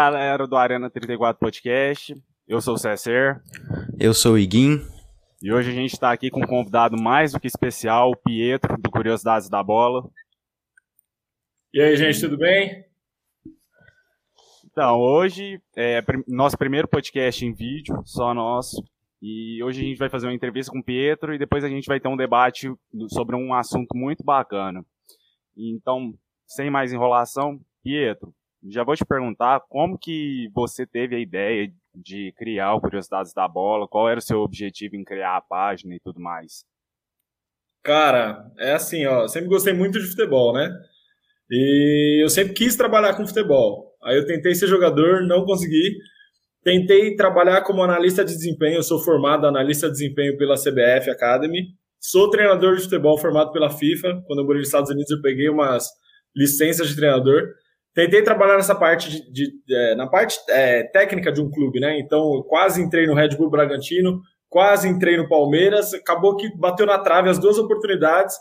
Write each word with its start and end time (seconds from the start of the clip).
Galera 0.00 0.46
do 0.46 0.54
Arena 0.54 0.88
34 0.88 1.40
Podcast, 1.40 2.14
eu 2.46 2.60
sou 2.60 2.74
o 2.74 2.78
Cesser. 2.78 3.42
Eu 3.98 4.14
sou 4.14 4.34
o 4.34 4.38
Iguim. 4.38 4.80
E 5.42 5.52
hoje 5.52 5.70
a 5.70 5.74
gente 5.74 5.92
está 5.92 6.12
aqui 6.12 6.30
com 6.30 6.40
um 6.40 6.46
convidado 6.46 6.96
mais 6.96 7.32
do 7.32 7.40
que 7.40 7.48
especial, 7.48 8.12
o 8.12 8.16
Pietro, 8.16 8.80
do 8.80 8.92
Curiosidades 8.92 9.48
da 9.48 9.60
Bola. 9.60 10.08
E 11.74 11.82
aí, 11.82 11.96
gente, 11.96 12.20
tudo 12.20 12.38
bem? 12.38 12.84
Então, 14.66 15.00
hoje 15.00 15.60
é 15.76 16.00
nosso 16.28 16.56
primeiro 16.56 16.86
podcast 16.86 17.44
em 17.44 17.52
vídeo, 17.52 18.00
só 18.04 18.32
nosso. 18.32 18.80
E 19.20 19.60
hoje 19.64 19.80
a 19.80 19.84
gente 19.84 19.98
vai 19.98 20.08
fazer 20.08 20.28
uma 20.28 20.34
entrevista 20.34 20.70
com 20.70 20.78
o 20.78 20.84
Pietro 20.84 21.34
e 21.34 21.38
depois 21.38 21.64
a 21.64 21.68
gente 21.68 21.86
vai 21.86 21.98
ter 21.98 22.06
um 22.06 22.16
debate 22.16 22.72
sobre 23.08 23.34
um 23.34 23.52
assunto 23.52 23.96
muito 23.96 24.22
bacana. 24.22 24.84
Então, 25.56 26.14
sem 26.46 26.70
mais 26.70 26.92
enrolação, 26.92 27.60
Pietro, 27.82 28.32
já 28.66 28.82
vou 28.82 28.96
te 28.96 29.04
perguntar 29.04 29.60
como 29.68 29.98
que 29.98 30.48
você 30.54 30.86
teve 30.86 31.16
a 31.16 31.20
ideia 31.20 31.70
de 31.94 32.32
criar 32.36 32.74
o 32.74 32.80
Curiosidades 32.80 33.32
da 33.32 33.46
Bola, 33.46 33.88
qual 33.88 34.08
era 34.08 34.18
o 34.18 34.22
seu 34.22 34.40
objetivo 34.40 34.96
em 34.96 35.04
criar 35.04 35.36
a 35.36 35.40
página 35.40 35.94
e 35.94 36.00
tudo 36.00 36.20
mais? 36.20 36.64
Cara, 37.82 38.50
é 38.58 38.72
assim, 38.72 39.06
ó, 39.06 39.26
sempre 39.28 39.48
gostei 39.48 39.72
muito 39.72 39.98
de 39.98 40.06
futebol, 40.06 40.52
né? 40.52 40.70
E 41.50 42.22
eu 42.22 42.28
sempre 42.28 42.52
quis 42.52 42.76
trabalhar 42.76 43.14
com 43.14 43.26
futebol. 43.26 43.96
Aí 44.02 44.16
eu 44.16 44.26
tentei 44.26 44.54
ser 44.54 44.66
jogador, 44.66 45.22
não 45.22 45.44
consegui. 45.44 45.96
Tentei 46.62 47.16
trabalhar 47.16 47.62
como 47.62 47.82
analista 47.82 48.24
de 48.24 48.34
desempenho, 48.34 48.76
eu 48.76 48.82
sou 48.82 48.98
formado 48.98 49.46
analista 49.46 49.86
de 49.86 49.92
desempenho 49.92 50.36
pela 50.36 50.56
CBF 50.56 51.08
Academy. 51.10 51.68
Sou 52.00 52.30
treinador 52.30 52.76
de 52.76 52.82
futebol 52.82 53.18
formado 53.18 53.52
pela 53.52 53.70
FIFA. 53.70 54.22
Quando 54.26 54.40
eu 54.40 54.44
morei 54.44 54.60
nos 54.60 54.68
Estados 54.68 54.90
Unidos, 54.90 55.10
eu 55.10 55.22
peguei 55.22 55.48
umas 55.48 55.88
licenças 56.36 56.88
de 56.88 56.96
treinador. 56.96 57.54
Tentei 57.94 58.22
trabalhar 58.22 58.56
nessa 58.56 58.74
parte 58.74 59.10
de, 59.10 59.32
de, 59.32 59.74
é, 59.74 59.94
na 59.96 60.06
parte 60.06 60.38
é, 60.50 60.84
técnica 60.84 61.32
de 61.32 61.40
um 61.40 61.50
clube, 61.50 61.80
né? 61.80 61.98
Então, 61.98 62.44
quase 62.48 62.80
entrei 62.80 63.06
no 63.06 63.14
Red 63.14 63.30
Bull 63.30 63.50
Bragantino, 63.50 64.20
quase 64.48 64.88
entrei 64.88 65.16
no 65.16 65.28
Palmeiras. 65.28 65.94
Acabou 65.94 66.36
que 66.36 66.48
bateu 66.56 66.86
na 66.86 66.98
trave 66.98 67.28
as 67.28 67.38
duas 67.38 67.58
oportunidades. 67.58 68.36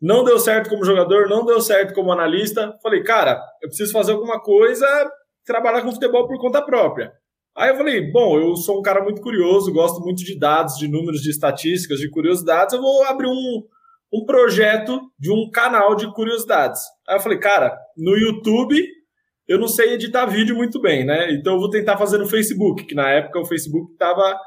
Não 0.00 0.24
deu 0.24 0.38
certo 0.38 0.68
como 0.68 0.84
jogador, 0.84 1.28
não 1.28 1.44
deu 1.44 1.60
certo 1.60 1.94
como 1.94 2.12
analista. 2.12 2.74
Falei, 2.82 3.02
cara, 3.02 3.40
eu 3.62 3.68
preciso 3.68 3.92
fazer 3.92 4.12
alguma 4.12 4.40
coisa, 4.40 4.86
trabalhar 5.44 5.82
com 5.82 5.92
futebol 5.92 6.26
por 6.26 6.38
conta 6.38 6.62
própria. 6.62 7.12
Aí 7.56 7.70
eu 7.70 7.76
falei, 7.76 8.10
bom, 8.10 8.38
eu 8.38 8.56
sou 8.56 8.78
um 8.78 8.82
cara 8.82 9.02
muito 9.02 9.20
curioso, 9.20 9.72
gosto 9.72 10.00
muito 10.00 10.24
de 10.24 10.38
dados, 10.38 10.76
de 10.76 10.88
números, 10.88 11.20
de 11.20 11.30
estatísticas, 11.30 11.98
de 11.98 12.08
curiosidades, 12.08 12.74
eu 12.74 12.80
vou 12.80 13.02
abrir 13.04 13.26
um, 13.26 13.62
um 14.12 14.24
projeto 14.24 15.00
de 15.18 15.30
um 15.32 15.50
canal 15.50 15.94
de 15.94 16.12
curiosidades. 16.12 16.82
Aí 17.08 17.16
eu 17.16 17.20
falei, 17.20 17.38
cara, 17.38 17.76
no 17.96 18.16
YouTube 18.16 18.76
eu 19.50 19.58
não 19.58 19.66
sei 19.66 19.94
editar 19.94 20.26
vídeo 20.26 20.54
muito 20.54 20.80
bem, 20.80 21.04
né? 21.04 21.32
Então 21.32 21.54
eu 21.54 21.58
vou 21.58 21.68
tentar 21.68 21.96
fazer 21.96 22.18
no 22.18 22.28
Facebook, 22.28 22.84
que 22.84 22.94
na 22.94 23.10
época 23.10 23.40
o 23.40 23.44
Facebook 23.44 23.90
estava 23.92 24.38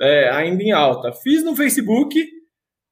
é, 0.00 0.30
ainda 0.30 0.62
em 0.62 0.70
alta. 0.70 1.12
Fiz 1.12 1.42
no 1.42 1.56
Facebook, 1.56 2.24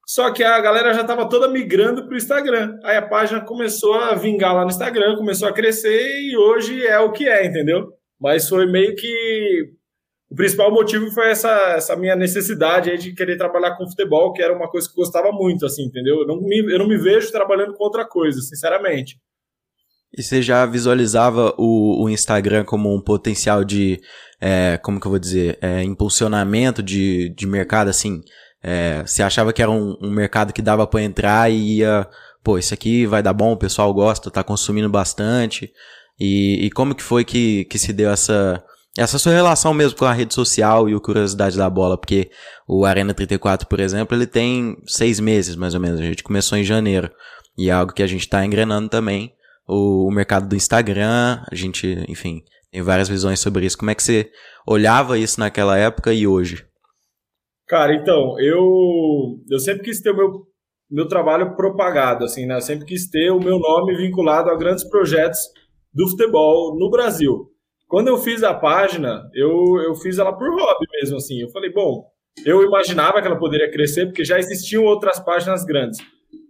só 0.05 0.33
que 0.33 0.43
a 0.43 0.59
galera 0.61 0.93
já 0.93 1.03
estava 1.03 1.29
toda 1.29 1.47
migrando 1.47 2.05
para 2.05 2.15
o 2.15 2.17
Instagram. 2.17 2.77
Aí 2.83 2.97
a 2.97 3.09
página 3.09 3.45
começou 3.45 3.95
a 3.95 4.13
vingar 4.15 4.53
lá 4.53 4.63
no 4.63 4.71
Instagram, 4.71 5.15
começou 5.15 5.47
a 5.47 5.53
crescer 5.53 6.05
e 6.23 6.37
hoje 6.37 6.85
é 6.85 6.99
o 6.99 7.13
que 7.13 7.29
é, 7.29 7.47
entendeu? 7.47 7.87
Mas 8.21 8.49
foi 8.49 8.67
meio 8.67 8.97
que. 8.97 9.73
O 10.33 10.35
principal 10.35 10.73
motivo 10.73 11.11
foi 11.11 11.29
essa, 11.31 11.51
essa 11.77 11.95
minha 11.95 12.17
necessidade 12.17 12.91
aí 12.91 12.97
de 12.97 13.13
querer 13.13 13.37
trabalhar 13.37 13.77
com 13.77 13.87
futebol, 13.87 14.33
que 14.33 14.41
era 14.41 14.57
uma 14.57 14.67
coisa 14.67 14.89
que 14.89 14.99
eu 14.99 15.05
gostava 15.05 15.31
muito, 15.31 15.67
assim, 15.67 15.85
entendeu? 15.85 16.21
Eu 16.21 16.27
não 16.27 16.41
me, 16.41 16.73
eu 16.73 16.79
não 16.79 16.89
me 16.89 16.97
vejo 16.97 17.31
trabalhando 17.31 17.75
com 17.75 17.85
outra 17.85 18.03
coisa, 18.03 18.41
sinceramente. 18.41 19.19
E 20.17 20.23
você 20.23 20.41
já 20.41 20.65
visualizava 20.65 21.55
o, 21.59 22.03
o 22.03 22.09
Instagram 22.09 22.65
como 22.65 22.95
um 22.95 22.99
potencial 22.99 23.63
de, 23.63 24.01
é, 24.41 24.79
como 24.79 24.99
que 24.99 25.07
eu 25.07 25.11
vou 25.11 25.19
dizer, 25.19 25.59
é, 25.61 25.83
impulsionamento 25.83 26.83
de, 26.83 27.29
de 27.37 27.47
mercado, 27.47 27.91
assim? 27.91 28.23
É, 28.63 29.03
você 29.03 29.23
achava 29.23 29.53
que 29.53 29.61
era 29.61 29.71
um, 29.71 29.99
um 30.01 30.11
mercado 30.11 30.55
que 30.55 30.63
dava 30.63 30.87
para 30.87 31.03
entrar 31.03 31.53
e 31.53 31.81
ia, 31.81 32.09
pô, 32.43 32.57
isso 32.57 32.73
aqui 32.73 33.05
vai 33.05 33.23
dar 33.23 33.35
bom, 33.35 33.53
o 33.53 33.59
pessoal 33.59 33.93
gosta, 33.93 34.31
tá 34.31 34.43
consumindo 34.43 34.89
bastante. 34.89 35.71
E, 36.19 36.65
e 36.65 36.71
como 36.71 36.95
que 36.95 37.03
foi 37.03 37.23
que, 37.23 37.67
que 37.67 37.79
se 37.79 37.93
deu 37.93 38.11
essa, 38.11 38.65
essa 38.97 39.19
sua 39.19 39.33
relação 39.33 39.73
mesmo 39.73 39.99
com 39.99 40.05
a 40.05 40.13
rede 40.13 40.35
social 40.35 40.89
e 40.89 40.95
o 40.95 41.01
Curiosidade 41.01 41.57
da 41.57 41.69
Bola? 41.71 41.97
Porque 41.97 42.31
o 42.69 42.85
Arena 42.85 43.15
34, 43.15 43.67
por 43.67 43.81
exemplo, 43.81 44.17
ele 44.17 44.27
tem 44.27 44.77
seis 44.87 45.19
meses, 45.19 45.57
mais 45.57 45.75
ou 45.75 45.81
menos. 45.81 46.01
A 46.01 46.05
gente 46.05 46.23
começou 46.23 46.59
em 46.59 46.65
janeiro. 46.65 47.11
E 47.57 47.69
é 47.69 47.73
algo 47.73 47.93
que 47.93 48.03
a 48.03 48.07
gente 48.07 48.23
está 48.23 48.45
engrenando 48.45 48.89
também. 48.89 49.33
O, 49.67 50.09
o 50.09 50.11
mercado 50.11 50.49
do 50.49 50.57
Instagram, 50.57 51.43
a 51.51 51.55
gente, 51.55 52.05
enfim, 52.09 52.43
tem 52.71 52.83
várias 52.83 53.09
visões 53.09 53.41
sobre 53.41 53.65
isso. 53.65 53.79
Como 53.79 53.91
é 53.91 53.95
que 53.95 54.03
você 54.03 54.31
olhava 54.67 55.19
isso 55.19 55.41
naquela 55.41 55.79
época 55.79 56.13
e 56.13 56.27
hoje? 56.27 56.67
Cara, 57.69 57.95
então, 57.95 58.39
eu, 58.41 59.39
eu 59.51 59.59
sempre 59.59 59.85
quis 59.85 60.01
ter 60.03 60.11
o 60.11 60.17
meu, 60.17 60.47
meu 60.91 61.09
trabalho 61.09 61.57
propagado, 61.57 62.25
assim, 62.25 62.45
né? 62.45 62.57
Eu 62.57 62.61
sempre 62.61 62.85
quis 62.85 63.09
ter 63.09 63.31
o 63.31 63.41
meu 63.41 63.59
nome 63.59 63.97
vinculado 63.97 64.51
a 64.51 64.57
grandes 64.57 64.85
projetos 64.89 65.39
do 65.95 66.09
futebol 66.09 66.79
no 66.79 66.91
Brasil. 66.91 67.52
Quando 67.93 68.09
eu 68.09 68.17
fiz 68.17 68.43
a 68.43 68.55
página, 68.55 69.29
eu, 69.35 69.79
eu 69.85 69.95
fiz 69.95 70.19
ela 70.19 70.33
por 70.33 70.49
hobby 70.49 70.87
mesmo, 70.95 71.19
assim. 71.19 71.43
Eu 71.43 71.51
falei, 71.51 71.71
bom, 71.71 72.07
eu 72.43 72.65
imaginava 72.65 73.21
que 73.21 73.27
ela 73.27 73.39
poderia 73.39 73.71
crescer, 73.71 74.07
porque 74.07 74.25
já 74.25 74.39
existiam 74.39 74.83
outras 74.85 75.21
páginas 75.21 75.63
grandes. 75.63 75.99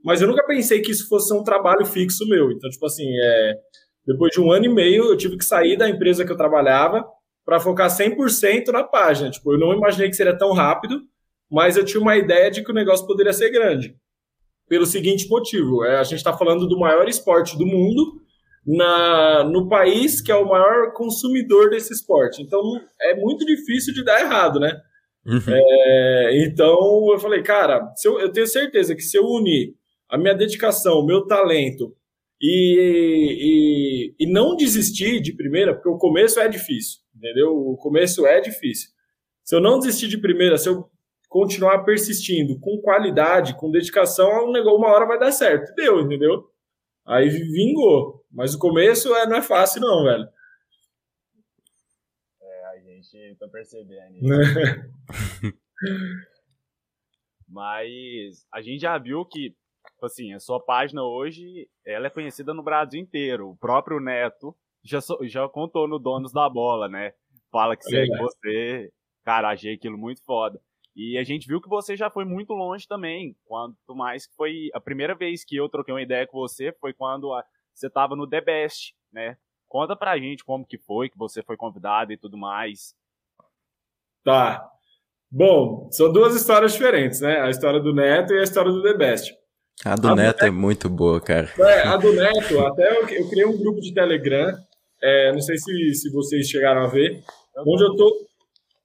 Mas 0.04 0.22
eu 0.22 0.28
nunca 0.28 0.46
pensei 0.46 0.80
que 0.80 0.92
isso 0.92 1.08
fosse 1.08 1.34
um 1.34 1.42
trabalho 1.42 1.84
fixo 1.84 2.28
meu. 2.28 2.52
Então, 2.52 2.70
tipo 2.70 2.86
assim, 2.86 3.08
é, 3.20 3.54
depois 4.06 4.30
de 4.30 4.40
um 4.40 4.52
ano 4.52 4.66
e 4.66 4.68
meio, 4.68 5.06
eu 5.06 5.16
tive 5.16 5.36
que 5.36 5.44
sair 5.44 5.76
da 5.76 5.88
empresa 5.88 6.24
que 6.24 6.30
eu 6.30 6.36
trabalhava 6.36 7.04
para 7.44 7.58
focar 7.58 7.90
100% 7.90 8.68
na 8.68 8.84
página. 8.84 9.28
Tipo, 9.28 9.54
eu 9.54 9.58
não 9.58 9.74
imaginei 9.74 10.08
que 10.08 10.14
seria 10.14 10.38
tão 10.38 10.52
rápido, 10.52 11.00
mas 11.50 11.76
eu 11.76 11.84
tinha 11.84 12.00
uma 12.00 12.16
ideia 12.16 12.52
de 12.52 12.62
que 12.62 12.70
o 12.70 12.74
negócio 12.74 13.04
poderia 13.04 13.32
ser 13.32 13.50
grande. 13.50 13.96
Pelo 14.68 14.86
seguinte 14.86 15.28
motivo, 15.28 15.84
é, 15.84 15.96
a 15.96 16.04
gente 16.04 16.18
está 16.18 16.32
falando 16.32 16.68
do 16.68 16.78
maior 16.78 17.08
esporte 17.08 17.58
do 17.58 17.66
mundo, 17.66 18.21
na, 18.66 19.44
no 19.44 19.68
país 19.68 20.20
que 20.20 20.30
é 20.30 20.36
o 20.36 20.48
maior 20.48 20.92
consumidor 20.92 21.70
desse 21.70 21.92
esporte. 21.92 22.42
Então 22.42 22.60
é 23.00 23.14
muito 23.16 23.44
difícil 23.44 23.92
de 23.92 24.04
dar 24.04 24.20
errado, 24.20 24.60
né? 24.60 24.80
Uhum. 25.26 25.40
É, 25.48 26.44
então 26.44 27.08
eu 27.12 27.18
falei, 27.18 27.42
cara, 27.42 27.92
eu, 28.04 28.20
eu, 28.20 28.32
tenho 28.32 28.46
certeza 28.46 28.94
que 28.94 29.02
se 29.02 29.16
eu 29.16 29.24
unir 29.24 29.74
a 30.08 30.18
minha 30.18 30.34
dedicação, 30.34 30.98
o 30.98 31.06
meu 31.06 31.26
talento 31.26 31.94
e, 32.40 34.14
e, 34.18 34.24
e 34.24 34.32
não 34.32 34.56
desistir 34.56 35.20
de 35.20 35.32
primeira, 35.34 35.74
porque 35.74 35.88
o 35.88 35.98
começo 35.98 36.40
é 36.40 36.48
difícil, 36.48 37.00
entendeu? 37.16 37.52
O 37.52 37.76
começo 37.76 38.26
é 38.26 38.40
difícil. 38.40 38.90
Se 39.44 39.54
eu 39.54 39.60
não 39.60 39.78
desistir 39.78 40.08
de 40.08 40.18
primeira, 40.18 40.56
se 40.56 40.68
eu 40.68 40.88
continuar 41.28 41.84
persistindo 41.84 42.58
com 42.60 42.80
qualidade, 42.82 43.56
com 43.56 43.70
dedicação, 43.70 44.28
uma 44.44 44.88
hora 44.88 45.06
vai 45.06 45.18
dar 45.18 45.32
certo. 45.32 45.74
Deu, 45.74 46.00
entendeu? 46.00 46.44
Aí 47.06 47.28
vingou. 47.28 48.21
Mas 48.32 48.54
o 48.54 48.58
começo 48.58 49.14
é, 49.14 49.26
não 49.26 49.36
é 49.36 49.42
fácil, 49.42 49.82
não, 49.82 50.04
velho. 50.04 50.26
É, 52.40 52.64
a 52.66 52.78
gente 52.80 53.36
tá 53.36 53.46
percebendo. 53.48 54.18
Mas 57.46 58.46
a 58.50 58.62
gente 58.62 58.80
já 58.80 58.96
viu 58.96 59.26
que, 59.26 59.50
tipo 59.50 60.06
assim, 60.06 60.32
a 60.32 60.40
sua 60.40 60.58
página 60.58 61.02
hoje, 61.02 61.68
ela 61.84 62.06
é 62.06 62.10
conhecida 62.10 62.54
no 62.54 62.62
Brasil 62.62 62.98
inteiro. 62.98 63.50
O 63.50 63.56
próprio 63.56 64.00
Neto 64.00 64.56
já, 64.82 65.00
já 65.24 65.46
contou 65.48 65.86
no 65.86 65.98
Donos 65.98 66.32
da 66.32 66.48
Bola, 66.48 66.88
né? 66.88 67.12
Fala 67.50 67.76
que 67.76 67.86
é 67.86 67.90
segue 67.90 68.16
você. 68.16 68.90
Cara, 69.22 69.50
achei 69.50 69.74
aquilo 69.74 69.98
muito 69.98 70.22
foda. 70.24 70.58
E 70.96 71.18
a 71.18 71.24
gente 71.24 71.46
viu 71.46 71.60
que 71.60 71.68
você 71.68 71.94
já 71.96 72.10
foi 72.10 72.24
muito 72.24 72.54
longe 72.54 72.88
também. 72.88 73.36
Quanto 73.44 73.94
mais 73.94 74.26
que 74.26 74.34
foi 74.34 74.70
a 74.72 74.80
primeira 74.80 75.14
vez 75.14 75.44
que 75.44 75.56
eu 75.56 75.68
troquei 75.68 75.92
uma 75.92 76.02
ideia 76.02 76.26
com 76.26 76.38
você 76.38 76.72
foi 76.80 76.94
quando 76.94 77.32
a, 77.32 77.44
você 77.74 77.86
estava 77.86 78.16
no 78.16 78.28
The 78.28 78.40
Best, 78.40 78.94
né? 79.12 79.36
Conta 79.68 79.96
pra 79.96 80.18
gente 80.18 80.44
como 80.44 80.66
que 80.66 80.78
foi, 80.78 81.08
que 81.08 81.16
você 81.16 81.42
foi 81.42 81.56
convidado 81.56 82.12
e 82.12 82.16
tudo 82.16 82.36
mais. 82.36 82.94
Tá. 84.24 84.68
Bom, 85.30 85.88
são 85.90 86.12
duas 86.12 86.34
histórias 86.34 86.72
diferentes, 86.72 87.20
né? 87.20 87.40
A 87.40 87.48
história 87.48 87.80
do 87.80 87.94
Neto 87.94 88.34
e 88.34 88.38
a 88.38 88.42
história 88.42 88.70
do 88.70 88.82
The 88.82 88.94
Best. 88.94 89.34
A 89.84 89.94
do 89.94 90.08
a 90.08 90.14
Neto, 90.14 90.26
Neto 90.26 90.44
é 90.44 90.50
muito 90.50 90.90
boa, 90.90 91.20
cara. 91.20 91.48
É, 91.58 91.88
a 91.88 91.96
do 91.96 92.12
Neto, 92.12 92.60
até 92.66 92.98
eu, 92.98 93.08
eu 93.08 93.28
criei 93.30 93.46
um 93.46 93.56
grupo 93.56 93.80
de 93.80 93.94
Telegram, 93.94 94.52
é, 95.02 95.32
não 95.32 95.40
sei 95.40 95.56
se, 95.56 95.94
se 95.94 96.12
vocês 96.12 96.46
chegaram 96.46 96.84
a 96.84 96.86
ver, 96.86 97.24
onde 97.66 97.82
eu 97.82 97.96
tô 97.96 98.26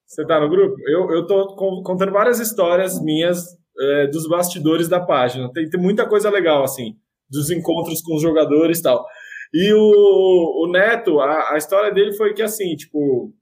você 0.08 0.26
tá 0.26 0.40
no 0.40 0.50
grupo? 0.50 0.76
Eu, 0.88 1.12
eu 1.12 1.28
tô 1.28 1.54
contando 1.84 2.14
várias 2.14 2.40
histórias 2.40 3.00
minhas 3.04 3.46
é, 3.78 4.08
dos 4.08 4.28
bastidores 4.28 4.88
da 4.88 5.02
página. 5.02 5.52
Tem, 5.52 5.70
tem 5.70 5.80
muita 5.80 6.08
coisa 6.08 6.30
legal, 6.30 6.64
assim, 6.64 6.96
dos 7.30 7.50
encontros 7.52 8.02
com 8.02 8.16
os 8.16 8.22
jogadores 8.22 8.80
e 8.80 8.84
tal. 8.84 9.06
E 9.54 9.74
o, 9.74 10.66
o 10.66 10.72
Neto, 10.72 11.20
a, 11.20 11.54
a 11.54 11.58
história 11.58 11.92
dele 11.92 12.14
foi 12.14 12.34
que, 12.34 12.42
assim, 12.42 12.76
tipo... 12.76 13.34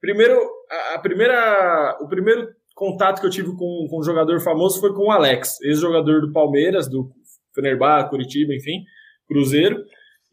Primeiro, 0.00 0.38
a, 0.70 0.94
a 0.94 0.98
primeira... 0.98 1.98
O 2.00 2.08
primeiro 2.08 2.48
contato 2.74 3.20
que 3.20 3.26
eu 3.26 3.30
tive 3.30 3.48
com, 3.56 3.86
com 3.88 4.00
um 4.00 4.02
jogador 4.02 4.40
famoso 4.40 4.80
foi 4.80 4.92
com 4.94 5.06
o 5.06 5.10
Alex, 5.10 5.60
ex-jogador 5.62 6.20
do 6.20 6.32
Palmeiras, 6.32 6.88
do 6.88 7.10
Fenerbahçe, 7.54 8.10
Curitiba, 8.10 8.54
enfim, 8.54 8.82
Cruzeiro. 9.28 9.76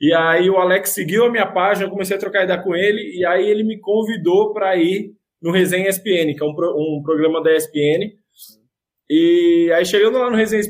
E 0.02 0.14
aí 0.14 0.50
o 0.50 0.58
Alex 0.58 0.92
seguiu 0.92 1.26
a 1.26 1.30
minha 1.30 1.46
página, 1.46 1.86
eu 1.86 1.92
comecei 1.92 2.16
a 2.16 2.20
trocar 2.20 2.46
ideia 2.46 2.62
com 2.62 2.76
ele, 2.76 3.18
e 3.18 3.26
aí 3.26 3.46
ele 3.46 3.64
me 3.64 3.80
convidou 3.80 4.54
para 4.54 4.78
ir 4.78 5.14
no 5.42 5.52
Resenha 5.52 5.90
ESPN, 5.90 6.34
que 6.36 6.42
é 6.42 6.46
um, 6.46 6.52
um 6.52 7.02
programa 7.04 7.44
da 7.44 7.54
ESPN. 7.54 8.14
E 9.10 9.72
aí 9.76 9.86
chegando 9.86 10.18
lá 10.18 10.30
no 10.30 10.38
Resenha, 10.38 10.64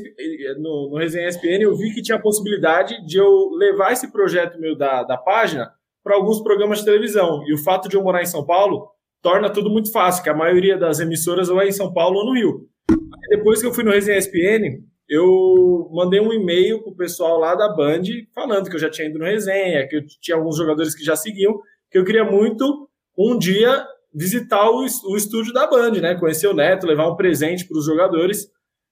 no, 0.57 0.90
no 0.90 0.98
Resenha 0.98 1.28
ESPN, 1.28 1.62
eu 1.62 1.75
vi 1.75 1.94
que 1.94 2.01
tinha 2.01 2.18
a 2.18 2.22
possibilidade 2.22 3.06
de 3.06 3.18
eu 3.18 3.50
levar 3.51 3.92
esse 3.92 4.12
projeto 4.12 4.60
meu 4.60 4.75
da, 4.75 5.04
da 5.04 5.18
página 5.18 5.72
para 6.04 6.16
alguns 6.16 6.42
programas 6.42 6.80
de 6.80 6.86
televisão. 6.86 7.44
E 7.46 7.54
o 7.54 7.57
fato 7.57 7.90
de 7.90 7.96
eu 7.96 8.04
morar 8.04 8.22
em 8.22 8.28
São 8.28 8.46
Paulo 8.46 8.90
torna 9.22 9.50
tudo 9.50 9.69
muito 9.69 9.92
fácil, 9.92 10.24
que 10.24 10.30
a 10.30 10.34
maioria 10.34 10.78
das 10.78 11.00
emissoras 11.00 11.50
ou 11.50 11.62
é 11.62 11.68
em 11.68 11.72
São 11.72 11.94
Paulo 11.94 12.19
ou 12.19 12.25
no 12.25 12.34
Rio. 12.34 12.68
Depois 13.30 13.62
que 13.62 13.68
eu 13.68 13.74
fui 13.74 13.84
no 13.84 13.92
Resenha 13.92 14.18
ESPN, 14.18 14.81
eu 15.10 15.90
mandei 15.92 16.19
um 16.19 16.31
e-mail 16.31 16.84
pro 16.84 16.96
pessoal 16.96 17.40
lá 17.40 17.56
da 17.56 17.68
Band 17.68 18.04
falando 18.34 18.69
que 18.69 18.75
eu 18.75 18.80
já 18.80 18.92
tinha 18.92 19.07
ido 19.07 19.18
no 19.18 19.25
resenha, 19.25 19.88
que 19.88 19.96
eu 19.96 20.06
tinha 20.22 20.38
alguns 20.38 20.56
jogadores 20.56 20.94
que 20.94 21.04
já 21.04 21.16
seguiam, 21.16 21.60
que 21.90 21.98
eu 21.98 22.06
queria 22.06 22.24
muito 22.24 22.88
um 23.18 23.38
dia 23.38 23.84
visitar 24.13 24.69
o 24.69 24.86
estúdio 25.16 25.51
da 25.51 25.68
Band, 25.68 25.94
né? 25.94 26.16
Conhecer 26.16 26.48
o 26.48 26.54
Neto, 26.54 26.86
levar 26.86 27.12
um 27.12 27.16
presente 27.16 27.68
para 27.68 27.78
os 27.78 27.86
jogadores. 27.86 28.48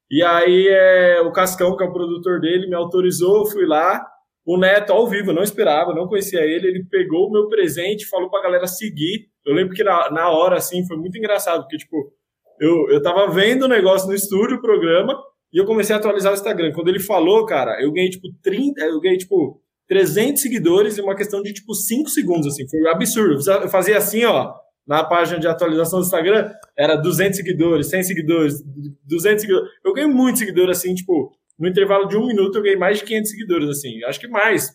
E 0.09 0.23
aí 0.23 0.67
é, 0.69 1.21
o 1.21 1.31
Cascão, 1.31 1.75
que 1.75 1.83
é 1.83 1.87
o 1.87 1.93
produtor 1.93 2.39
dele, 2.39 2.67
me 2.67 2.75
autorizou, 2.75 3.49
fui 3.49 3.65
lá. 3.65 4.05
O 4.45 4.57
Neto 4.57 4.93
ao 4.93 5.07
vivo, 5.07 5.33
não 5.33 5.43
esperava, 5.43 5.93
não 5.93 6.07
conhecia 6.07 6.41
ele. 6.41 6.67
Ele 6.67 6.85
pegou 6.89 7.27
o 7.27 7.31
meu 7.31 7.49
presente, 7.49 8.07
falou 8.07 8.29
para 8.29 8.39
a 8.39 8.43
galera 8.43 8.67
seguir. 8.67 9.27
Eu 9.45 9.53
lembro 9.53 9.75
que 9.75 9.83
na, 9.83 10.09
na 10.09 10.29
hora, 10.29 10.55
assim, 10.55 10.85
foi 10.87 10.95
muito 10.95 11.17
engraçado, 11.17 11.63
porque, 11.63 11.77
tipo, 11.77 12.13
eu, 12.59 12.89
eu 12.89 13.01
tava 13.01 13.29
vendo 13.29 13.63
o 13.63 13.67
negócio 13.67 14.07
no 14.07 14.15
estúdio, 14.15 14.57
o 14.57 14.61
programa, 14.61 15.17
e 15.53 15.57
eu 15.57 15.65
comecei 15.65 15.95
a 15.95 15.99
atualizar 15.99 16.31
o 16.31 16.35
Instagram. 16.35 16.71
Quando 16.73 16.87
ele 16.87 16.99
falou, 16.99 17.45
cara, 17.45 17.81
eu 17.81 17.91
ganhei 17.91 18.09
tipo 18.09 18.27
30, 18.41 18.81
eu 18.83 18.99
ganhei 18.99 19.17
tipo 19.17 19.61
300 19.87 20.41
seguidores 20.41 20.97
em 20.97 21.01
uma 21.01 21.15
questão 21.15 21.41
de 21.41 21.53
tipo 21.53 21.73
5 21.73 22.09
segundos, 22.09 22.47
assim. 22.47 22.67
Foi 22.69 22.87
absurdo. 22.87 23.39
Eu 23.49 23.69
fazia 23.69 23.97
assim, 23.97 24.25
ó, 24.25 24.53
na 24.87 25.03
página 25.03 25.39
de 25.39 25.47
atualização 25.47 25.99
do 25.99 26.05
Instagram, 26.05 26.49
era 26.77 26.95
200 26.95 27.35
seguidores, 27.35 27.89
100 27.89 28.03
seguidores, 28.03 28.63
200 29.05 29.41
seguidores. 29.41 29.69
Eu 29.83 29.93
ganhei 29.93 30.09
muitos 30.09 30.39
seguidores, 30.39 30.77
assim, 30.77 30.95
tipo, 30.95 31.31
no 31.59 31.67
intervalo 31.67 32.07
de 32.07 32.15
um 32.15 32.27
minuto 32.27 32.55
eu 32.55 32.61
ganhei 32.61 32.77
mais 32.77 32.99
de 32.99 33.05
500 33.05 33.29
seguidores, 33.29 33.69
assim. 33.69 34.03
Acho 34.05 34.19
que 34.19 34.27
mais. 34.27 34.71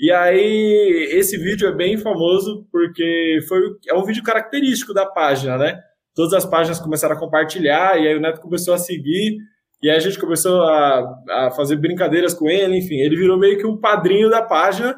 E 0.00 0.10
aí, 0.10 1.08
esse 1.12 1.36
vídeo 1.36 1.68
é 1.68 1.72
bem 1.72 1.96
famoso 1.96 2.66
porque 2.72 3.38
foi, 3.48 3.60
é 3.88 3.94
um 3.94 4.04
vídeo 4.04 4.22
característico 4.22 4.92
da 4.92 5.06
página, 5.06 5.56
né? 5.56 5.78
Todas 6.14 6.32
as 6.32 6.44
páginas 6.44 6.80
começaram 6.80 7.14
a 7.14 7.18
compartilhar 7.18 8.00
e 8.00 8.08
aí 8.08 8.16
o 8.16 8.20
Neto 8.20 8.40
começou 8.40 8.74
a 8.74 8.78
seguir. 8.78 9.36
E 9.82 9.90
aí 9.90 9.96
a 9.96 10.00
gente 10.00 10.18
começou 10.18 10.62
a, 10.62 11.22
a 11.30 11.50
fazer 11.52 11.76
brincadeiras 11.76 12.34
com 12.34 12.48
ele, 12.48 12.78
enfim, 12.78 12.96
ele 12.96 13.16
virou 13.16 13.38
meio 13.38 13.58
que 13.58 13.66
um 13.66 13.76
padrinho 13.76 14.30
da 14.30 14.42
página. 14.42 14.96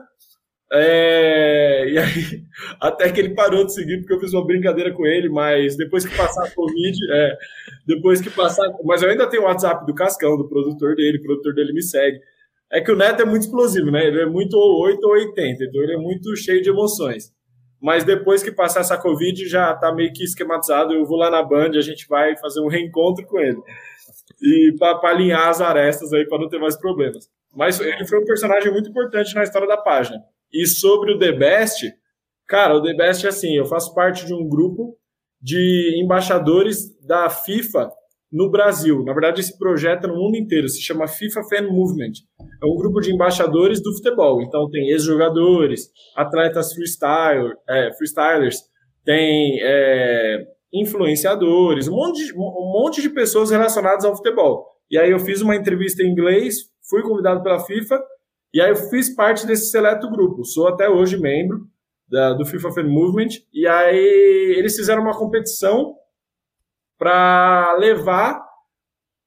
É, 0.73 1.89
e 1.89 1.99
aí, 1.99 2.45
até 2.81 3.11
que 3.11 3.21
ele 3.21 3.35
parou 3.35 3.65
de 3.65 3.73
seguir, 3.73 3.99
porque 3.99 4.15
eu 4.15 4.21
fiz 4.21 4.33
uma 4.33 4.47
brincadeira 4.47 4.93
com 4.93 5.07
ele, 5.07 5.29
mas 5.29 5.77
depois 5.77 6.05
que 6.05 6.17
passar 6.17 6.47
a 6.47 6.51
Covid, 6.51 6.99
é, 7.13 7.37
depois 7.87 8.21
que 8.21 8.31
passar. 8.31 8.67
Mas 8.85 9.03
eu 9.03 9.11
ainda 9.11 9.29
tenho 9.29 9.43
o 9.43 9.47
WhatsApp 9.47 9.87
do 9.87 9.95
Cascão, 9.95 10.37
do 10.37 10.49
produtor 10.49 10.97
dele, 10.97 11.19
o 11.19 11.23
produtor 11.23 11.55
dele 11.55 11.73
me 11.73 11.83
segue. 11.83 12.19
É 12.73 12.81
que 12.81 12.91
o 12.91 12.97
Neto 12.97 13.23
é 13.23 13.25
muito 13.25 13.43
explosivo, 13.43 13.91
né? 13.91 14.07
Ele 14.07 14.23
é 14.23 14.27
muito 14.27 14.57
8 14.57 15.05
ou 15.05 15.13
80, 15.13 15.65
então 15.65 15.83
ele 15.83 15.95
é 15.95 15.99
muito 15.99 16.35
cheio 16.37 16.63
de 16.63 16.71
emoções. 16.71 17.33
Mas 17.81 18.03
depois 18.03 18.43
que 18.43 18.51
passar 18.51 18.81
essa 18.81 18.97
Covid, 18.97 19.47
já 19.47 19.75
tá 19.75 19.95
meio 19.95 20.13
que 20.13 20.25
esquematizado. 20.25 20.95
Eu 20.95 21.05
vou 21.05 21.19
lá 21.19 21.31
na 21.31 21.43
Band, 21.43 21.73
a 21.77 21.83
gente 21.83 22.09
vai 22.09 22.37
fazer 22.39 22.61
um 22.61 22.69
reencontro 22.69 23.25
com 23.27 23.39
ele 23.39 23.61
e 24.41 24.75
para 24.79 25.01
alinhar 25.09 25.49
as 25.49 25.61
arestas 25.61 26.13
aí 26.13 26.27
para 26.27 26.39
não 26.39 26.49
ter 26.49 26.59
mais 26.59 26.77
problemas. 26.77 27.29
Mas 27.55 27.81
ele 27.81 28.07
foi 28.07 28.21
um 28.21 28.25
personagem 28.25 28.73
muito 28.73 28.91
importante 28.91 29.35
na 29.35 29.43
história 29.43 29.69
da 29.69 29.77
página. 29.77 30.19
E 30.55 30.67
sobre 30.67 31.13
o 31.13 31.19
The 31.19 31.33
Best, 31.33 31.93
cara, 32.47 32.77
o 32.77 32.83
The 32.83 32.95
Best 32.95 33.27
é 33.27 33.29
assim, 33.29 33.57
eu 33.57 33.67
faço 33.67 33.93
parte 33.93 34.25
de 34.25 34.33
um 34.33 34.49
grupo 34.49 34.97
de 35.43 36.01
embaixadores 36.01 36.97
da 37.05 37.29
FIFA 37.29 37.91
no 38.33 38.51
Brasil. 38.51 39.05
Na 39.05 39.13
verdade, 39.13 39.41
esse 39.41 39.59
projeto 39.59 40.05
é 40.05 40.09
no 40.09 40.17
mundo 40.17 40.37
inteiro, 40.37 40.69
se 40.69 40.81
chama 40.81 41.09
FIFA 41.09 41.43
Fan 41.45 41.69
Movement. 41.69 42.13
É 42.41 42.67
um 42.67 42.77
grupo 42.77 43.01
de 43.01 43.13
embaixadores 43.13 43.83
do 43.83 43.93
futebol. 43.95 44.43
Então 44.43 44.71
tem 44.71 44.91
ex-jogadores, 44.91 45.91
atletas 46.17 46.73
freestyle, 46.73 47.53
é, 47.69 47.93
freestylers, 47.97 48.61
tem 49.05 49.59
é, 49.61 50.47
influenciadores, 50.73 51.89
um 51.89 51.97
monte, 51.97 52.27
de, 52.27 52.33
um 52.33 52.73
monte 52.73 53.03
de 53.03 53.11
pessoas 53.11 53.51
relacionadas 53.51 54.05
ao 54.05 54.17
futebol. 54.17 54.67
E 54.91 54.99
aí 54.99 55.11
eu 55.11 55.19
fiz 55.19 55.41
uma 55.41 55.57
entrevista 55.57 56.03
em 56.03 56.11
inglês, 56.11 56.57
fui 56.89 57.03
convidado 57.03 57.43
pela 57.43 57.61
FIFA, 57.61 58.01
e 58.55 58.61
aí 58.61 58.71
eu 58.71 58.77
fiz 58.77 59.13
parte 59.13 59.45
desse 59.45 59.69
seleto 59.69 60.09
grupo. 60.09 60.45
Sou 60.45 60.69
até 60.69 60.89
hoje 60.89 61.19
membro 61.19 61.67
da, 62.09 62.33
do 62.33 62.47
FIFA 62.47 62.71
Fan 62.71 62.85
Movement. 62.85 63.41
E 63.53 63.67
aí 63.67 64.55
eles 64.57 64.77
fizeram 64.77 65.03
uma 65.03 65.19
competição 65.19 65.97
para 66.97 67.77
levar, 67.81 68.41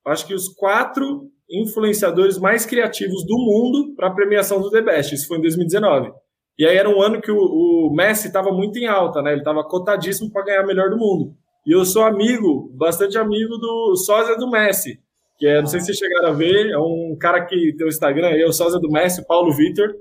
acho 0.05 0.25
que 0.25 0.33
os 0.33 0.47
quatro 0.47 1.29
influenciadores 1.49 2.37
mais 2.37 2.65
criativos 2.65 3.25
do 3.25 3.37
mundo 3.37 3.93
para 3.95 4.07
a 4.07 4.13
premiação 4.13 4.61
do 4.61 4.71
The 4.71 4.81
Best. 4.81 5.13
Isso 5.13 5.27
foi 5.27 5.37
em 5.37 5.41
2019. 5.41 6.13
E 6.57 6.65
aí 6.65 6.77
era 6.77 6.89
um 6.89 7.01
ano 7.01 7.21
que 7.21 7.29
o, 7.29 7.37
o 7.37 7.93
Messi 7.93 8.27
estava 8.27 8.51
muito 8.51 8.79
em 8.79 8.87
alta, 8.87 9.21
né? 9.21 9.31
Ele 9.31 9.41
estava 9.41 9.61
cotadíssimo 9.63 10.31
para 10.31 10.45
ganhar 10.45 10.65
melhor 10.65 10.89
do 10.89 10.97
mundo. 10.97 11.35
E 11.65 11.71
eu 11.75 11.83
sou 11.83 12.03
amigo, 12.03 12.71
bastante 12.77 13.17
amigo 13.17 13.57
do 13.57 13.95
sósia 13.97 14.37
do 14.37 14.49
Messi, 14.49 15.01
que 15.37 15.45
é, 15.45 15.59
não 15.59 15.67
sei 15.67 15.79
se 15.79 15.87
vocês 15.87 15.97
chegaram 15.97 16.29
a 16.29 16.33
ver, 16.33 16.71
é 16.71 16.77
um 16.77 17.15
cara 17.19 17.45
que 17.45 17.73
tem 17.77 17.85
o 17.85 17.89
Instagram, 17.89 18.29
o 18.47 18.51
sósia 18.51 18.79
do 18.79 18.89
Messi, 18.89 19.25
Paulo 19.25 19.53
Vitor. 19.53 19.93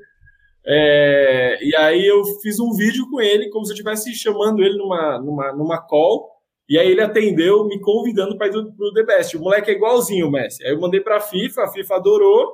É, 0.67 1.59
e 1.63 1.77
aí 1.77 2.05
eu 2.05 2.25
fiz 2.43 2.59
um 2.59 2.73
vídeo 2.73 3.09
com 3.11 3.21
ele, 3.21 3.51
como 3.51 3.65
se 3.65 3.73
eu 3.73 3.75
estivesse 3.75 4.13
chamando 4.15 4.63
ele 4.63 4.77
numa, 4.77 5.21
numa, 5.21 5.53
numa 5.53 5.79
call, 5.79 6.29
e 6.69 6.79
aí 6.79 6.91
ele 6.91 7.03
atendeu, 7.03 7.65
me 7.67 7.79
convidando 7.81 8.37
para 8.37 8.49
ir 8.49 8.53
pro 8.77 8.93
The 8.93 9.05
Best. 9.05 9.37
O 9.37 9.41
moleque 9.41 9.71
é 9.71 9.75
igualzinho 9.75 10.27
o 10.27 10.31
Messi. 10.31 10.65
Aí 10.65 10.73
eu 10.73 10.81
mandei 10.81 11.01
para 11.01 11.19
a 11.19 11.21
FIFA, 11.21 11.63
a 11.63 11.69
FIFA 11.69 11.97
adorou, 11.97 12.53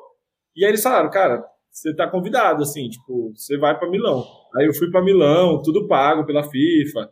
e 0.54 0.64
aí 0.64 0.70
eles 0.70 0.82
falaram, 0.82 1.08
cara, 1.08 1.42
você 1.70 1.94
tá 1.94 2.06
convidado, 2.06 2.62
assim, 2.62 2.88
tipo, 2.88 3.32
você 3.34 3.56
vai 3.56 3.78
para 3.78 3.88
Milão. 3.88 4.26
Aí 4.54 4.66
eu 4.66 4.74
fui 4.74 4.90
para 4.90 5.02
Milão, 5.02 5.62
tudo 5.62 5.88
pago 5.88 6.26
pela 6.26 6.42
FIFA. 6.42 7.08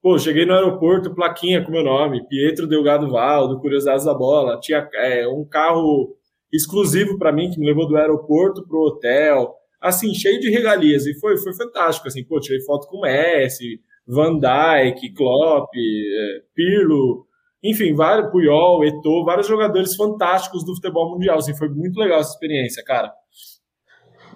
Pô, 0.00 0.16
cheguei 0.16 0.46
no 0.46 0.54
aeroporto, 0.54 1.14
plaquinha 1.14 1.64
com 1.64 1.72
meu 1.72 1.82
nome, 1.82 2.26
Pietro 2.28 2.68
Delgado 2.68 3.10
Val, 3.10 3.48
do 3.48 3.60
Curiosidades 3.60 4.04
da 4.04 4.14
Bola. 4.14 4.60
Tinha 4.60 4.88
é, 4.94 5.26
um 5.26 5.44
carro 5.44 6.16
exclusivo 6.52 7.18
para 7.18 7.32
mim 7.32 7.50
que 7.50 7.58
me 7.58 7.66
levou 7.66 7.88
do 7.88 7.96
aeroporto 7.96 8.66
pro 8.66 8.86
hotel. 8.86 9.54
Assim, 9.80 10.14
cheio 10.14 10.40
de 10.40 10.50
regalias. 10.50 11.04
E 11.06 11.18
foi, 11.18 11.36
foi 11.36 11.52
fantástico, 11.54 12.06
assim, 12.06 12.24
pô, 12.24 12.38
tirei 12.38 12.60
foto 12.62 12.86
com 12.88 13.00
Messi, 13.00 13.80
Van 14.06 14.38
Dijk, 14.38 15.14
Klopp, 15.14 15.68
é, 15.74 16.40
Pirlo, 16.54 17.26
enfim, 17.62 17.92
vários, 17.94 18.30
Puyol, 18.30 18.84
Eto'o, 18.84 19.24
vários 19.24 19.48
jogadores 19.48 19.96
fantásticos 19.96 20.64
do 20.64 20.74
futebol 20.74 21.10
mundial. 21.10 21.38
Assim, 21.38 21.56
foi 21.56 21.68
muito 21.68 21.98
legal 21.98 22.20
essa 22.20 22.30
experiência, 22.30 22.84
cara. 22.84 23.12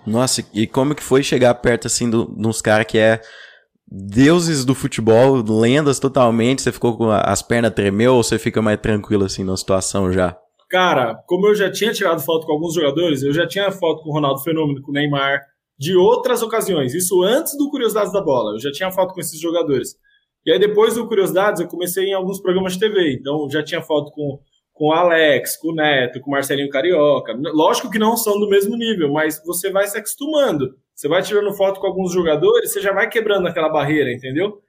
Nossa, 0.05 0.45
e 0.53 0.67
como 0.67 0.95
que 0.95 1.03
foi 1.03 1.23
chegar 1.23 1.55
perto, 1.55 1.87
assim, 1.87 2.11
de 2.11 2.17
uns 2.17 2.61
caras 2.61 2.87
que 2.87 2.99
é 2.99 3.21
deuses 3.93 4.65
do 4.65 4.75
futebol, 4.75 5.43
lendas 5.43 5.99
totalmente? 5.99 6.63
Você 6.63 6.73
ficou 6.73 6.97
com 6.97 7.11
as 7.11 7.43
pernas 7.43 7.75
tremeu 7.75 8.15
ou 8.15 8.23
você 8.23 8.39
fica 8.39 8.63
mais 8.63 8.81
tranquilo, 8.81 9.25
assim, 9.25 9.45
na 9.45 9.57
situação 9.57 10.11
já? 10.11 10.37
Cara, 10.71 11.17
como 11.27 11.49
eu 11.49 11.55
já 11.55 11.71
tinha 11.71 11.93
tirado 11.93 12.23
foto 12.23 12.47
com 12.47 12.53
alguns 12.53 12.75
jogadores, 12.75 13.23
eu 13.23 13.33
já 13.33 13.47
tinha 13.47 13.71
foto 13.71 14.03
com 14.03 14.09
o 14.09 14.13
Ronaldo 14.15 14.43
Fenômeno, 14.43 14.81
com 14.81 14.91
o 14.91 14.95
Neymar, 14.95 15.41
de 15.79 15.95
outras 15.95 16.43
ocasiões. 16.43 16.95
Isso 16.95 17.23
antes 17.23 17.57
do 17.59 17.69
Curiosidades 17.69 18.13
da 18.13 18.23
Bola. 18.23 18.55
Eu 18.55 18.61
já 18.61 18.73
tinha 18.73 18.91
foto 18.91 19.13
com 19.13 19.21
esses 19.21 19.39
jogadores. 19.39 19.95
E 20.47 20.53
aí, 20.53 20.59
depois 20.59 20.95
do 20.95 21.07
Curiosidades, 21.07 21.61
eu 21.61 21.69
comecei 21.69 22.07
em 22.07 22.15
alguns 22.15 22.41
programas 22.41 22.73
de 22.73 22.81
TV. 22.81 23.19
Então, 23.21 23.49
já 23.51 23.63
tinha 23.63 23.83
foto 23.83 24.11
com 24.11 24.39
com 24.73 24.89
o 24.89 24.93
Alex, 24.93 25.57
com 25.59 25.69
o 25.69 25.75
Neto, 25.75 26.21
com 26.21 26.31
o 26.31 26.33
Marcelinho 26.33 26.69
Carioca. 26.69 27.33
Lógico 27.53 27.91
que 27.91 27.99
não 27.99 28.17
são 28.17 28.39
do 28.41 28.49
mesmo 28.49 28.77
nível, 28.77 29.13
mas 29.13 29.41
você 29.45 29.71
vai 29.71 29.87
se 29.87 29.99
acostumando. 29.99 30.75
Você 30.95 31.09
vai 31.09 31.23
tirando 31.23 31.53
foto 31.55 31.81
com 31.81 31.87
alguns 31.87 32.13
jogadores, 32.13 32.73
você 32.73 32.81
já 32.81 32.93
vai 32.93 33.09
quebrando 33.09 33.47
aquela 33.49 33.69
barreira, 33.69 34.13
entendeu? 34.13 34.61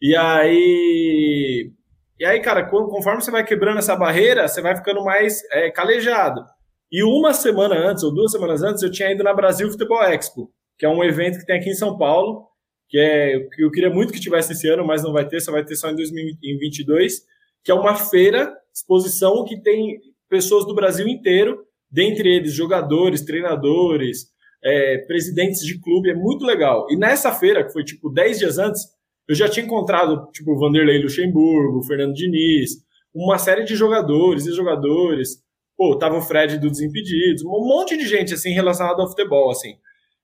E 0.00 0.14
aí. 0.16 1.72
E 2.18 2.24
aí, 2.24 2.40
cara, 2.40 2.68
conforme 2.68 3.22
você 3.22 3.30
vai 3.30 3.44
quebrando 3.44 3.78
essa 3.78 3.94
barreira, 3.94 4.48
você 4.48 4.60
vai 4.60 4.76
ficando 4.76 5.04
mais 5.04 5.40
é, 5.52 5.70
calejado. 5.70 6.44
E 6.90 7.02
uma 7.02 7.32
semana 7.32 7.76
antes, 7.76 8.02
ou 8.02 8.12
duas 8.12 8.32
semanas 8.32 8.62
antes, 8.62 8.82
eu 8.82 8.90
tinha 8.90 9.12
ido 9.12 9.22
na 9.22 9.32
Brasil 9.32 9.70
Futebol 9.70 10.02
Expo, 10.02 10.50
que 10.76 10.84
é 10.84 10.88
um 10.88 11.04
evento 11.04 11.38
que 11.38 11.46
tem 11.46 11.58
aqui 11.58 11.70
em 11.70 11.74
São 11.74 11.96
Paulo, 11.96 12.48
que 12.88 12.98
é 12.98 13.36
eu 13.58 13.70
queria 13.70 13.90
muito 13.90 14.12
que 14.12 14.20
tivesse 14.20 14.52
esse 14.52 14.68
ano, 14.68 14.84
mas 14.84 15.02
não 15.02 15.12
vai 15.12 15.28
ter, 15.28 15.40
só 15.40 15.52
vai 15.52 15.64
ter 15.64 15.76
só 15.76 15.90
em 15.90 15.96
2022, 15.96 17.22
que 17.62 17.70
é 17.70 17.74
uma 17.74 17.94
feira 17.94 18.52
exposição 18.74 19.44
que 19.44 19.60
tem 19.60 20.00
pessoas 20.28 20.64
do 20.66 20.74
Brasil 20.74 21.06
inteiro, 21.06 21.64
dentre 21.90 22.34
eles 22.34 22.52
jogadores, 22.52 23.22
treinadores, 23.22 24.28
é, 24.62 24.98
presidentes 25.06 25.60
de 25.60 25.80
clube, 25.80 26.10
é 26.10 26.14
muito 26.14 26.44
legal. 26.44 26.86
E 26.90 26.96
nessa 26.96 27.32
feira, 27.32 27.64
que 27.64 27.72
foi 27.72 27.84
tipo 27.84 28.10
10 28.10 28.38
dias 28.38 28.58
antes, 28.58 28.82
eu 29.28 29.34
já 29.34 29.48
tinha 29.48 29.64
encontrado 29.64 30.28
tipo 30.32 30.58
Vanderlei 30.58 31.02
Luxemburgo, 31.02 31.82
Fernando 31.82 32.14
Diniz, 32.14 32.70
uma 33.14 33.38
série 33.38 33.64
de 33.64 33.76
jogadores 33.76 34.46
e 34.46 34.52
jogadores. 34.52 35.42
Pô, 35.76 35.96
tava 35.96 36.16
o 36.16 36.22
Fred 36.22 36.58
do 36.58 36.70
Desimpedidos, 36.70 37.44
um 37.44 37.66
monte 37.66 37.96
de 37.96 38.06
gente 38.06 38.34
assim 38.34 38.50
relacionada 38.52 39.00
ao 39.00 39.08
futebol, 39.08 39.50
assim. 39.50 39.76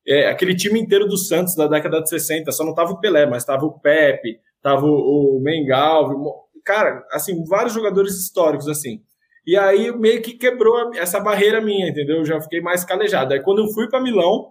é, 0.06 0.28
aquele 0.28 0.54
time 0.54 0.80
inteiro 0.80 1.06
do 1.06 1.16
Santos 1.16 1.54
da 1.54 1.66
década 1.66 2.02
de 2.02 2.08
60, 2.08 2.50
só 2.52 2.64
não 2.64 2.74
tava 2.74 2.92
o 2.92 3.00
Pelé, 3.00 3.26
mas 3.26 3.44
tava 3.44 3.64
o 3.64 3.78
Pepe, 3.78 4.38
tava 4.62 4.84
o, 4.86 5.36
o 5.36 5.40
Mengal, 5.40 6.10
cara, 6.64 7.06
assim, 7.12 7.44
vários 7.44 7.72
jogadores 7.72 8.14
históricos, 8.14 8.68
assim. 8.68 9.00
E 9.46 9.56
aí 9.56 9.92
meio 9.92 10.22
que 10.22 10.34
quebrou 10.34 10.94
essa 10.94 11.20
barreira 11.20 11.60
minha, 11.60 11.88
entendeu? 11.88 12.18
Eu 12.18 12.24
já 12.24 12.40
fiquei 12.40 12.60
mais 12.60 12.84
calejado. 12.84 13.34
Aí 13.34 13.42
quando 13.42 13.62
eu 13.62 13.68
fui 13.68 13.88
para 13.88 14.00
Milão, 14.00 14.50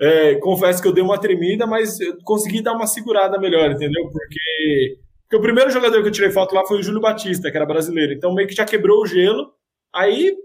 é, 0.00 0.36
confesso 0.36 0.80
que 0.80 0.88
eu 0.88 0.92
dei 0.92 1.02
uma 1.02 1.18
tremida, 1.18 1.66
mas 1.66 1.98
eu 1.98 2.16
consegui 2.24 2.62
dar 2.62 2.74
uma 2.74 2.86
segurada 2.86 3.38
melhor, 3.38 3.70
entendeu? 3.70 4.08
Porque, 4.10 4.98
porque 5.22 5.36
o 5.36 5.40
primeiro 5.40 5.70
jogador 5.70 6.02
que 6.02 6.08
eu 6.08 6.12
tirei 6.12 6.30
foto 6.30 6.54
lá 6.54 6.64
foi 6.66 6.78
o 6.78 6.82
Júlio 6.82 7.00
Batista, 7.00 7.50
que 7.50 7.56
era 7.56 7.66
brasileiro. 7.66 8.12
Então 8.12 8.34
meio 8.34 8.46
que 8.46 8.54
já 8.54 8.64
quebrou 8.64 9.02
o 9.02 9.06
gelo. 9.06 9.52
Aí, 9.94 10.36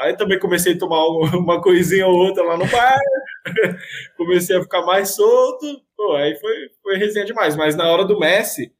aí 0.00 0.16
também 0.16 0.38
comecei 0.38 0.74
a 0.74 0.78
tomar 0.78 1.06
uma 1.38 1.60
coisinha 1.62 2.06
ou 2.06 2.14
outra 2.14 2.42
lá 2.42 2.56
no 2.56 2.66
bar. 2.66 2.98
comecei 4.18 4.56
a 4.56 4.62
ficar 4.62 4.82
mais 4.82 5.14
solto. 5.14 5.66
Pô, 5.96 6.14
aí 6.16 6.36
foi, 6.38 6.54
foi 6.82 6.96
resenha 6.96 7.24
demais. 7.24 7.56
Mas 7.56 7.76
na 7.76 7.88
hora 7.90 8.04
do 8.04 8.18
Messi, 8.18 8.72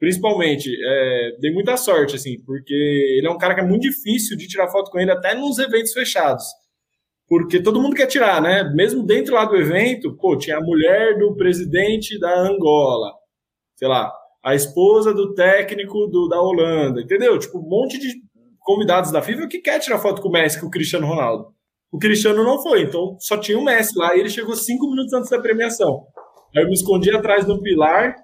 principalmente, 0.00 0.74
é, 0.82 1.36
dei 1.38 1.52
muita 1.52 1.76
sorte, 1.76 2.16
assim, 2.16 2.40
porque 2.40 2.72
ele 2.74 3.26
é 3.26 3.30
um 3.30 3.36
cara 3.36 3.54
que 3.54 3.60
é 3.60 3.64
muito 3.64 3.82
difícil 3.82 4.34
de 4.36 4.48
tirar 4.48 4.70
foto 4.70 4.90
com 4.90 4.98
ele 4.98 5.10
até 5.10 5.34
nos 5.34 5.58
eventos 5.58 5.92
fechados. 5.92 6.44
Porque 7.28 7.62
todo 7.62 7.80
mundo 7.80 7.94
quer 7.94 8.06
tirar, 8.06 8.40
né? 8.40 8.64
Mesmo 8.74 9.04
dentro 9.04 9.34
lá 9.34 9.44
do 9.44 9.56
evento, 9.56 10.16
pô, 10.16 10.36
tinha 10.36 10.56
a 10.56 10.62
mulher 10.62 11.18
do 11.18 11.36
presidente 11.36 12.18
da 12.18 12.40
Angola, 12.40 13.12
sei 13.76 13.86
lá, 13.86 14.10
a 14.42 14.54
esposa 14.54 15.12
do 15.12 15.34
técnico 15.34 16.06
do, 16.06 16.28
da 16.28 16.40
Holanda, 16.40 17.02
entendeu? 17.02 17.38
Tipo, 17.38 17.58
um 17.58 17.68
monte 17.68 17.98
de 17.98 18.14
convidados 18.58 19.12
da 19.12 19.20
FIFA 19.20 19.48
que 19.48 19.58
quer 19.58 19.78
tirar 19.80 19.98
foto 19.98 20.22
com 20.22 20.28
o 20.28 20.32
Messi, 20.32 20.58
com 20.58 20.66
o 20.66 20.70
Cristiano 20.70 21.06
Ronaldo. 21.06 21.54
O 21.92 21.98
Cristiano 21.98 22.42
não 22.42 22.62
foi, 22.62 22.82
então 22.82 23.16
só 23.20 23.36
tinha 23.36 23.58
o 23.58 23.64
Messi 23.64 23.98
lá 23.98 24.16
e 24.16 24.20
ele 24.20 24.30
chegou 24.30 24.56
cinco 24.56 24.88
minutos 24.88 25.12
antes 25.12 25.28
da 25.28 25.40
premiação. 25.40 26.06
Aí 26.56 26.62
eu 26.62 26.68
me 26.68 26.74
escondi 26.74 27.10
atrás 27.10 27.44
do 27.44 27.60
pilar 27.60 28.16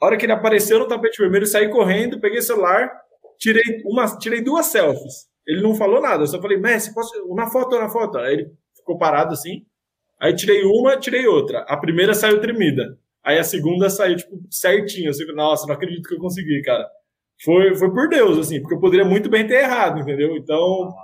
a 0.00 0.06
hora 0.06 0.16
que 0.16 0.26
ele 0.26 0.32
apareceu 0.32 0.78
no 0.78 0.88
tapete 0.88 1.18
vermelho, 1.18 1.46
saí 1.46 1.68
correndo, 1.68 2.20
peguei 2.20 2.38
o 2.38 2.42
celular, 2.42 2.90
tirei, 3.38 3.82
uma, 3.84 4.06
tirei 4.18 4.42
duas 4.42 4.66
selfies. 4.66 5.26
Ele 5.46 5.62
não 5.62 5.74
falou 5.74 6.00
nada, 6.00 6.24
eu 6.24 6.26
só 6.26 6.40
falei, 6.40 6.58
Messi, 6.58 6.92
posso, 6.92 7.12
na 7.34 7.46
foto, 7.46 7.78
na 7.78 7.88
foto. 7.88 8.18
Aí 8.18 8.34
ele 8.34 8.52
ficou 8.76 8.98
parado 8.98 9.32
assim. 9.32 9.64
Aí 10.20 10.34
tirei 10.34 10.64
uma, 10.64 10.96
tirei 10.96 11.26
outra. 11.26 11.60
A 11.68 11.76
primeira 11.76 12.14
saiu 12.14 12.40
tremida. 12.40 12.98
Aí 13.22 13.38
a 13.38 13.44
segunda 13.44 13.88
saiu, 13.88 14.16
tipo, 14.16 14.40
certinho. 14.50 15.10
Assim, 15.10 15.24
Nossa, 15.32 15.66
não 15.66 15.74
acredito 15.74 16.08
que 16.08 16.14
eu 16.14 16.18
consegui, 16.18 16.60
cara. 16.62 16.86
Foi, 17.44 17.74
foi 17.76 17.90
por 17.90 18.08
Deus, 18.08 18.38
assim, 18.38 18.60
porque 18.60 18.74
eu 18.74 18.80
poderia 18.80 19.04
muito 19.04 19.28
bem 19.28 19.46
ter 19.46 19.62
errado, 19.62 20.00
entendeu? 20.00 20.36
Então, 20.36 20.94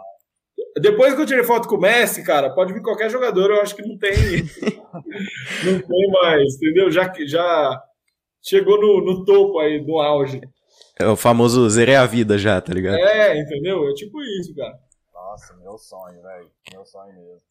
depois 0.80 1.14
que 1.14 1.20
eu 1.20 1.26
tirei 1.26 1.44
foto 1.44 1.68
com 1.68 1.76
o 1.76 1.80
Messi, 1.80 2.24
cara, 2.24 2.50
pode 2.50 2.72
vir 2.72 2.82
qualquer 2.82 3.10
jogador, 3.10 3.50
eu 3.50 3.60
acho 3.60 3.76
que 3.76 3.86
não 3.86 3.98
tem. 3.98 4.12
não 5.64 5.78
tem 5.78 6.10
mais, 6.10 6.54
entendeu? 6.56 6.90
Já, 6.90 7.12
já 7.26 7.82
chegou 8.42 8.80
no, 8.80 9.04
no 9.04 9.24
topo 9.24 9.58
aí, 9.58 9.80
no 9.80 10.00
auge. 10.00 10.40
É 10.98 11.06
o 11.06 11.16
famoso 11.16 11.68
zerei 11.70 11.96
a 11.96 12.06
vida 12.06 12.36
já, 12.36 12.60
tá 12.60 12.74
ligado? 12.74 12.96
É, 12.96 13.40
entendeu? 13.40 13.88
É 13.88 13.94
tipo 13.94 14.22
isso, 14.22 14.54
cara. 14.54 14.78
Nossa, 15.12 15.56
meu 15.56 15.78
sonho, 15.78 16.22
velho. 16.22 16.50
Meu 16.72 16.84
sonho 16.84 17.14
mesmo. 17.14 17.42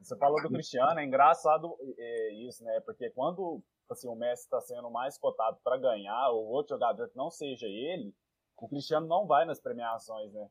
Você 0.00 0.16
falou 0.18 0.42
do 0.42 0.50
Cristiano, 0.50 1.00
é 1.00 1.04
engraçado 1.04 1.74
é, 1.96 2.34
isso, 2.46 2.62
né? 2.62 2.78
Porque 2.84 3.08
quando 3.10 3.62
assim, 3.90 4.08
o 4.08 4.14
Messi 4.14 4.44
está 4.44 4.60
sendo 4.60 4.90
mais 4.90 5.18
cotado 5.18 5.58
para 5.62 5.78
ganhar, 5.78 6.30
ou 6.30 6.46
outro 6.46 6.74
jogador 6.74 7.08
que 7.08 7.16
não 7.16 7.30
seja 7.30 7.66
ele, 7.66 8.12
o 8.56 8.68
Cristiano 8.68 9.06
não 9.06 9.26
vai 9.26 9.44
nas 9.44 9.60
premiações, 9.60 10.32
né? 10.32 10.46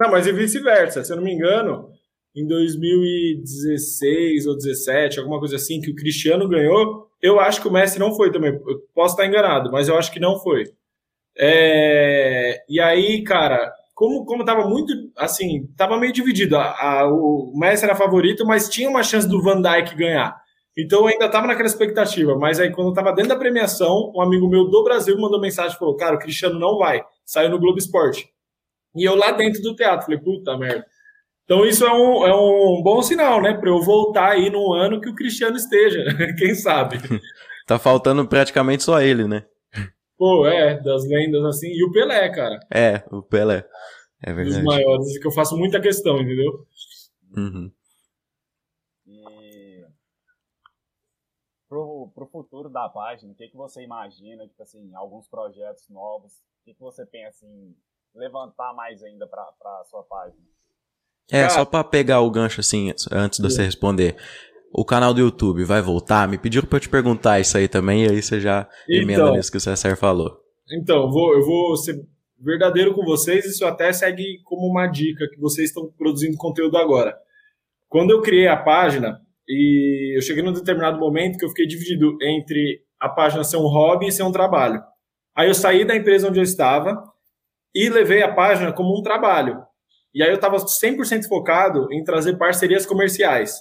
Não, 0.00 0.10
mas 0.10 0.26
e 0.26 0.32
vice-versa. 0.32 1.04
Se 1.04 1.12
eu 1.12 1.16
não 1.16 1.24
me 1.24 1.32
engano, 1.32 1.92
em 2.34 2.46
2016 2.46 4.46
ou 4.46 4.56
17, 4.56 5.18
alguma 5.18 5.38
coisa 5.38 5.56
assim, 5.56 5.80
que 5.80 5.90
o 5.90 5.94
Cristiano 5.94 6.48
ganhou, 6.48 7.10
eu 7.22 7.38
acho 7.40 7.62
que 7.62 7.68
o 7.68 7.72
Messi 7.72 7.98
não 7.98 8.14
foi 8.14 8.32
também. 8.32 8.52
Eu 8.52 8.80
posso 8.94 9.14
estar 9.14 9.26
enganado, 9.26 9.70
mas 9.70 9.88
eu 9.88 9.96
acho 9.96 10.12
que 10.12 10.20
não 10.20 10.38
foi. 10.40 10.64
É... 11.38 12.62
E 12.68 12.80
aí, 12.80 13.22
cara, 13.22 13.72
como, 13.94 14.24
como 14.24 14.44
tava 14.44 14.68
muito, 14.68 14.92
assim, 15.16 15.68
tava 15.76 15.98
meio 15.98 16.12
dividido. 16.12 16.56
A, 16.56 17.00
a, 17.00 17.08
o 17.08 17.52
Messi 17.54 17.84
era 17.84 17.94
favorito, 17.94 18.44
mas 18.44 18.68
tinha 18.68 18.90
uma 18.90 19.02
chance 19.02 19.28
do 19.28 19.40
Van 19.40 19.62
Dijk 19.62 19.94
ganhar. 19.94 20.42
Então 20.76 21.00
eu 21.00 21.06
ainda 21.06 21.28
tava 21.28 21.46
naquela 21.46 21.68
expectativa. 21.68 22.36
Mas 22.36 22.58
aí, 22.58 22.72
quando 22.72 22.88
eu 22.88 22.94
tava 22.94 23.12
dentro 23.12 23.30
da 23.30 23.38
premiação, 23.38 24.12
um 24.14 24.20
amigo 24.20 24.48
meu 24.48 24.64
do 24.68 24.82
Brasil 24.82 25.16
mandou 25.18 25.40
mensagem 25.40 25.76
e 25.76 25.78
falou: 25.78 25.96
Cara, 25.96 26.16
o 26.16 26.18
Cristiano 26.18 26.58
não 26.58 26.78
vai. 26.78 27.02
Saiu 27.24 27.50
no 27.50 27.58
Globo 27.58 27.78
Esporte. 27.78 28.28
E 28.96 29.04
eu 29.04 29.14
lá 29.14 29.32
dentro 29.32 29.62
do 29.62 29.76
teatro, 29.76 30.06
falei: 30.06 30.20
Puta 30.20 30.56
merda. 30.56 30.86
Então 31.44 31.66
isso 31.66 31.84
é 31.84 31.92
um, 31.92 32.26
é 32.26 32.34
um 32.34 32.82
bom 32.82 33.02
sinal, 33.02 33.42
né? 33.42 33.54
Para 33.54 33.68
eu 33.68 33.82
voltar 33.82 34.30
aí 34.30 34.48
no 34.50 34.72
ano 34.72 35.00
que 35.00 35.08
o 35.08 35.14
Cristiano 35.14 35.56
esteja, 35.56 36.04
quem 36.38 36.54
sabe. 36.54 36.96
tá 37.66 37.78
faltando 37.78 38.26
praticamente 38.26 38.82
só 38.82 39.00
ele, 39.00 39.26
né? 39.26 39.44
Pô, 40.16 40.46
é, 40.46 40.80
das 40.80 41.04
lendas 41.04 41.44
assim. 41.44 41.68
E 41.68 41.84
o 41.84 41.90
Pelé, 41.90 42.28
cara. 42.30 42.60
É, 42.72 43.02
o 43.10 43.22
Pelé. 43.22 43.66
É 44.22 44.32
verdade. 44.32 44.62
Dos 44.62 44.64
maiores, 44.64 45.18
que 45.18 45.26
eu 45.26 45.32
faço 45.32 45.56
muita 45.56 45.80
questão, 45.80 46.20
entendeu? 46.20 46.64
Uhum. 47.36 47.72
E 49.04 49.84
pro, 51.68 52.12
pro 52.14 52.26
futuro 52.26 52.68
da 52.68 52.88
página, 52.88 53.32
o 53.32 53.34
que, 53.34 53.48
que 53.48 53.56
você 53.56 53.82
imagina, 53.82 54.46
tipo 54.46 54.62
assim, 54.62 54.94
alguns 54.94 55.26
projetos 55.26 55.88
novos, 55.88 56.32
o 56.34 56.64
que, 56.64 56.74
que 56.74 56.80
você 56.80 57.04
pensa 57.04 57.44
em 57.44 57.74
levantar 58.14 58.72
mais 58.74 59.02
ainda 59.02 59.26
para 59.26 59.42
a 59.42 59.84
sua 59.86 60.04
página? 60.04 60.46
É, 61.30 61.48
só 61.48 61.64
pra 61.64 61.82
pegar 61.82 62.20
o 62.20 62.30
gancho 62.30 62.60
assim, 62.60 62.92
antes 63.10 63.38
de 63.38 63.48
você 63.48 63.62
responder. 63.62 64.16
O 64.72 64.84
canal 64.84 65.12
do 65.12 65.20
YouTube 65.20 65.64
vai 65.64 65.82
voltar? 65.82 66.26
Me 66.26 66.38
pediram 66.38 66.66
pra 66.66 66.76
eu 66.76 66.80
te 66.80 66.88
perguntar 66.88 67.40
isso 67.40 67.56
aí 67.56 67.68
também, 67.68 68.04
e 68.04 68.10
aí 68.10 68.22
você 68.22 68.40
já 68.40 68.68
emenda 68.88 69.22
então, 69.22 69.34
nisso 69.34 69.50
que 69.50 69.58
o 69.58 69.60
César 69.60 69.96
falou. 69.96 70.38
Então, 70.70 71.02
eu 71.02 71.10
vou, 71.10 71.34
eu 71.34 71.44
vou 71.44 71.76
ser 71.76 71.96
verdadeiro 72.40 72.94
com 72.94 73.04
vocês, 73.04 73.44
isso 73.44 73.64
até 73.64 73.92
segue 73.92 74.40
como 74.44 74.66
uma 74.66 74.86
dica 74.86 75.28
que 75.30 75.38
vocês 75.38 75.68
estão 75.68 75.90
produzindo 75.96 76.36
conteúdo 76.36 76.76
agora. 76.76 77.14
Quando 77.88 78.10
eu 78.10 78.22
criei 78.22 78.48
a 78.48 78.56
página, 78.56 79.20
e 79.46 80.16
eu 80.16 80.22
cheguei 80.22 80.42
num 80.42 80.52
determinado 80.52 80.98
momento 80.98 81.38
que 81.38 81.44
eu 81.44 81.48
fiquei 81.50 81.66
dividido 81.66 82.16
entre 82.22 82.80
a 82.98 83.08
página 83.08 83.44
ser 83.44 83.58
um 83.58 83.68
hobby 83.68 84.06
e 84.06 84.12
ser 84.12 84.22
um 84.22 84.32
trabalho. 84.32 84.82
Aí 85.36 85.48
eu 85.48 85.54
saí 85.54 85.84
da 85.84 85.96
empresa 85.96 86.28
onde 86.28 86.38
eu 86.38 86.42
estava 86.42 87.02
e 87.74 87.88
levei 87.88 88.22
a 88.22 88.32
página 88.32 88.72
como 88.72 88.98
um 88.98 89.02
trabalho. 89.02 89.62
E 90.14 90.22
aí 90.22 90.28
eu 90.28 90.36
estava 90.36 90.56
100% 90.56 91.26
focado 91.28 91.86
em 91.92 92.04
trazer 92.04 92.36
parcerias 92.36 92.84
comerciais. 92.84 93.54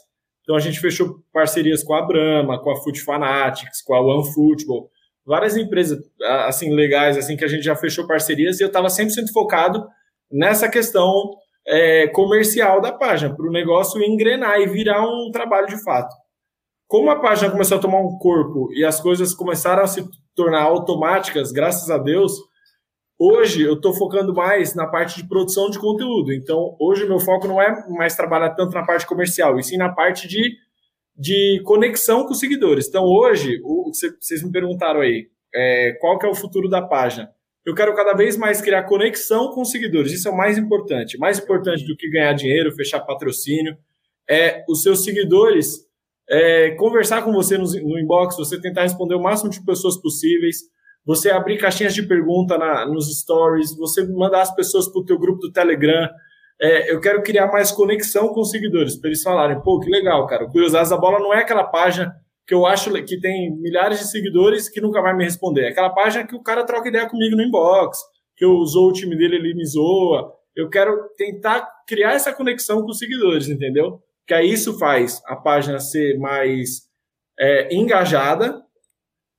Então 0.44 0.56
a 0.56 0.60
gente 0.60 0.80
fechou 0.80 1.20
parcerias 1.32 1.84
com 1.84 1.94
a 1.94 2.02
Brahma, 2.02 2.62
com 2.62 2.72
a 2.72 2.76
Foot 2.82 3.02
Fanatics, 3.02 3.82
com 3.82 3.94
a 3.94 4.02
OneFootball, 4.02 4.90
várias 5.26 5.56
empresas 5.56 6.00
assim 6.46 6.74
legais 6.74 7.18
assim 7.18 7.38
que 7.38 7.46
a 7.46 7.48
gente 7.48 7.64
já 7.64 7.76
fechou 7.76 8.08
parcerias 8.08 8.60
e 8.60 8.64
eu 8.64 8.68
estava 8.68 8.88
100% 8.88 9.32
focado 9.32 9.86
nessa 10.32 10.68
questão 10.68 11.32
é, 11.68 12.08
comercial 12.08 12.82
da 12.82 12.92
página, 12.92 13.36
para 13.36 13.46
o 13.46 13.52
negócio 13.52 14.02
engrenar 14.02 14.60
e 14.60 14.68
virar 14.68 15.04
um 15.04 15.30
trabalho 15.32 15.68
de 15.68 15.82
fato. 15.84 16.14
Como 16.88 17.10
a 17.10 17.20
página 17.20 17.52
começou 17.52 17.78
a 17.78 17.82
tomar 17.82 18.00
um 18.00 18.18
corpo 18.18 18.70
e 18.74 18.84
as 18.84 19.00
coisas 19.00 19.34
começaram 19.34 19.84
a 19.84 19.88
se 19.88 20.04
tornar 20.36 20.64
automáticas, 20.64 21.52
graças 21.52 21.90
a 21.90 21.98
Deus, 21.98 22.34
Hoje 23.24 23.62
eu 23.62 23.76
estou 23.76 23.94
focando 23.94 24.34
mais 24.34 24.74
na 24.74 24.88
parte 24.88 25.22
de 25.22 25.30
produção 25.30 25.70
de 25.70 25.78
conteúdo. 25.78 26.34
Então, 26.34 26.76
hoje 26.80 27.08
meu 27.08 27.20
foco 27.20 27.48
não 27.48 27.62
é 27.62 27.88
mais 27.90 28.16
trabalhar 28.16 28.50
tanto 28.56 28.74
na 28.74 28.84
parte 28.84 29.06
comercial, 29.06 29.60
e 29.60 29.64
sim 29.64 29.78
na 29.78 29.94
parte 29.94 30.28
de, 30.28 30.56
de 31.16 31.62
conexão 31.64 32.26
com 32.26 32.32
os 32.32 32.40
seguidores. 32.40 32.88
Então, 32.88 33.04
hoje, 33.04 33.62
o, 33.64 33.92
vocês 34.20 34.42
me 34.44 34.52
perguntaram 34.52 35.02
aí, 35.02 35.28
é, 35.54 35.96
qual 36.02 36.18
que 36.18 36.26
é 36.26 36.30
o 36.30 36.34
futuro 36.34 36.68
da 36.68 36.82
página? 36.82 37.30
Eu 37.64 37.76
quero 37.76 37.96
cada 37.96 38.16
vez 38.16 38.36
mais 38.38 38.60
criar 38.60 38.86
conexão 38.86 39.52
com 39.52 39.62
os 39.62 39.70
seguidores. 39.70 40.12
Isso 40.12 40.28
é 40.28 40.32
o 40.32 40.36
mais 40.36 40.58
importante. 40.58 41.16
Mais 41.20 41.38
importante 41.38 41.86
do 41.86 41.96
que 41.96 42.10
ganhar 42.10 42.34
dinheiro, 42.34 42.72
fechar 42.72 43.02
patrocínio, 43.02 43.78
é 44.28 44.66
os 44.68 44.82
seus 44.82 45.04
seguidores 45.04 45.86
é, 46.28 46.72
conversar 46.72 47.22
com 47.22 47.32
você 47.32 47.56
no, 47.56 47.66
no 47.66 48.00
inbox, 48.00 48.36
você 48.36 48.60
tentar 48.60 48.82
responder 48.82 49.14
o 49.14 49.22
máximo 49.22 49.52
de 49.52 49.64
pessoas 49.64 49.96
possíveis 50.02 50.72
você 51.06 51.32
abrir 51.32 51.58
caixinhas 51.58 51.94
de 51.94 52.04
pergunta 52.04 52.58
na, 52.58 52.86
nos 52.86 53.12
stories, 53.20 53.76
você 53.76 54.06
mandar 54.08 54.42
as 54.42 54.54
pessoas 54.54 54.88
para 54.88 55.02
o 55.02 55.06
teu 55.06 55.18
grupo 55.18 55.40
do 55.40 55.52
Telegram. 55.52 56.10
É, 56.62 56.94
eu 56.94 57.00
quero 57.00 57.24
criar 57.24 57.48
mais 57.48 57.72
conexão 57.72 58.30
com 58.30 58.42
os 58.42 58.52
seguidores, 58.52 58.96
para 59.00 59.10
eles 59.10 59.24
falarem, 59.24 59.60
pô, 59.62 59.80
que 59.80 59.90
legal, 59.90 60.28
cara. 60.28 60.46
O 60.46 60.52
Curiosidades 60.52 60.92
da 60.92 60.98
Bola 60.98 61.20
não 61.20 61.34
é 61.34 61.40
aquela 61.40 61.64
página 61.64 62.14
que 62.46 62.54
eu 62.54 62.66
acho 62.66 62.92
que 63.04 63.20
tem 63.20 63.56
milhares 63.60 64.00
de 64.00 64.12
seguidores 64.12 64.70
que 64.70 64.82
nunca 64.82 65.02
vai 65.02 65.16
me 65.16 65.24
responder. 65.24 65.66
É 65.66 65.70
aquela 65.70 65.90
página 65.90 66.26
que 66.26 66.36
o 66.36 66.44
cara 66.44 66.66
troca 66.66 66.90
ideia 66.90 67.10
comigo 67.10 67.36
no 67.36 67.42
inbox, 67.42 67.98
que 68.36 68.46
eu 68.46 68.52
usou 68.52 68.90
o 68.90 68.94
time 68.94 69.18
dele, 69.18 69.38
ele 69.38 69.56
me 69.56 69.66
zoa. 69.66 70.32
Eu 70.56 70.70
quero 70.70 71.10
tentar 71.18 71.68
criar 71.88 72.14
essa 72.14 72.34
conexão 72.34 72.82
com 72.82 72.92
os 72.92 73.00
seguidores, 73.00 73.48
entendeu? 73.48 74.00
Que 74.28 74.34
aí 74.34 74.52
isso 74.52 74.78
faz 74.78 75.22
a 75.26 75.36
página 75.36 75.80
ser 75.80 76.20
mais 76.20 76.82
é, 77.40 77.74
engajada, 77.74 78.62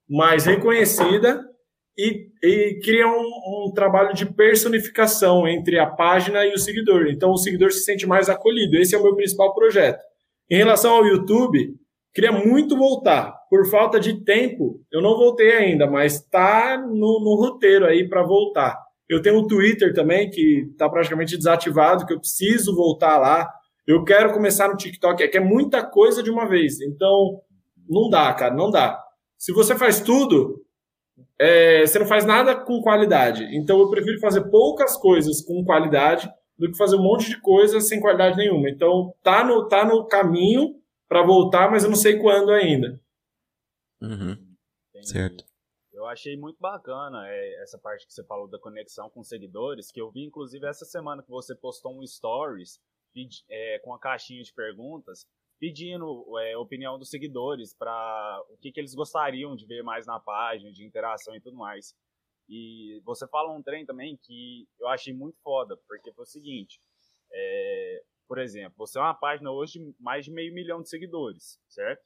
mais 0.08 0.44
reconhecida 0.44 1.51
e, 1.96 2.28
e 2.42 2.80
cria 2.82 3.06
um, 3.06 3.66
um, 3.66 3.72
trabalho 3.74 4.14
de 4.14 4.26
personificação 4.26 5.46
entre 5.46 5.78
a 5.78 5.86
página 5.86 6.44
e 6.46 6.52
o 6.52 6.58
seguidor. 6.58 7.06
Então, 7.08 7.30
o 7.30 7.36
seguidor 7.36 7.70
se 7.70 7.84
sente 7.84 8.06
mais 8.06 8.28
acolhido. 8.28 8.76
Esse 8.76 8.94
é 8.94 8.98
o 8.98 9.02
meu 9.02 9.14
principal 9.14 9.54
projeto. 9.54 10.02
Em 10.50 10.56
relação 10.56 10.94
ao 10.94 11.06
YouTube, 11.06 11.76
Queria 12.14 12.30
muito 12.30 12.76
voltar. 12.76 13.34
Por 13.48 13.66
falta 13.70 13.98
de 13.98 14.22
tempo, 14.22 14.80
eu 14.92 15.00
não 15.00 15.16
voltei 15.16 15.52
ainda, 15.52 15.86
mas 15.86 16.20
tá 16.20 16.76
no, 16.76 17.20
no 17.20 17.36
roteiro 17.36 17.86
aí 17.86 18.06
para 18.06 18.22
voltar. 18.22 18.78
Eu 19.08 19.22
tenho 19.22 19.38
um 19.38 19.46
Twitter 19.46 19.94
também 19.94 20.28
que 20.28 20.68
está 20.70 20.88
praticamente 20.88 21.36
desativado, 21.36 22.06
que 22.06 22.12
eu 22.12 22.20
preciso 22.20 22.76
voltar 22.76 23.18
lá. 23.18 23.50
Eu 23.86 24.04
quero 24.04 24.32
começar 24.32 24.68
no 24.68 24.76
TikTok, 24.76 25.22
é 25.22 25.28
que 25.28 25.38
é 25.38 25.40
muita 25.40 25.82
coisa 25.82 26.22
de 26.22 26.30
uma 26.30 26.46
vez. 26.46 26.80
Então, 26.82 27.40
não 27.88 28.10
dá, 28.10 28.32
cara, 28.34 28.54
não 28.54 28.70
dá. 28.70 29.02
Se 29.38 29.52
você 29.52 29.74
faz 29.74 30.00
tudo, 30.00 30.60
é, 31.42 31.84
você 31.84 31.98
não 31.98 32.06
faz 32.06 32.24
nada 32.24 32.54
com 32.54 32.80
qualidade. 32.80 33.44
Então, 33.56 33.80
eu 33.80 33.90
prefiro 33.90 34.20
fazer 34.20 34.48
poucas 34.48 34.96
coisas 34.96 35.44
com 35.44 35.64
qualidade 35.64 36.32
do 36.56 36.70
que 36.70 36.78
fazer 36.78 36.94
um 36.94 37.02
monte 37.02 37.28
de 37.28 37.40
coisas 37.40 37.88
sem 37.88 38.00
qualidade 38.00 38.36
nenhuma. 38.36 38.70
Então, 38.70 39.12
tá 39.24 39.44
no, 39.44 39.66
tá 39.66 39.84
no 39.84 40.06
caminho 40.06 40.80
para 41.08 41.26
voltar, 41.26 41.68
mas 41.68 41.82
eu 41.82 41.90
não 41.90 41.96
sei 41.96 42.16
quando 42.20 42.52
ainda. 42.52 43.00
Uhum. 44.00 44.36
Certo. 45.02 45.44
Eu 45.92 46.06
achei 46.06 46.36
muito 46.36 46.58
bacana 46.60 47.28
é, 47.28 47.62
essa 47.62 47.76
parte 47.76 48.06
que 48.06 48.12
você 48.12 48.24
falou 48.24 48.48
da 48.48 48.58
conexão 48.58 49.10
com 49.10 49.24
seguidores, 49.24 49.90
que 49.90 50.00
eu 50.00 50.12
vi 50.12 50.24
inclusive 50.24 50.64
essa 50.66 50.84
semana 50.84 51.24
que 51.24 51.30
você 51.30 51.56
postou 51.56 51.98
um 51.98 52.06
stories 52.06 52.80
é, 53.50 53.80
com 53.80 53.92
a 53.92 53.98
caixinha 53.98 54.42
de 54.42 54.54
perguntas 54.54 55.26
pedindo 55.62 56.26
é, 56.40 56.56
opinião 56.56 56.98
dos 56.98 57.08
seguidores 57.08 57.72
para 57.72 58.42
o 58.50 58.56
que, 58.56 58.72
que 58.72 58.80
eles 58.80 58.96
gostariam 58.96 59.54
de 59.54 59.64
ver 59.64 59.84
mais 59.84 60.04
na 60.04 60.18
página, 60.18 60.72
de 60.72 60.84
interação 60.84 61.36
e 61.36 61.40
tudo 61.40 61.56
mais. 61.56 61.94
E 62.48 63.00
você 63.04 63.28
fala 63.28 63.54
um 63.54 63.62
trem 63.62 63.86
também 63.86 64.18
que 64.20 64.66
eu 64.80 64.88
achei 64.88 65.14
muito 65.14 65.38
foda, 65.38 65.76
porque 65.86 66.12
foi 66.14 66.24
o 66.24 66.26
seguinte, 66.26 66.80
é, 67.30 68.02
por 68.26 68.38
exemplo, 68.38 68.74
você 68.76 68.98
é 68.98 69.02
uma 69.02 69.14
página 69.14 69.52
hoje 69.52 69.78
de 69.78 69.94
mais 70.00 70.24
de 70.24 70.32
meio 70.32 70.52
milhão 70.52 70.82
de 70.82 70.88
seguidores, 70.88 71.60
certo? 71.68 72.02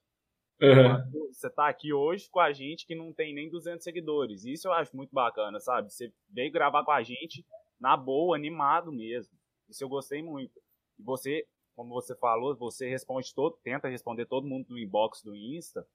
Uhum. 0.61 1.29
Você 1.33 1.49
tá 1.49 1.67
aqui 1.67 1.95
hoje 1.95 2.29
com 2.29 2.41
a 2.41 2.53
gente 2.53 2.87
que 2.87 2.95
não 2.95 3.11
tem 3.11 3.33
nem 3.33 3.49
200 3.49 3.83
seguidores. 3.83 4.45
Isso 4.45 4.69
eu 4.69 4.73
acho 4.75 4.95
muito 4.95 5.15
bacana, 5.15 5.59
sabe? 5.61 5.91
Você 5.91 6.13
veio 6.29 6.53
gravar 6.53 6.85
com 6.85 6.93
a 6.93 7.03
gente 7.03 7.43
na 7.81 7.97
boa, 7.97 8.37
animado 8.37 8.93
mesmo. 8.93 9.33
Isso 9.67 9.83
eu 9.83 9.89
gostei 9.89 10.23
muito. 10.23 10.61
E 10.99 11.03
você 11.03 11.47
como 11.77 11.91
você 11.91 12.17
falou, 12.17 12.57
você 12.57 12.89
responde 12.89 13.35
todo, 13.35 13.59
tenta 13.63 13.89
responder 13.89 14.25
todo 14.25 14.49
mundo 14.49 14.67
no 14.71 14.79
inbox 14.79 15.23
do 15.23 15.37
Insta. 15.37 15.87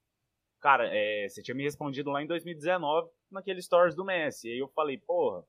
Cara, 0.62 0.88
é, 0.94 1.28
você 1.28 1.42
tinha 1.42 1.56
me 1.56 1.64
respondido 1.64 2.12
lá 2.12 2.22
em 2.22 2.28
2019 2.28 3.10
naquele 3.32 3.62
stories 3.62 3.96
do 3.96 4.06
Messi. 4.06 4.48
E 4.48 4.52
aí 4.52 4.60
eu 4.60 4.68
falei, 4.70 5.00
porra, 5.00 5.44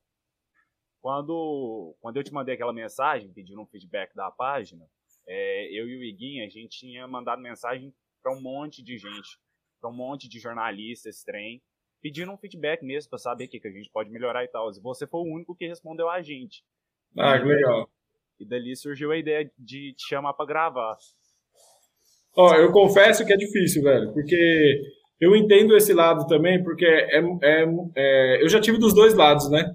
quando, 0.99 1.95
quando 2.01 2.17
eu 2.17 2.23
te 2.23 2.33
mandei 2.33 2.55
aquela 2.55 2.73
mensagem 2.73 3.31
pedindo 3.31 3.61
um 3.61 3.67
feedback 3.67 4.15
da 4.15 4.31
página, 4.31 4.89
é, 5.27 5.67
eu 5.71 5.87
e 5.87 5.97
o 5.97 6.03
Iguinha, 6.03 6.45
a 6.45 6.49
gente 6.49 6.79
tinha 6.79 7.07
mandado 7.07 7.41
mensagem 7.41 7.93
para 8.23 8.33
um 8.33 8.41
monte 8.41 8.81
de 8.81 8.97
gente, 8.97 9.37
para 9.79 9.89
um 9.89 9.93
monte 9.93 10.27
de 10.27 10.39
jornalistas, 10.39 11.23
trem, 11.23 11.61
pedindo 12.01 12.31
um 12.31 12.37
feedback 12.37 12.83
mesmo 12.83 13.11
para 13.11 13.19
saber 13.19 13.45
o 13.45 13.49
que, 13.49 13.59
que 13.59 13.67
a 13.67 13.71
gente 13.71 13.89
pode 13.91 14.09
melhorar 14.09 14.43
e 14.43 14.47
tal. 14.47 14.71
E 14.71 14.81
você 14.81 15.05
foi 15.05 15.21
o 15.21 15.31
único 15.31 15.55
que 15.55 15.67
respondeu 15.67 16.09
a 16.09 16.23
gente. 16.23 16.65
Ah, 17.15 17.35
legal. 17.35 17.87
E 18.39 18.45
dali 18.45 18.75
surgiu 18.75 19.11
a 19.11 19.17
ideia 19.17 19.49
de 19.57 19.93
te 19.93 20.07
chamar 20.07 20.33
para 20.33 20.45
gravar. 20.45 20.97
Ó, 22.35 22.55
eu 22.55 22.71
confesso 22.71 23.25
que 23.25 23.33
é 23.33 23.37
difícil, 23.37 23.83
velho, 23.83 24.11
porque 24.11 24.81
eu 25.19 25.35
entendo 25.35 25.75
esse 25.75 25.93
lado 25.93 26.25
também, 26.27 26.63
porque 26.63 26.85
é, 26.85 27.19
é, 27.19 27.65
é 27.95 28.43
eu 28.43 28.49
já 28.49 28.59
tive 28.59 28.77
dos 28.77 28.93
dois 28.93 29.13
lados, 29.13 29.49
né? 29.49 29.73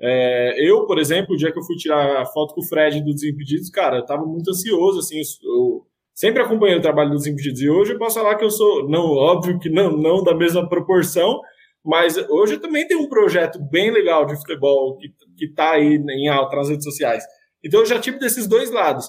É, 0.00 0.54
eu, 0.58 0.86
por 0.86 0.98
exemplo, 0.98 1.34
o 1.34 1.38
dia 1.38 1.50
que 1.50 1.58
eu 1.58 1.64
fui 1.64 1.76
tirar 1.76 2.20
a 2.20 2.26
foto 2.26 2.54
com 2.54 2.60
o 2.60 2.66
Fred 2.66 3.00
do 3.02 3.12
Desimpedidos, 3.12 3.70
cara, 3.70 3.98
eu 3.98 4.04
tava 4.04 4.24
muito 4.24 4.50
ansioso, 4.50 5.00
assim, 5.00 5.20
eu 5.42 5.86
sempre 6.14 6.42
acompanhei 6.42 6.76
o 6.76 6.82
trabalho 6.82 7.10
do 7.10 7.16
Desimpedidos, 7.16 7.60
e 7.60 7.68
hoje 7.68 7.94
eu 7.94 7.98
posso 7.98 8.18
falar 8.18 8.36
que 8.36 8.44
eu 8.44 8.50
sou, 8.50 8.88
não, 8.88 9.04
óbvio 9.12 9.58
que 9.58 9.70
não, 9.70 9.96
não 9.96 10.22
da 10.22 10.34
mesma 10.34 10.68
proporção, 10.68 11.40
mas 11.84 12.16
hoje 12.28 12.54
eu 12.54 12.60
também 12.60 12.86
tenho 12.86 13.00
um 13.00 13.08
projeto 13.08 13.58
bem 13.70 13.90
legal 13.90 14.26
de 14.26 14.36
futebol 14.36 14.96
que, 14.98 15.08
que 15.36 15.52
tá 15.54 15.72
aí 15.72 15.96
em 15.96 16.28
alta 16.28 16.56
nas 16.56 16.68
redes 16.68 16.84
sociais. 16.84 17.24
Então 17.64 17.80
eu 17.80 17.86
já 17.86 17.98
tive 17.98 18.18
desses 18.18 18.46
dois 18.46 18.70
lados. 18.70 19.08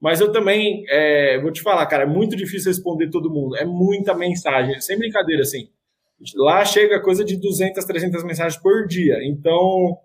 Mas 0.00 0.20
eu 0.20 0.30
também 0.30 0.84
é, 0.90 1.40
vou 1.40 1.50
te 1.50 1.62
falar, 1.62 1.86
cara, 1.86 2.02
é 2.02 2.06
muito 2.06 2.36
difícil 2.36 2.70
responder 2.70 3.08
todo 3.10 3.30
mundo. 3.30 3.56
É 3.56 3.64
muita 3.64 4.14
mensagem, 4.14 4.78
sem 4.80 4.98
brincadeira, 4.98 5.42
assim. 5.42 5.70
Lá 6.36 6.64
chega 6.64 7.00
coisa 7.00 7.24
de 7.24 7.36
200, 7.36 7.84
300 7.84 8.22
mensagens 8.24 8.60
por 8.60 8.86
dia. 8.86 9.18
Então, 9.24 9.98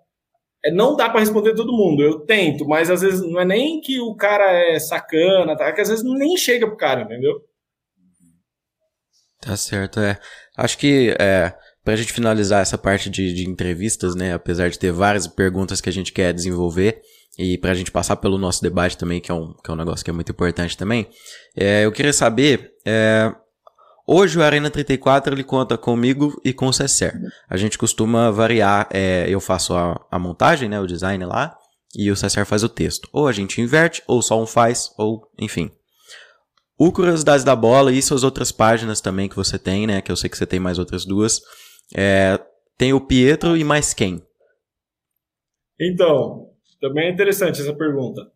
é, 0.64 0.70
não 0.70 0.96
dá 0.96 1.08
para 1.08 1.20
responder 1.20 1.54
todo 1.54 1.72
mundo. 1.72 2.02
Eu 2.02 2.20
tento, 2.20 2.66
mas 2.66 2.90
às 2.90 3.02
vezes 3.02 3.20
não 3.20 3.40
é 3.40 3.44
nem 3.44 3.80
que 3.80 4.00
o 4.00 4.14
cara 4.14 4.50
é 4.50 4.78
sacana, 4.78 5.56
tá? 5.56 5.66
É 5.66 5.72
que 5.72 5.80
às 5.80 5.88
vezes 5.88 6.04
nem 6.04 6.36
chega 6.36 6.66
pro 6.66 6.76
cara, 6.76 7.02
entendeu? 7.02 7.42
Tá 9.40 9.56
certo, 9.56 10.00
é. 10.00 10.18
Acho 10.56 10.76
que 10.76 11.14
é, 11.18 11.54
pra 11.82 11.96
gente 11.96 12.12
finalizar 12.12 12.60
essa 12.60 12.76
parte 12.76 13.08
de, 13.08 13.32
de 13.32 13.48
entrevistas, 13.48 14.14
né? 14.14 14.34
Apesar 14.34 14.68
de 14.68 14.78
ter 14.78 14.92
várias 14.92 15.26
perguntas 15.26 15.80
que 15.80 15.88
a 15.88 15.92
gente 15.92 16.12
quer 16.12 16.34
desenvolver, 16.34 17.00
e 17.38 17.56
para 17.56 17.70
a 17.70 17.74
gente 17.74 17.90
passar 17.90 18.16
pelo 18.16 18.38
nosso 18.38 18.62
debate 18.62 18.98
também, 18.98 19.20
que 19.20 19.30
é 19.30 19.34
um, 19.34 19.54
que 19.54 19.70
é 19.70 19.74
um 19.74 19.76
negócio 19.76 20.04
que 20.04 20.10
é 20.10 20.12
muito 20.12 20.32
importante 20.32 20.76
também, 20.76 21.08
é, 21.56 21.84
eu 21.84 21.92
queria 21.92 22.12
saber, 22.12 22.72
é, 22.84 23.32
hoje 24.06 24.38
o 24.38 24.42
Arena 24.42 24.70
34 24.70 25.34
ele 25.34 25.44
conta 25.44 25.78
comigo 25.78 26.40
e 26.44 26.52
com 26.52 26.66
o 26.66 26.72
Cesser. 26.72 27.14
A 27.48 27.56
gente 27.56 27.78
costuma 27.78 28.30
variar, 28.30 28.88
é, 28.90 29.26
eu 29.28 29.40
faço 29.40 29.74
a, 29.74 30.04
a 30.10 30.18
montagem, 30.18 30.68
né, 30.68 30.80
o 30.80 30.86
design 30.86 31.24
lá, 31.24 31.56
e 31.94 32.10
o 32.10 32.16
Cesser 32.16 32.44
faz 32.44 32.62
o 32.62 32.68
texto. 32.68 33.08
Ou 33.12 33.26
a 33.26 33.32
gente 33.32 33.60
inverte, 33.60 34.02
ou 34.06 34.22
só 34.22 34.40
um 34.40 34.46
faz, 34.46 34.92
ou 34.98 35.28
enfim. 35.38 35.70
O 36.78 36.92
Curiosidades 36.92 37.44
da 37.44 37.54
Bola 37.54 37.92
e 37.92 38.00
suas 38.00 38.24
outras 38.24 38.50
páginas 38.50 39.00
também 39.00 39.28
que 39.28 39.36
você 39.36 39.58
tem, 39.58 39.86
né, 39.86 40.00
que 40.00 40.10
eu 40.10 40.16
sei 40.16 40.30
que 40.30 40.36
você 40.36 40.46
tem 40.46 40.58
mais 40.58 40.78
outras 40.78 41.04
duas, 41.04 41.40
é, 41.94 42.40
tem 42.76 42.92
o 42.92 43.00
Pietro 43.00 43.56
e 43.56 43.64
mais 43.64 43.92
quem? 43.92 44.22
Então, 45.78 46.49
também 46.80 47.06
é 47.08 47.10
interessante 47.10 47.60
essa 47.60 47.74
pergunta. 47.74 48.30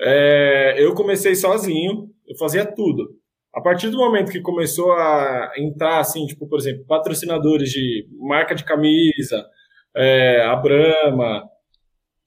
É, 0.00 0.76
eu 0.78 0.94
comecei 0.94 1.34
sozinho, 1.34 2.08
eu 2.26 2.36
fazia 2.36 2.64
tudo. 2.64 3.16
A 3.52 3.60
partir 3.60 3.90
do 3.90 3.98
momento 3.98 4.32
que 4.32 4.40
começou 4.40 4.92
a 4.92 5.52
entrar, 5.58 5.98
assim, 5.98 6.24
tipo, 6.26 6.46
por 6.48 6.58
exemplo, 6.58 6.84
patrocinadores 6.86 7.70
de 7.70 8.06
marca 8.18 8.54
de 8.54 8.64
camisa, 8.64 9.44
é, 9.94 10.42
a 10.42 10.54
Brahma, 10.56 11.42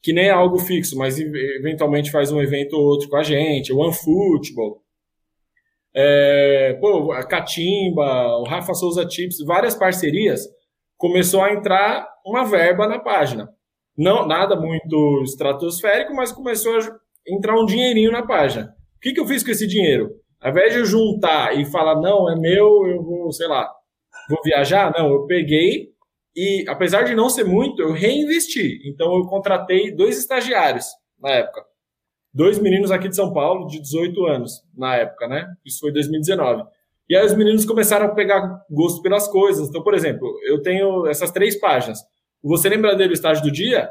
que 0.02 0.14
nem 0.14 0.28
é 0.28 0.32
algo 0.32 0.60
fixo, 0.60 0.98
mas 0.98 1.18
eventualmente 1.20 2.12
faz 2.12 2.32
um 2.32 2.42
evento 2.42 2.74
ou 2.74 2.84
outro 2.84 3.10
com 3.10 3.16
a 3.16 3.24
gente, 3.24 3.72
o 3.72 3.80
OneFootball, 3.80 4.84
é, 5.96 6.74
pô, 6.82 7.12
a 7.12 7.24
Catimba, 7.26 8.38
o 8.38 8.44
Rafa 8.44 8.74
Souza 8.74 9.08
Chips, 9.10 9.38
várias 9.46 9.76
parcerias, 9.76 10.42
começou 10.98 11.42
a 11.42 11.54
entrar 11.54 12.08
uma 12.26 12.44
verba 12.44 12.88
na 12.88 13.00
página. 13.00 13.50
Não, 13.98 14.28
nada 14.28 14.56
muito 14.56 15.22
estratosférico, 15.24 16.14
mas 16.16 16.32
começou 16.32 16.78
a 16.78 16.98
entrar 17.28 17.60
um 17.60 17.66
dinheirinho 17.66 18.12
na 18.12 18.26
página. 18.26 18.76
O 18.98 19.00
que, 19.00 19.14
que 19.14 19.20
eu 19.20 19.28
fiz 19.28 19.44
com 19.44 19.52
esse 19.52 19.68
dinheiro? 19.68 20.12
Ao 20.42 20.52
invés 20.52 20.74
de 20.74 20.80
eu 20.80 20.86
juntar 20.86 21.58
e 21.58 21.66
falar, 21.66 22.02
não, 22.02 22.30
é 22.30 22.36
meu, 22.36 22.86
eu 22.88 23.02
vou, 23.02 23.32
sei 23.32 23.48
lá, 23.48 23.70
vou 24.30 24.42
viajar, 24.44 24.92
não, 24.98 25.12
eu 25.12 25.26
peguei 25.26 25.94
e, 26.36 26.66
apesar 26.68 27.04
de 27.04 27.14
não 27.14 27.30
ser 27.30 27.44
muito, 27.44 27.82
eu 27.82 27.92
reinvesti. 27.92 28.82
Então, 28.86 29.16
eu 29.16 29.26
contratei 29.26 29.92
dois 29.96 30.18
estagiários 30.18 30.88
na 31.20 31.30
época. 31.30 31.64
Dois 32.34 32.58
meninos 32.58 32.90
aqui 32.90 33.08
de 33.08 33.16
São 33.16 33.32
Paulo, 33.32 33.68
de 33.68 33.80
18 33.80 34.26
anos, 34.26 34.64
na 34.76 34.96
época, 34.96 35.28
né? 35.28 35.48
Isso 35.64 35.80
foi 35.80 35.92
2019. 35.94 36.64
E 37.08 37.16
aí 37.16 37.24
os 37.24 37.36
meninos 37.36 37.64
começaram 37.66 38.08
a 38.08 38.16
pegar 38.16 38.64
gosto 38.72 39.02
pelas 39.04 39.28
coisas. 39.28 39.70
Então, 39.70 39.84
por 39.84 39.94
exemplo, 39.94 40.28
eu 40.46 40.62
tenho 40.62 41.06
essas 41.06 41.30
três 41.30 41.60
páginas. 41.60 42.00
Você 42.44 42.68
lembra 42.68 42.96
dele 42.96 43.12
o 43.12 43.14
estágio 43.14 43.44
do 43.44 43.52
dia? 43.52 43.90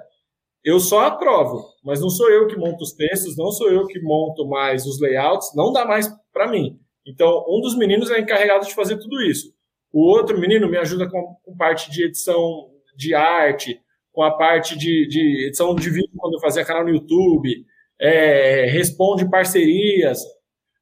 Eu 0.65 0.79
só 0.79 1.07
aprovo, 1.07 1.65
mas 1.83 2.01
não 2.01 2.09
sou 2.09 2.31
eu 2.31 2.47
que 2.47 2.57
monto 2.57 2.85
os 2.85 2.93
textos, 2.93 3.37
não 3.37 3.51
sou 3.51 3.71
eu 3.71 3.87
que 3.87 4.01
monto 4.01 4.47
mais 4.47 4.87
os 4.87 5.01
layouts, 5.01 5.53
não 5.57 5.73
dá 5.73 5.85
mais 5.85 6.09
para 6.33 6.49
mim. 6.49 6.79
Então, 7.07 7.45
um 7.49 7.61
dos 7.61 7.77
meninos 7.77 8.11
é 8.11 8.21
encarregado 8.21 8.67
de 8.67 8.75
fazer 8.75 8.97
tudo 8.99 9.21
isso. 9.23 9.53
O 9.93 10.01
outro 10.09 10.39
menino 10.39 10.69
me 10.69 10.77
ajuda 10.77 11.09
com, 11.11 11.37
com 11.43 11.57
parte 11.57 11.91
de 11.91 12.05
edição 12.05 12.71
de 12.97 13.15
arte, 13.15 13.81
com 14.13 14.23
a 14.23 14.31
parte 14.31 14.77
de, 14.79 15.09
de 15.09 15.47
edição 15.47 15.75
de 15.75 15.91
vídeo 15.91 16.11
quando 16.17 16.35
eu 16.35 16.41
fazia 16.41 16.65
canal 16.65 16.85
no 16.85 16.91
YouTube, 16.91 17.65
é, 18.01 18.67
responde 18.67 19.29
parcerias. 19.29 20.21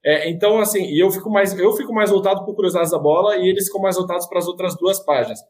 É, 0.04 0.28
então, 0.28 0.58
assim, 0.58 0.90
eu 0.94 1.10
fico 1.10 1.30
mais 1.30 1.58
eu 1.58 1.72
fico 1.72 1.92
mais 1.92 2.10
voltado 2.10 2.44
para 2.44 2.54
curiosidades 2.54 2.90
da 2.90 2.98
bola 2.98 3.36
e 3.36 3.48
eles 3.48 3.66
ficam 3.66 3.80
mais 3.80 3.96
voltados 3.96 4.26
para 4.26 4.38
as 4.38 4.46
outras 4.46 4.76
duas 4.76 4.98
páginas. 5.04 5.40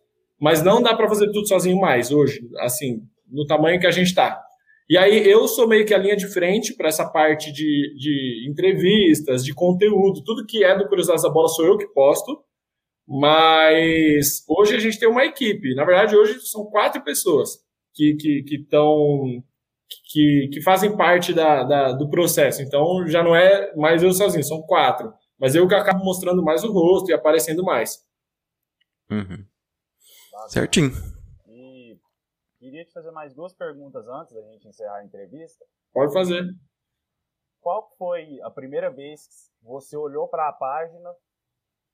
Mas 0.41 0.63
não 0.63 0.83
dá 0.83 0.95
para 0.95 1.09
fazer 1.09 1.31
tudo 1.31 1.47
sozinho 1.47 1.79
mais 1.79 2.11
hoje, 2.11 2.41
assim, 2.59 3.03
no 3.29 3.45
tamanho 3.47 3.79
que 3.79 3.87
a 3.87 3.91
gente 3.91 4.07
está. 4.07 4.41
E 4.89 4.99
aí 4.99 5.29
eu 5.29 5.47
sou 5.47 5.69
meio 5.69 5.87
que 5.87 5.95
a 5.95 5.99
linha 5.99 6.17
de 6.17 6.27
frente 6.27 6.75
para 6.75 6.89
essa 6.89 7.09
parte 7.09 7.53
de, 7.53 7.95
de 7.97 8.49
entrevistas, 8.51 9.45
de 9.45 9.55
conteúdo, 9.55 10.25
tudo 10.25 10.47
que 10.47 10.65
é 10.65 10.77
do 10.77 10.89
Curiosidades 10.89 11.23
da 11.23 11.31
Bola 11.31 11.47
sou 11.49 11.65
eu 11.65 11.79
que 11.79 11.87
posto. 11.89 12.43
Mas 13.07 14.45
hoje 14.49 14.75
a 14.75 14.79
gente 14.79 14.99
tem 14.99 15.09
uma 15.09 15.25
equipe. 15.25 15.75
Na 15.75 15.85
verdade, 15.85 16.17
hoje 16.17 16.41
são 16.41 16.65
quatro 16.67 17.03
pessoas 17.03 17.59
que. 17.95 18.15
Que, 18.15 18.43
que, 18.43 18.67
que, 20.13 20.49
que, 20.53 20.63
fazem 20.63 20.97
parte 20.97 21.33
da, 21.33 21.65
da, 21.65 21.93
do 21.93 22.09
processo. 22.09 22.63
Então 22.63 23.07
já 23.07 23.23
não 23.23 23.35
é 23.35 23.75
mais 23.77 24.03
eu 24.03 24.13
sozinho, 24.13 24.45
são 24.45 24.63
quatro. 24.63 25.13
Mas 25.39 25.55
eu 25.55 25.67
que 25.67 25.75
acabo 25.75 26.05
mostrando 26.05 26.43
mais 26.43 26.63
o 26.63 26.73
rosto 26.73 27.11
e 27.11 27.15
aparecendo 27.15 27.65
mais. 27.65 27.99
Uhum. 29.11 29.45
Certinho. 30.49 30.91
E 31.47 31.99
queria 32.59 32.85
te 32.85 32.93
fazer 32.93 33.11
mais 33.11 33.35
duas 33.35 33.55
perguntas 33.55 34.07
antes 34.09 34.35
da 34.35 34.43
gente 34.43 34.69
encerrar 34.69 34.97
a 34.97 35.05
entrevista. 35.05 35.65
Pode 35.93 36.13
fazer. 36.13 36.45
Qual 37.61 37.95
foi 37.99 38.41
a 38.43 38.51
primeira 38.51 38.91
vez 38.91 39.27
que 39.59 39.65
você 39.65 39.97
olhou 39.97 40.29
para 40.29 40.49
a 40.49 40.53
página, 40.53 41.15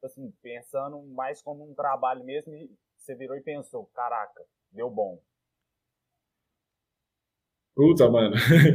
assim, 0.05 0.33
pensando 0.43 1.03
mais 1.15 1.43
como 1.43 1.69
um 1.69 1.75
trabalho 1.75 2.25
mesmo, 2.25 2.55
e 2.55 2.71
você 2.97 3.15
virou 3.15 3.37
e 3.37 3.43
pensou, 3.43 3.87
caraca, 3.95 4.45
deu 4.71 4.89
bom? 4.91 5.21
Puta, 7.75 8.09
mano. 8.09 8.35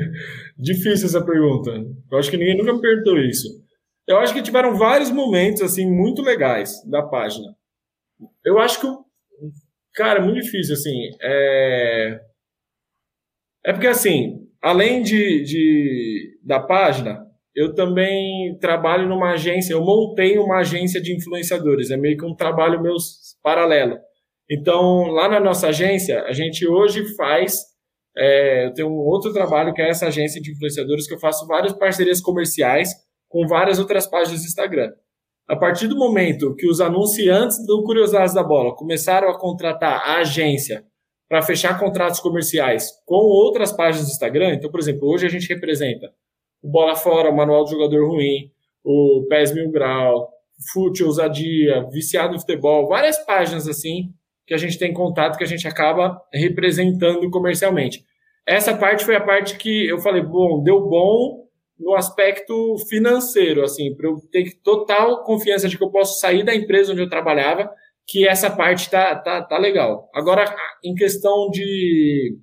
Difícil 0.56 1.08
essa 1.08 1.26
pergunta. 1.26 1.72
Eu 2.12 2.18
acho 2.20 2.30
que 2.30 2.38
ninguém 2.38 2.56
nunca 2.56 2.74
me 2.74 2.82
perguntou 2.82 3.18
isso. 3.18 3.48
Eu 4.08 4.20
acho 4.20 4.34
que 4.34 4.44
tiveram 4.44 4.78
vários 4.78 5.10
momentos, 5.10 5.62
assim, 5.62 5.90
muito 5.90 6.22
legais 6.22 6.84
da 6.88 7.02
página. 7.02 7.56
Eu 8.46 8.60
acho 8.60 8.80
que, 8.80 8.88
cara, 9.94 10.20
é 10.20 10.22
muito 10.22 10.42
difícil, 10.42 10.74
assim. 10.74 11.10
É, 11.22 12.20
é 13.66 13.74
porque, 13.74 13.88
assim, 13.88 14.48
além 14.62 15.02
de, 15.02 15.44
de, 15.44 16.40
da 16.44 16.60
página, 16.60 17.26
eu 17.56 17.74
também 17.74 18.58
trabalho 18.60 19.08
numa 19.08 19.32
agência, 19.32 19.74
eu 19.74 19.84
montei 19.84 20.38
uma 20.38 20.60
agência 20.60 21.02
de 21.02 21.16
influenciadores, 21.16 21.92
é 21.92 21.98
meio 21.98 22.18
que 22.18 22.26
um 22.26 22.36
trabalho 22.36 22.82
meu 22.82 22.96
paralelo. 23.44 23.98
Então, 24.50 25.08
lá 25.08 25.30
na 25.30 25.40
nossa 25.40 25.70
agência, 25.70 26.24
a 26.24 26.32
gente 26.34 26.68
hoje 26.68 27.16
faz 27.16 27.72
é, 28.18 28.66
eu 28.66 28.74
tenho 28.74 28.90
um 28.90 29.06
outro 29.06 29.32
trabalho 29.32 29.74
que 29.74 29.82
é 29.82 29.90
essa 29.90 30.08
agência 30.08 30.42
de 30.42 30.52
influenciadores 30.52 31.08
que 31.08 31.14
eu 31.14 31.20
faço 31.20 31.48
várias 31.48 31.74
parcerias 31.74 32.22
comerciais 32.22 32.90
com 33.30 33.48
várias 33.48 33.80
outras 33.80 34.06
páginas 34.06 34.42
do 34.42 34.48
Instagram. 34.48 34.92
A 35.48 35.56
partir 35.56 35.88
do 35.88 35.98
momento 35.98 36.56
que 36.56 36.68
os 36.68 36.80
anunciantes 36.80 37.66
do 37.66 37.84
Curiosidades 37.84 38.34
da 38.34 38.44
Bola 38.44 38.76
começaram 38.76 39.30
a 39.30 39.38
contratar 39.38 40.02
a 40.06 40.20
agência 40.20 40.86
para 41.28 41.42
fechar 41.42 41.80
contratos 41.80 42.20
comerciais 42.20 42.90
com 43.06 43.16
outras 43.16 43.72
páginas 43.72 44.08
do 44.08 44.12
Instagram, 44.12 44.54
então, 44.54 44.70
por 44.70 44.80
exemplo, 44.80 45.10
hoje 45.10 45.26
a 45.26 45.30
gente 45.30 45.48
representa 45.48 46.12
o 46.62 46.70
Bola 46.70 46.96
Fora, 46.96 47.30
o 47.30 47.36
Manual 47.36 47.64
do 47.64 47.70
Jogador 47.70 48.08
Ruim, 48.08 48.52
o 48.84 49.26
PES 49.30 49.54
Mil 49.54 49.72
Grau, 49.72 50.30
Fute 50.72 51.04
Ousadia, 51.04 51.88
Viciado 51.92 52.36
em 52.36 52.40
Futebol, 52.40 52.88
várias 52.88 53.18
páginas 53.26 53.68
assim 53.68 54.14
que 54.46 54.54
a 54.54 54.58
gente 54.58 54.78
tem 54.78 54.94
contato 54.94 55.38
que 55.38 55.44
a 55.44 55.48
gente 55.48 55.68
acaba 55.68 56.22
representando 56.34 57.30
comercialmente. 57.30 58.04
Essa 58.46 58.76
parte 58.76 59.06
foi 59.06 59.16
a 59.16 59.24
parte 59.24 59.58
que 59.58 59.88
eu 59.88 60.00
falei, 60.00 60.22
bom, 60.22 60.62
deu 60.62 60.82
bom 60.88 61.46
no 61.82 61.96
aspecto 61.96 62.78
financeiro, 62.88 63.64
assim, 63.64 63.94
para 63.96 64.08
eu 64.08 64.18
ter 64.32 64.54
total 64.64 65.24
confiança 65.24 65.68
de 65.68 65.78
que 65.78 65.84
eu 65.84 65.90
posso 65.90 66.20
sair 66.20 66.44
da 66.44 66.56
empresa 66.56 66.92
onde 66.92 67.02
eu 67.02 67.10
trabalhava, 67.10 67.70
que 68.08 68.28
essa 68.28 68.50
parte 68.50 68.90
tá, 68.90 69.16
tá, 69.16 69.42
tá 69.42 69.58
legal. 69.58 70.10
Agora, 70.14 70.46
em 70.84 70.94
questão 70.94 71.50
de, 71.50 72.38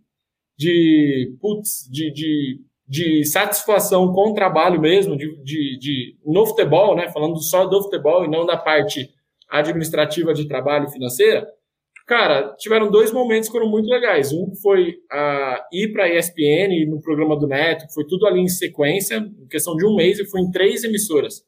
de, 0.57 1.37
putz, 1.40 1.88
de, 1.90 2.12
de, 2.12 2.61
de 2.87 3.24
satisfação 3.24 4.12
com 4.12 4.31
o 4.31 4.35
trabalho 4.35 4.81
mesmo, 4.81 5.16
de, 5.16 5.37
de, 5.42 5.79
de, 5.79 6.16
no 6.24 6.46
futebol, 6.46 6.96
né, 6.96 7.11
falando 7.12 7.40
só 7.40 7.66
do 7.66 7.83
futebol 7.83 8.24
e 8.24 8.31
não 8.31 8.44
da 8.44 8.57
parte 8.57 9.09
administrativa 9.48 10.35
de 10.35 10.48
trabalho 10.48 10.88
financeira, 10.88 11.46
Cara, 12.09 12.55
tiveram 12.57 12.90
dois 12.90 13.12
momentos 13.12 13.51
que 13.51 13.53
foram 13.53 13.68
muito 13.68 13.87
legais. 13.87 14.33
Um 14.33 14.55
foi 14.62 14.94
a 15.12 15.62
ir 15.71 15.92
para 15.92 16.05
a 16.05 16.09
ESPN 16.09 16.88
no 16.88 17.03
programa 17.03 17.38
do 17.38 17.47
Neto, 17.47 17.85
foi 17.92 18.07
tudo 18.07 18.27
ali 18.27 18.40
em 18.40 18.49
sequência, 18.49 19.16
em 19.16 19.47
questão 19.47 19.77
de 19.77 19.87
um 19.87 19.94
mês, 19.94 20.18
eu 20.18 20.25
fui 20.25 20.40
em 20.40 20.51
três 20.51 20.85
emissoras. 20.85 21.42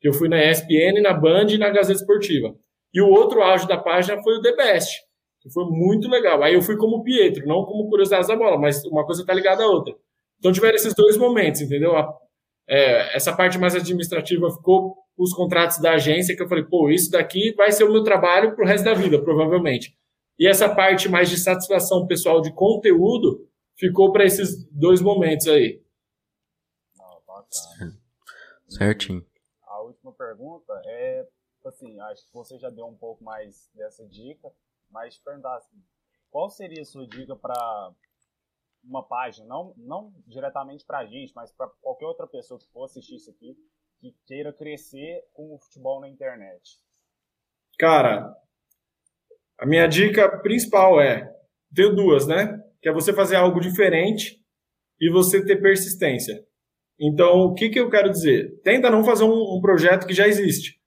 Eu 0.00 0.12
fui 0.12 0.28
na 0.28 0.40
ESPN, 0.40 1.02
na 1.02 1.12
Band 1.12 1.48
e 1.50 1.58
na 1.58 1.68
Gazeta 1.68 1.98
Esportiva. 1.98 2.54
E 2.94 3.00
o 3.02 3.08
outro 3.08 3.42
auge 3.42 3.66
da 3.66 3.76
página 3.76 4.22
foi 4.22 4.34
o 4.34 4.40
The 4.40 4.54
Best, 4.54 5.00
que 5.40 5.50
foi 5.50 5.64
muito 5.64 6.08
legal. 6.08 6.44
Aí 6.44 6.54
eu 6.54 6.62
fui 6.62 6.76
como 6.76 7.02
Pietro, 7.02 7.44
não 7.44 7.64
como 7.64 7.88
curiosidade 7.90 8.28
da 8.28 8.36
bola, 8.36 8.56
mas 8.56 8.84
uma 8.84 9.04
coisa 9.04 9.22
está 9.22 9.34
ligada 9.34 9.64
à 9.64 9.66
outra. 9.66 9.92
Então 10.38 10.52
tiveram 10.52 10.76
esses 10.76 10.94
dois 10.94 11.16
momentos, 11.16 11.60
entendeu? 11.60 11.96
A, 11.96 12.08
é, 12.68 13.16
essa 13.16 13.34
parte 13.34 13.58
mais 13.58 13.74
administrativa 13.74 14.48
ficou 14.48 14.94
os 15.18 15.34
contratos 15.34 15.78
da 15.78 15.94
agência, 15.94 16.36
que 16.36 16.42
eu 16.42 16.48
falei, 16.48 16.64
pô, 16.64 16.88
isso 16.88 17.10
daqui 17.10 17.52
vai 17.54 17.72
ser 17.72 17.82
o 17.82 17.92
meu 17.92 18.04
trabalho 18.04 18.54
pro 18.54 18.64
resto 18.64 18.84
da 18.84 18.94
vida, 18.94 19.20
provavelmente. 19.20 19.98
E 20.38 20.46
essa 20.46 20.72
parte 20.72 21.08
mais 21.08 21.28
de 21.28 21.36
satisfação 21.36 22.06
pessoal 22.06 22.40
de 22.40 22.52
conteúdo 22.54 23.44
ficou 23.76 24.12
para 24.12 24.24
esses 24.24 24.64
dois 24.70 25.02
momentos 25.02 25.48
aí. 25.48 25.82
Certinho. 28.68 29.26
A 29.62 29.82
última 29.82 30.12
pergunta 30.12 30.72
é, 30.86 31.26
assim, 31.66 31.98
acho 32.00 32.24
que 32.26 32.32
você 32.32 32.56
já 32.56 32.70
deu 32.70 32.86
um 32.86 32.96
pouco 32.96 33.24
mais 33.24 33.68
dessa 33.74 34.06
dica, 34.06 34.52
mas 34.90 35.16
te 35.16 35.22
perguntar 35.24 35.56
assim, 35.56 35.82
qual 36.30 36.48
seria 36.48 36.82
a 36.82 36.84
sua 36.84 37.06
dica 37.08 37.34
para 37.34 37.92
uma 38.84 39.02
página, 39.02 39.46
não, 39.46 39.74
não 39.76 40.12
diretamente 40.26 40.84
para 40.84 40.98
a 40.98 41.06
gente, 41.06 41.32
mas 41.34 41.50
para 41.50 41.68
qualquer 41.80 42.06
outra 42.06 42.26
pessoa 42.26 42.60
que 42.60 42.68
for 42.68 42.84
assistir 42.84 43.16
isso 43.16 43.30
aqui, 43.30 43.56
que 44.00 44.14
queira 44.26 44.52
crescer 44.52 45.22
com 45.32 45.54
o 45.54 45.58
futebol 45.58 46.00
na 46.00 46.08
internet? 46.08 46.78
Cara, 47.78 48.32
a 49.58 49.66
minha 49.66 49.86
dica 49.86 50.28
principal 50.38 51.00
é: 51.00 51.30
tenho 51.74 51.94
duas, 51.94 52.26
né? 52.26 52.62
Que 52.80 52.88
é 52.88 52.92
você 52.92 53.12
fazer 53.12 53.36
algo 53.36 53.60
diferente 53.60 54.40
e 55.00 55.10
você 55.10 55.44
ter 55.44 55.60
persistência. 55.60 56.44
Então, 57.00 57.40
o 57.40 57.54
que, 57.54 57.68
que 57.68 57.78
eu 57.78 57.90
quero 57.90 58.10
dizer? 58.10 58.60
Tenta 58.62 58.90
não 58.90 59.04
fazer 59.04 59.24
um, 59.24 59.56
um 59.56 59.60
projeto 59.60 60.06
que 60.06 60.14
já 60.14 60.26
existe. 60.26 60.80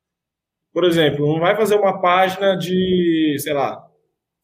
Por 0.74 0.84
exemplo, 0.86 1.26
não 1.26 1.40
vai 1.40 1.56
fazer 1.56 1.76
uma 1.76 2.02
página 2.02 2.56
de, 2.58 3.36
sei 3.40 3.54
lá. 3.54 3.82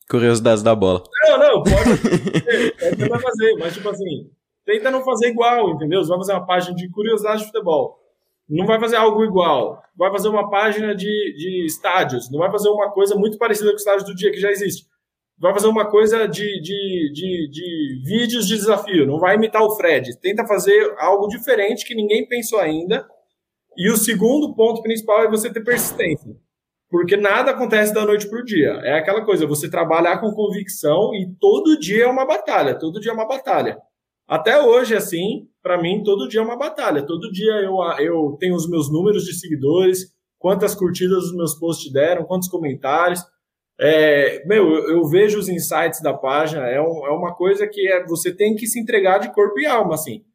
Curiosidades 0.09 0.63
da 0.63 0.73
bola. 0.75 1.03
Não, 1.23 1.37
não, 1.37 1.63
pode. 1.63 1.89
Você 2.95 3.07
vai 3.07 3.19
fazer, 3.19 3.53
mas 3.59 3.73
tipo 3.73 3.89
assim, 3.89 4.29
tenta 4.65 4.91
não 4.91 5.03
fazer 5.03 5.27
igual, 5.27 5.71
entendeu? 5.71 6.01
Você 6.01 6.09
vai 6.09 6.19
fazer 6.19 6.33
uma 6.33 6.45
página 6.45 6.75
de 6.75 6.89
curiosidade 6.89 7.39
de 7.39 7.45
futebol 7.47 8.06
não 8.49 8.65
vai 8.65 8.79
fazer 8.79 8.95
algo 8.95 9.23
igual, 9.23 9.81
vai 9.95 10.11
fazer 10.11 10.29
uma 10.29 10.49
página 10.49 10.95
de, 10.95 11.05
de 11.35 11.65
estádios, 11.65 12.31
não 12.31 12.39
vai 12.39 12.51
fazer 12.51 12.69
uma 12.69 12.91
coisa 12.91 13.15
muito 13.15 13.37
parecida 13.37 13.69
com 13.69 13.75
o 13.75 13.77
estádio 13.77 14.05
do 14.05 14.15
dia 14.15 14.31
que 14.31 14.39
já 14.39 14.49
existe. 14.49 14.85
Vai 15.39 15.53
fazer 15.53 15.67
uma 15.67 15.85
coisa 15.85 16.27
de, 16.27 16.61
de, 16.61 17.11
de, 17.13 17.49
de 17.51 18.01
vídeos 18.03 18.47
de 18.47 18.55
desafio, 18.55 19.05
não 19.05 19.19
vai 19.19 19.35
imitar 19.35 19.61
o 19.61 19.75
Fred. 19.75 20.19
Tenta 20.19 20.47
fazer 20.47 20.95
algo 20.97 21.27
diferente 21.27 21.85
que 21.85 21.93
ninguém 21.93 22.27
pensou 22.27 22.59
ainda. 22.59 23.07
E 23.77 23.91
o 23.91 23.97
segundo 23.97 24.55
ponto 24.55 24.81
principal 24.81 25.23
é 25.23 25.29
você 25.29 25.51
ter 25.51 25.63
persistência. 25.63 26.35
Porque 26.89 27.17
nada 27.17 27.51
acontece 27.51 27.93
da 27.93 28.05
noite 28.05 28.27
para 28.27 28.39
o 28.39 28.45
dia. 28.45 28.69
É 28.83 28.97
aquela 28.97 29.23
coisa, 29.23 29.45
você 29.45 29.69
trabalhar 29.69 30.19
com 30.19 30.31
convicção 30.31 31.13
e 31.13 31.27
todo 31.39 31.79
dia 31.79 32.05
é 32.05 32.07
uma 32.07 32.25
batalha, 32.25 32.73
todo 32.73 32.99
dia 32.99 33.11
é 33.11 33.13
uma 33.13 33.27
batalha. 33.27 33.77
Até 34.27 34.61
hoje, 34.61 34.93
assim, 34.93 35.47
para 35.63 35.81
mim, 35.81 36.03
todo 36.03 36.27
dia 36.27 36.41
é 36.41 36.43
uma 36.43 36.57
batalha. 36.57 37.05
Todo 37.05 37.31
dia 37.31 37.53
eu, 37.61 37.77
eu 37.99 38.37
tenho 38.39 38.55
os 38.55 38.69
meus 38.69 38.91
números 38.91 39.23
de 39.23 39.33
seguidores, 39.33 40.13
quantas 40.37 40.75
curtidas 40.75 41.25
os 41.25 41.35
meus 41.35 41.55
posts 41.55 41.91
deram, 41.91 42.25
quantos 42.25 42.49
comentários. 42.49 43.21
É, 43.79 44.43
meu, 44.45 44.67
eu, 44.69 44.97
eu, 44.97 45.05
vejo 45.05 45.37
os 45.39 45.47
insights 45.47 46.01
da 46.01 46.13
página, 46.13 46.67
é, 46.67 46.81
um, 46.81 47.05
é 47.05 47.11
uma 47.11 47.35
coisa 47.35 47.67
que 47.67 47.87
é, 47.87 48.03
você 48.05 48.35
tem 48.35 48.55
que 48.55 48.65
se 48.65 48.79
entregar 48.79 49.19
de 49.19 49.31
corpo 49.31 49.59
e 49.59 49.67
alma, 49.67 49.93
assim. 49.93 50.25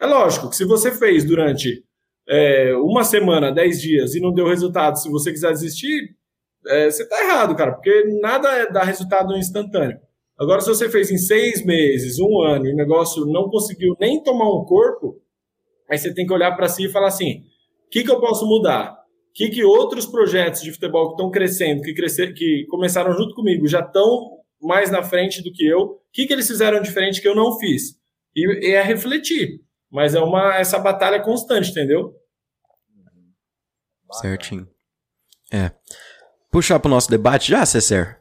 É 0.00 0.06
lógico 0.06 0.50
que 0.50 0.56
se 0.56 0.64
você 0.64 0.90
fez 0.90 1.24
durante 1.24 1.84
é, 2.28 2.74
uma 2.76 3.04
semana, 3.04 3.52
dez 3.52 3.80
dias 3.80 4.14
e 4.14 4.20
não 4.20 4.34
deu 4.34 4.46
resultado, 4.46 4.98
se 4.98 5.08
você 5.08 5.30
quiser 5.30 5.52
desistir, 5.52 6.16
é, 6.66 6.90
você 6.90 7.08
tá 7.08 7.22
errado, 7.22 7.54
cara, 7.54 7.72
porque 7.72 8.04
nada 8.20 8.66
dá 8.66 8.82
resultado 8.82 9.36
instantâneo. 9.36 10.00
Agora, 10.40 10.62
se 10.62 10.68
você 10.68 10.88
fez 10.88 11.10
em 11.10 11.18
seis 11.18 11.62
meses, 11.62 12.18
um 12.18 12.40
ano, 12.40 12.66
e 12.66 12.72
o 12.72 12.76
negócio 12.76 13.26
não 13.26 13.50
conseguiu 13.50 13.94
nem 14.00 14.22
tomar 14.22 14.50
um 14.50 14.64
corpo, 14.64 15.20
aí 15.88 15.98
você 15.98 16.14
tem 16.14 16.26
que 16.26 16.32
olhar 16.32 16.56
para 16.56 16.66
si 16.66 16.86
e 16.86 16.88
falar 16.88 17.08
assim: 17.08 17.40
o 17.86 17.90
que, 17.90 18.02
que 18.02 18.10
eu 18.10 18.18
posso 18.18 18.46
mudar? 18.46 18.94
O 18.94 19.32
que, 19.34 19.50
que 19.50 19.62
outros 19.62 20.06
projetos 20.06 20.62
de 20.62 20.72
futebol 20.72 21.08
que 21.08 21.12
estão 21.12 21.30
crescendo, 21.30 21.82
que, 21.82 21.92
crescer, 21.92 22.32
que 22.32 22.64
começaram 22.70 23.12
junto 23.12 23.34
comigo, 23.34 23.68
já 23.68 23.80
estão 23.80 24.38
mais 24.62 24.90
na 24.90 25.02
frente 25.02 25.42
do 25.42 25.52
que 25.52 25.66
eu? 25.66 25.80
O 25.80 26.00
que, 26.10 26.26
que 26.26 26.32
eles 26.32 26.48
fizeram 26.48 26.80
diferente 26.80 27.20
que 27.20 27.28
eu 27.28 27.34
não 27.34 27.58
fiz? 27.58 27.96
E, 28.34 28.68
e 28.68 28.72
é 28.72 28.82
refletir. 28.82 29.60
Mas 29.90 30.14
é 30.14 30.20
uma 30.20 30.56
essa 30.56 30.78
batalha 30.78 31.20
constante, 31.20 31.70
entendeu? 31.70 32.14
Certinho. 34.12 34.66
É. 35.52 35.70
Puxar 36.50 36.80
para 36.80 36.88
o 36.88 36.90
nosso 36.90 37.10
debate 37.10 37.50
já, 37.50 37.66
César? 37.66 38.19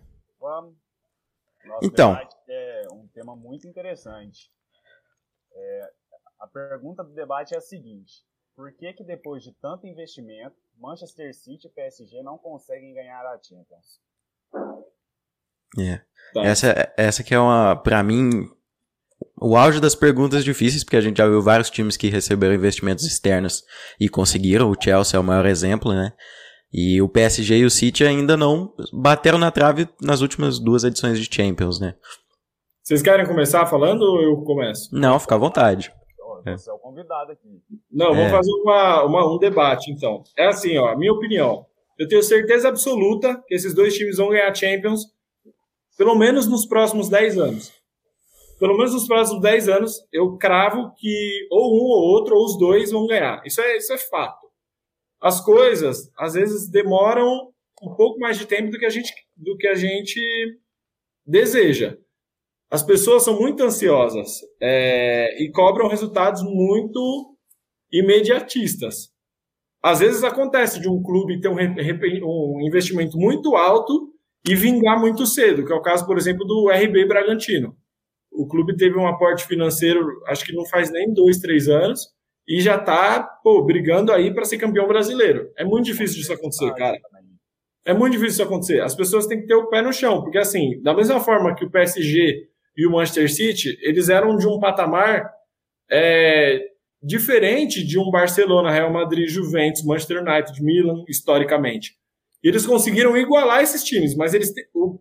Nosso 1.81 1.87
então. 1.87 2.17
é 2.47 2.87
um 2.93 3.07
tema 3.07 3.35
muito 3.35 3.67
interessante. 3.67 4.51
É, 5.53 5.91
a 6.39 6.47
pergunta 6.47 7.03
do 7.03 7.13
debate 7.13 7.53
é 7.53 7.57
a 7.57 7.61
seguinte: 7.61 8.23
por 8.55 8.71
que 8.73 8.93
que 8.93 9.03
depois 9.03 9.43
de 9.43 9.53
tanto 9.53 9.87
investimento, 9.87 10.55
Manchester 10.77 11.33
City 11.33 11.67
e 11.67 11.71
PSG 11.71 12.21
não 12.23 12.37
conseguem 12.37 12.93
ganhar 12.93 13.25
a 13.25 13.39
Champions? 13.41 14.01
É. 15.79 16.01
Tá. 16.33 16.43
Essa, 16.43 16.93
essa 16.97 17.23
que 17.23 17.33
é 17.33 17.39
uma, 17.39 17.75
para 17.75 18.01
mim, 18.03 18.29
o 19.39 19.55
auge 19.55 19.79
das 19.79 19.95
perguntas 19.95 20.43
difíceis, 20.43 20.83
porque 20.83 20.97
a 20.97 21.01
gente 21.01 21.17
já 21.17 21.27
viu 21.27 21.41
vários 21.41 21.69
times 21.69 21.95
que 21.95 22.09
receberam 22.09 22.53
investimentos 22.53 23.05
externos 23.05 23.63
e 23.99 24.09
conseguiram. 24.09 24.69
O 24.69 24.75
Chelsea 24.81 25.17
é 25.17 25.19
o 25.19 25.23
maior 25.23 25.45
exemplo, 25.45 25.93
né? 25.93 26.13
E 26.71 27.01
o 27.01 27.09
PSG 27.09 27.57
e 27.57 27.65
o 27.65 27.69
City 27.69 28.03
ainda 28.03 28.37
não 28.37 28.73
bateram 28.93 29.37
na 29.37 29.51
trave 29.51 29.87
nas 30.01 30.21
últimas 30.21 30.59
duas 30.59 30.83
edições 30.83 31.19
de 31.19 31.33
Champions, 31.33 31.79
né? 31.79 31.95
Vocês 32.83 33.01
querem 33.01 33.25
começar 33.25 33.65
falando 33.65 34.03
ou 34.03 34.21
eu 34.21 34.37
começo? 34.43 34.89
Não, 34.93 35.19
fica 35.19 35.35
à 35.35 35.37
vontade. 35.37 35.91
Você 36.45 36.69
é 36.69 36.73
o 36.73 36.77
convidado 36.77 37.31
aqui. 37.31 37.61
Não, 37.91 38.13
vamos 38.13 38.27
é. 38.27 38.29
fazer 38.29 38.51
uma, 38.51 39.03
uma, 39.03 39.35
um 39.35 39.37
debate, 39.37 39.91
então. 39.91 40.23
É 40.37 40.47
assim, 40.47 40.77
ó, 40.77 40.95
minha 40.97 41.11
opinião. 41.11 41.65
Eu 41.97 42.07
tenho 42.07 42.23
certeza 42.23 42.69
absoluta 42.69 43.43
que 43.47 43.53
esses 43.53 43.73
dois 43.73 43.93
times 43.93 44.17
vão 44.17 44.29
ganhar 44.29 44.53
Champions 44.55 45.01
pelo 45.97 46.15
menos 46.15 46.47
nos 46.47 46.65
próximos 46.65 47.09
10 47.09 47.37
anos 47.37 47.79
pelo 48.59 48.77
menos 48.77 48.93
nos 48.93 49.07
próximos 49.07 49.41
10 49.41 49.69
anos, 49.69 50.05
eu 50.11 50.37
cravo 50.37 50.93
que 50.97 51.47
ou 51.49 51.73
um 51.73 51.85
ou 51.85 52.13
outro, 52.13 52.35
ou 52.35 52.45
os 52.45 52.59
dois 52.59 52.91
vão 52.91 53.07
ganhar. 53.07 53.41
Isso 53.45 53.61
é, 53.61 53.77
isso 53.77 53.93
é 53.93 53.97
fato. 53.97 54.38
As 55.21 55.43
coisas, 55.43 56.11
às 56.17 56.33
vezes, 56.33 56.69
demoram 56.69 57.51
um 57.81 57.95
pouco 57.95 58.19
mais 58.19 58.37
de 58.37 58.45
tempo 58.45 58.71
do 58.71 58.77
que 58.77 58.85
a 58.85 58.89
gente, 58.89 59.11
do 59.35 59.57
que 59.57 59.67
a 59.67 59.75
gente 59.75 60.19
deseja. 61.25 61.97
As 62.71 62.83
pessoas 62.83 63.23
são 63.23 63.39
muito 63.39 63.63
ansiosas 63.63 64.39
é, 64.61 65.43
e 65.43 65.51
cobram 65.51 65.87
resultados 65.87 66.43
muito 66.43 67.35
imediatistas. 67.91 69.11
Às 69.81 69.99
vezes 69.99 70.23
acontece 70.23 70.79
de 70.79 70.89
um 70.89 71.01
clube 71.01 71.39
ter 71.39 71.49
um, 71.49 71.55
um 71.55 72.61
investimento 72.67 73.17
muito 73.17 73.55
alto 73.55 74.13
e 74.47 74.55
vingar 74.55 74.99
muito 74.99 75.25
cedo, 75.25 75.65
que 75.65 75.71
é 75.71 75.75
o 75.75 75.81
caso, 75.81 76.05
por 76.05 76.17
exemplo, 76.17 76.45
do 76.45 76.69
RB 76.69 77.05
Bragantino 77.07 77.75
o 78.39 78.47
clube 78.47 78.75
teve 78.75 78.97
um 78.97 79.07
aporte 79.07 79.45
financeiro, 79.45 80.23
acho 80.27 80.45
que 80.45 80.53
não 80.53 80.65
faz 80.65 80.89
nem 80.91 81.13
dois, 81.13 81.39
três 81.39 81.67
anos, 81.67 82.07
e 82.49 82.59
já 82.59 82.77
está 82.77 83.29
brigando 83.67 84.11
aí 84.11 84.33
para 84.33 84.43
ser 84.43 84.57
campeão 84.57 84.87
brasileiro. 84.87 85.51
É 85.55 85.63
muito 85.63 85.85
difícil 85.85 86.17
disso 86.17 86.33
acontecer, 86.33 86.73
cara. 86.73 86.97
É 87.85 87.93
muito 87.93 88.13
difícil 88.13 88.33
isso 88.33 88.43
acontecer. 88.43 88.81
As 88.81 88.95
pessoas 88.95 89.27
têm 89.27 89.39
que 89.39 89.45
ter 89.45 89.53
o 89.53 89.67
pé 89.69 89.83
no 89.83 89.93
chão, 89.93 90.23
porque 90.23 90.39
assim, 90.39 90.81
da 90.81 90.95
mesma 90.95 91.19
forma 91.19 91.53
que 91.55 91.63
o 91.63 91.69
PSG 91.69 92.47
e 92.75 92.87
o 92.87 92.91
Manchester 92.91 93.31
City, 93.31 93.77
eles 93.81 94.09
eram 94.09 94.35
de 94.35 94.47
um 94.47 94.59
patamar 94.59 95.29
é, 95.91 96.59
diferente 97.03 97.85
de 97.85 97.99
um 97.99 98.09
Barcelona, 98.09 98.71
Real 98.71 98.91
Madrid, 98.91 99.29
Juventus, 99.29 99.85
Manchester 99.85 100.23
United, 100.23 100.63
Milan, 100.63 101.03
historicamente. 101.07 101.97
Eles 102.41 102.65
conseguiram 102.65 103.15
igualar 103.15 103.61
esses 103.61 103.83
times, 103.83 104.15
mas 104.15 104.33
eles, 104.33 104.51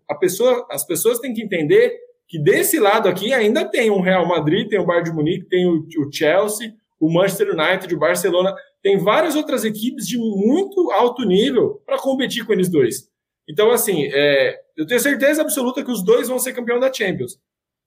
a 0.09 0.15
pessoa, 0.15 0.67
as 0.71 0.87
pessoas 0.87 1.19
têm 1.19 1.33
que 1.33 1.43
entender 1.43 1.97
que 2.27 2.39
desse 2.39 2.79
lado 2.79 3.09
aqui 3.09 3.33
ainda 3.33 3.65
tem 3.65 3.91
um 3.91 4.03
Real 4.03 4.27
Madrid, 4.29 4.69
tem 4.69 4.79
o 4.79 4.85
Bayern 4.85 5.09
de 5.09 5.17
Munique, 5.17 5.49
tem 5.49 5.67
o, 5.67 5.79
o 5.79 6.13
Chelsea, 6.13 6.75
o 7.01 7.13
Manchester 7.13 7.51
United, 7.51 7.95
o 7.95 7.99
Barcelona, 7.99 8.55
tem 8.83 8.99
várias 8.99 9.37
outras 9.37 9.65
equipes 9.65 10.07
de 10.07 10.19
muito 10.19 10.91
alto 10.93 11.25
nível 11.25 11.83
para 11.87 11.99
competir 11.99 12.45
com 12.45 12.53
eles 12.53 12.69
dois. 12.69 13.09
Então, 13.49 13.71
assim, 13.71 14.09
é, 14.13 14.59
eu 14.77 14.87
tenho 14.87 15.01
certeza 15.01 15.43
absoluta 15.43 15.83
que 15.83 15.91
os 15.91 16.05
dois 16.05 16.29
vão 16.29 16.39
ser 16.39 16.53
campeão 16.53 16.79
da 16.79 16.93
Champions. 16.93 17.39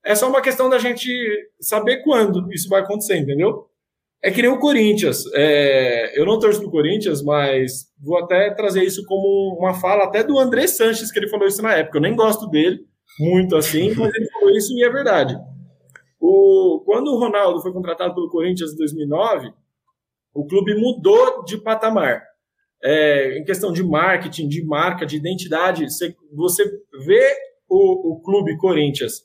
É 0.04 0.16
só 0.16 0.28
uma 0.28 0.42
questão 0.42 0.70
da 0.70 0.80
gente 0.80 1.10
saber 1.60 1.98
quando 2.04 2.52
isso 2.52 2.68
vai 2.68 2.82
acontecer, 2.82 3.18
entendeu? 3.18 3.68
É 4.24 4.32
que 4.32 4.42
nem 4.42 4.52
o 4.52 4.60
Corinthians. 4.60 5.24
É, 5.34 6.20
eu 6.20 6.26
não 6.26 6.40
torço 6.40 6.62
pro 6.62 6.72
Corinthians, 6.72 7.22
mas 7.24 7.92
vou 8.00 8.18
até 8.18 8.52
trazer 8.52 8.84
isso 8.84 9.06
como 9.06 9.58
uma 9.60 9.74
fala 9.74 10.06
até 10.06 10.24
do 10.24 10.40
André 10.40 10.68
Sanches, 10.68 11.12
que 11.12 11.20
ele 11.20 11.30
falou 11.30 11.48
isso 11.48 11.62
na 11.62 11.76
época. 11.76 11.98
Eu 11.98 12.02
nem 12.02 12.16
gosto 12.16 12.48
dele, 12.48 12.80
muito 13.20 13.56
assim, 13.56 13.94
mas 13.96 14.14
ele 14.14 14.30
falou 14.32 14.50
isso 14.52 14.74
e 14.78 14.84
é 14.84 14.90
verdade. 14.90 15.38
O, 16.22 16.84
quando 16.86 17.08
o 17.08 17.18
Ronaldo 17.18 17.60
foi 17.60 17.74
contratado 17.74 18.14
pelo 18.14 18.30
Corinthians 18.30 18.74
em 18.74 18.78
2009, 18.78 19.52
o 20.36 20.46
clube 20.46 20.76
mudou 20.76 21.44
de 21.44 21.58
patamar. 21.58 22.22
É, 22.84 23.40
em 23.40 23.44
questão 23.44 23.74
de 23.74 23.84
marketing, 23.84 24.48
de 24.48 24.64
marca, 24.64 25.06
de 25.06 25.18
identidade, 25.18 25.84
você, 25.90 26.16
você 26.32 26.64
vê 27.06 27.36
o, 27.68 28.14
o 28.14 28.22
clube 28.22 28.58
Corinthians, 28.58 29.24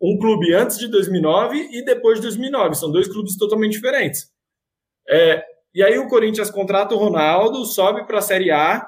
um 0.00 0.18
clube 0.18 0.52
antes 0.52 0.78
de 0.78 0.88
2009 0.88 1.68
e 1.70 1.84
depois 1.84 2.18
de 2.18 2.22
2009. 2.22 2.74
São 2.74 2.90
dois 2.90 3.06
clubes 3.06 3.36
totalmente 3.36 3.72
diferentes. 3.72 4.28
É, 5.08 5.44
e 5.72 5.82
aí 5.82 5.96
o 5.96 6.08
Corinthians 6.08 6.50
contrata 6.50 6.94
o 6.94 6.98
Ronaldo, 6.98 7.64
sobe 7.64 8.04
para 8.04 8.18
a 8.18 8.22
Série 8.22 8.50
A, 8.50 8.84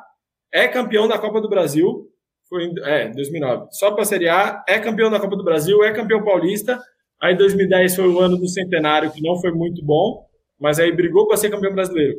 é 0.52 0.66
campeão 0.66 1.06
da 1.06 1.18
Copa 1.18 1.40
do 1.40 1.48
Brasil, 1.48 2.08
foi 2.48 2.64
em, 2.64 2.74
é, 2.82 3.08
2009. 3.10 3.68
Só 3.70 3.92
para 3.92 4.02
a 4.02 4.06
Série 4.06 4.28
A, 4.28 4.64
é 4.68 4.78
campeão 4.78 5.10
da 5.10 5.20
Copa 5.20 5.36
do 5.36 5.44
Brasil, 5.44 5.84
é 5.84 5.92
campeão 5.92 6.24
paulista. 6.24 6.80
Aí 7.24 7.34
2010 7.34 7.96
foi 7.96 8.06
o 8.06 8.20
ano 8.20 8.36
do 8.36 8.46
centenário, 8.46 9.10
que 9.10 9.22
não 9.22 9.40
foi 9.40 9.50
muito 9.50 9.82
bom, 9.82 10.26
mas 10.60 10.78
aí 10.78 10.94
brigou 10.94 11.26
para 11.26 11.38
ser 11.38 11.48
campeão 11.48 11.74
brasileiro. 11.74 12.18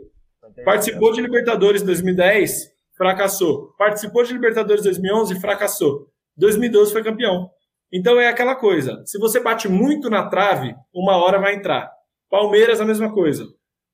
Participou 0.63 1.13
de 1.13 1.21
Libertadores 1.21 1.83
em 1.83 1.85
2010, 1.85 2.71
fracassou. 2.97 3.67
Participou 3.77 4.23
de 4.23 4.33
Libertadores 4.33 4.81
em 4.81 4.85
2011, 4.85 5.39
fracassou. 5.39 6.07
2012 6.37 6.91
foi 6.91 7.03
campeão. 7.03 7.51
Então 7.93 8.19
é 8.19 8.27
aquela 8.29 8.55
coisa. 8.55 9.03
Se 9.05 9.19
você 9.19 9.39
bate 9.39 9.69
muito 9.69 10.09
na 10.09 10.27
trave, 10.27 10.73
uma 10.91 11.23
hora 11.23 11.37
vai 11.39 11.53
entrar. 11.53 11.87
Palmeiras, 12.27 12.81
a 12.81 12.85
mesma 12.85 13.13
coisa. 13.13 13.45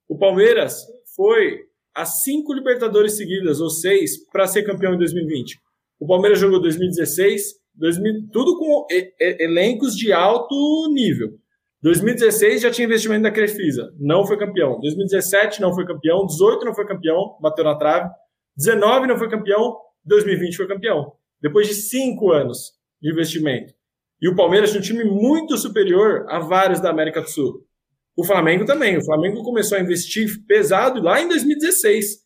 O 0.07 0.17
Palmeiras 0.17 0.81
foi 1.13 1.59
a 1.93 2.05
cinco 2.05 2.53
Libertadores 2.53 3.17
seguidas, 3.17 3.59
ou 3.59 3.69
seis, 3.69 4.25
para 4.31 4.47
ser 4.47 4.63
campeão 4.63 4.93
em 4.93 4.97
2020. 4.97 5.59
O 5.99 6.07
Palmeiras 6.07 6.39
jogou 6.39 6.61
2016, 6.61 7.60
2000, 7.75 8.29
tudo 8.31 8.57
com 8.57 8.85
elencos 9.19 9.95
de 9.95 10.11
alto 10.11 10.55
nível. 10.93 11.29
2016 11.81 12.61
já 12.61 12.69
tinha 12.69 12.85
investimento 12.85 13.23
da 13.23 13.31
Crefisa, 13.31 13.91
não 13.99 14.25
foi 14.25 14.37
campeão. 14.37 14.79
2017 14.79 15.59
não 15.61 15.73
foi 15.73 15.85
campeão, 15.85 16.25
18 16.25 16.65
não 16.65 16.75
foi 16.75 16.85
campeão, 16.85 17.37
bateu 17.41 17.63
na 17.63 17.75
trave. 17.75 18.09
19 18.55 19.07
não 19.07 19.17
foi 19.17 19.29
campeão, 19.29 19.77
2020 20.05 20.57
foi 20.57 20.67
campeão. 20.67 21.13
Depois 21.41 21.67
de 21.67 21.73
cinco 21.73 22.31
anos 22.31 22.73
de 23.01 23.11
investimento. 23.11 23.73
E 24.21 24.29
o 24.29 24.35
Palmeiras 24.35 24.69
tinha 24.69 24.79
um 24.79 24.83
time 24.83 25.03
muito 25.03 25.57
superior 25.57 26.25
a 26.29 26.39
vários 26.39 26.79
da 26.79 26.91
América 26.91 27.21
do 27.21 27.29
Sul. 27.29 27.65
O 28.15 28.23
Flamengo 28.23 28.65
também. 28.65 28.97
O 28.97 29.03
Flamengo 29.03 29.41
começou 29.41 29.77
a 29.77 29.81
investir 29.81 30.45
pesado 30.45 31.01
lá 31.01 31.19
em 31.19 31.27
2016 31.27 32.20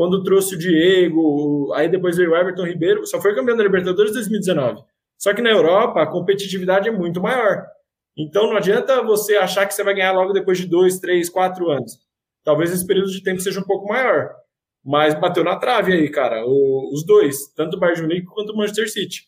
quando 0.00 0.22
trouxe 0.22 0.54
o 0.54 0.58
Diego, 0.58 1.74
aí 1.74 1.86
depois 1.86 2.16
veio 2.16 2.30
o 2.30 2.34
Everton 2.34 2.64
Ribeiro, 2.64 3.06
só 3.06 3.20
foi 3.20 3.34
campeão 3.34 3.54
da 3.54 3.62
Libertadores 3.62 4.12
em 4.12 4.14
2019. 4.14 4.82
Só 5.18 5.34
que 5.34 5.42
na 5.42 5.50
Europa 5.50 6.00
a 6.00 6.06
competitividade 6.06 6.88
é 6.88 6.90
muito 6.90 7.20
maior. 7.20 7.66
Então 8.16 8.46
não 8.46 8.56
adianta 8.56 9.02
você 9.02 9.36
achar 9.36 9.66
que 9.66 9.74
você 9.74 9.84
vai 9.84 9.92
ganhar 9.92 10.12
logo 10.12 10.32
depois 10.32 10.56
de 10.56 10.66
dois, 10.66 10.98
três, 11.00 11.28
quatro 11.28 11.70
anos. 11.70 11.98
Talvez 12.42 12.72
esse 12.72 12.86
período 12.86 13.10
de 13.10 13.22
tempo 13.22 13.40
seja 13.40 13.60
um 13.60 13.64
pouco 13.64 13.88
maior. 13.88 14.30
Mas 14.82 15.12
bateu 15.12 15.44
na 15.44 15.56
trave 15.56 15.92
aí, 15.92 16.08
cara, 16.10 16.46
o, 16.46 16.94
os 16.94 17.04
dois, 17.04 17.52
tanto 17.54 17.76
o 17.76 17.78
Bayern 17.78 18.00
Munique 18.00 18.24
quanto 18.24 18.54
o 18.54 18.56
Manchester 18.56 18.90
City. 18.90 19.24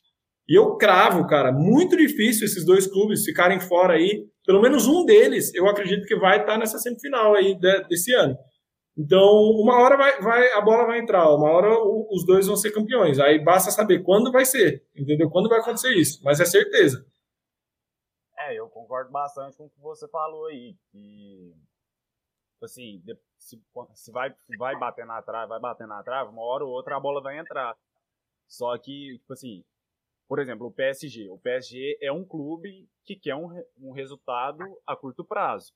E 0.49 0.59
eu 0.59 0.77
cravo, 0.79 1.27
cara, 1.27 1.53
muito 1.53 1.99
difícil 1.99 2.47
esses 2.47 2.65
dois 2.65 2.87
clubes 2.87 3.27
ficarem 3.27 3.61
fora 3.61 3.93
aí. 3.93 4.25
Pelo 4.47 4.63
menos 4.63 4.87
um 4.87 5.05
deles, 5.05 5.53
eu 5.55 5.69
acredito 5.69 6.07
que 6.07 6.17
vai 6.17 6.41
estar 6.41 6.57
nessa 6.57 6.79
semifinal 6.79 7.35
aí 7.35 7.59
desse 7.91 8.15
ano. 8.15 8.35
Então, 8.97 9.23
uma 9.23 9.81
hora 9.81 9.97
vai, 9.97 10.21
vai, 10.21 10.53
a 10.53 10.61
bola 10.61 10.87
vai 10.87 10.99
entrar, 10.99 11.35
uma 11.35 11.51
hora 11.51 11.69
os 12.11 12.27
dois 12.27 12.47
vão 12.47 12.57
ser 12.57 12.73
campeões. 12.73 13.19
Aí 13.19 13.43
basta 13.43 13.71
saber 13.71 14.03
quando 14.03 14.31
vai 14.31 14.45
ser, 14.45 14.87
entendeu? 14.95 15.31
Quando 15.31 15.49
vai 15.49 15.61
acontecer 15.61 15.95
isso, 15.95 16.23
mas 16.23 16.41
é 16.41 16.45
certeza. 16.45 17.07
É, 18.39 18.55
eu 18.55 18.69
concordo 18.69 19.11
bastante 19.11 19.57
com 19.57 19.65
o 19.65 19.71
que 19.71 19.81
você 19.81 20.07
falou 20.09 20.47
aí. 20.47 20.77
Que, 20.91 21.55
assim, 22.63 23.03
se, 23.39 23.63
se 23.95 24.13
vai, 24.13 24.35
vai 24.59 24.79
bater 24.79 25.07
na 25.07 25.23
trave, 25.23 25.49
vai 25.49 25.61
bater 25.61 25.87
na 25.87 26.03
trave, 26.03 26.31
uma 26.31 26.43
hora 26.43 26.65
ou 26.65 26.71
outra 26.71 26.97
a 26.97 27.01
bola 27.01 27.23
vai 27.23 27.39
entrar. 27.39 27.75
Só 28.47 28.77
que, 28.77 29.17
tipo 29.19 29.33
assim, 29.33 29.65
por 30.29 30.39
exemplo, 30.39 30.67
o 30.67 30.73
PSG. 30.73 31.31
O 31.31 31.39
PSG 31.39 31.99
é 32.01 32.13
um 32.13 32.25
clube 32.25 32.89
que 33.05 33.17
quer 33.17 33.35
um, 33.35 33.49
um 33.79 33.93
resultado 33.93 34.63
a 34.87 34.95
curto 34.95 35.25
prazo. 35.25 35.73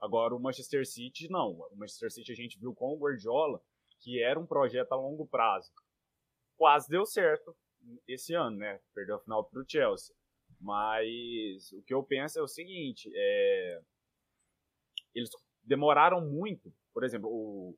Agora, 0.00 0.34
o 0.34 0.40
Manchester 0.40 0.86
City, 0.86 1.28
não. 1.28 1.52
O 1.52 1.76
Manchester 1.76 2.10
City 2.10 2.32
a 2.32 2.36
gente 2.36 2.58
viu 2.58 2.74
com 2.74 2.94
o 2.94 2.98
Guardiola 2.98 3.60
que 4.00 4.22
era 4.22 4.38
um 4.38 4.46
projeto 4.46 4.92
a 4.92 4.96
longo 4.96 5.26
prazo. 5.26 5.70
Quase 6.56 6.88
deu 6.88 7.04
certo 7.04 7.54
esse 8.06 8.34
ano, 8.34 8.56
né? 8.56 8.80
Perdeu 8.94 9.16
a 9.16 9.20
final 9.20 9.44
para 9.44 9.60
o 9.60 9.64
Chelsea. 9.68 10.14
Mas 10.60 11.72
o 11.72 11.82
que 11.82 11.94
eu 11.94 12.02
penso 12.02 12.38
é 12.38 12.42
o 12.42 12.48
seguinte: 12.48 13.10
é... 13.14 13.80
eles 15.14 15.30
demoraram 15.62 16.20
muito. 16.20 16.72
Por 16.92 17.04
exemplo, 17.04 17.28
o, 17.30 17.76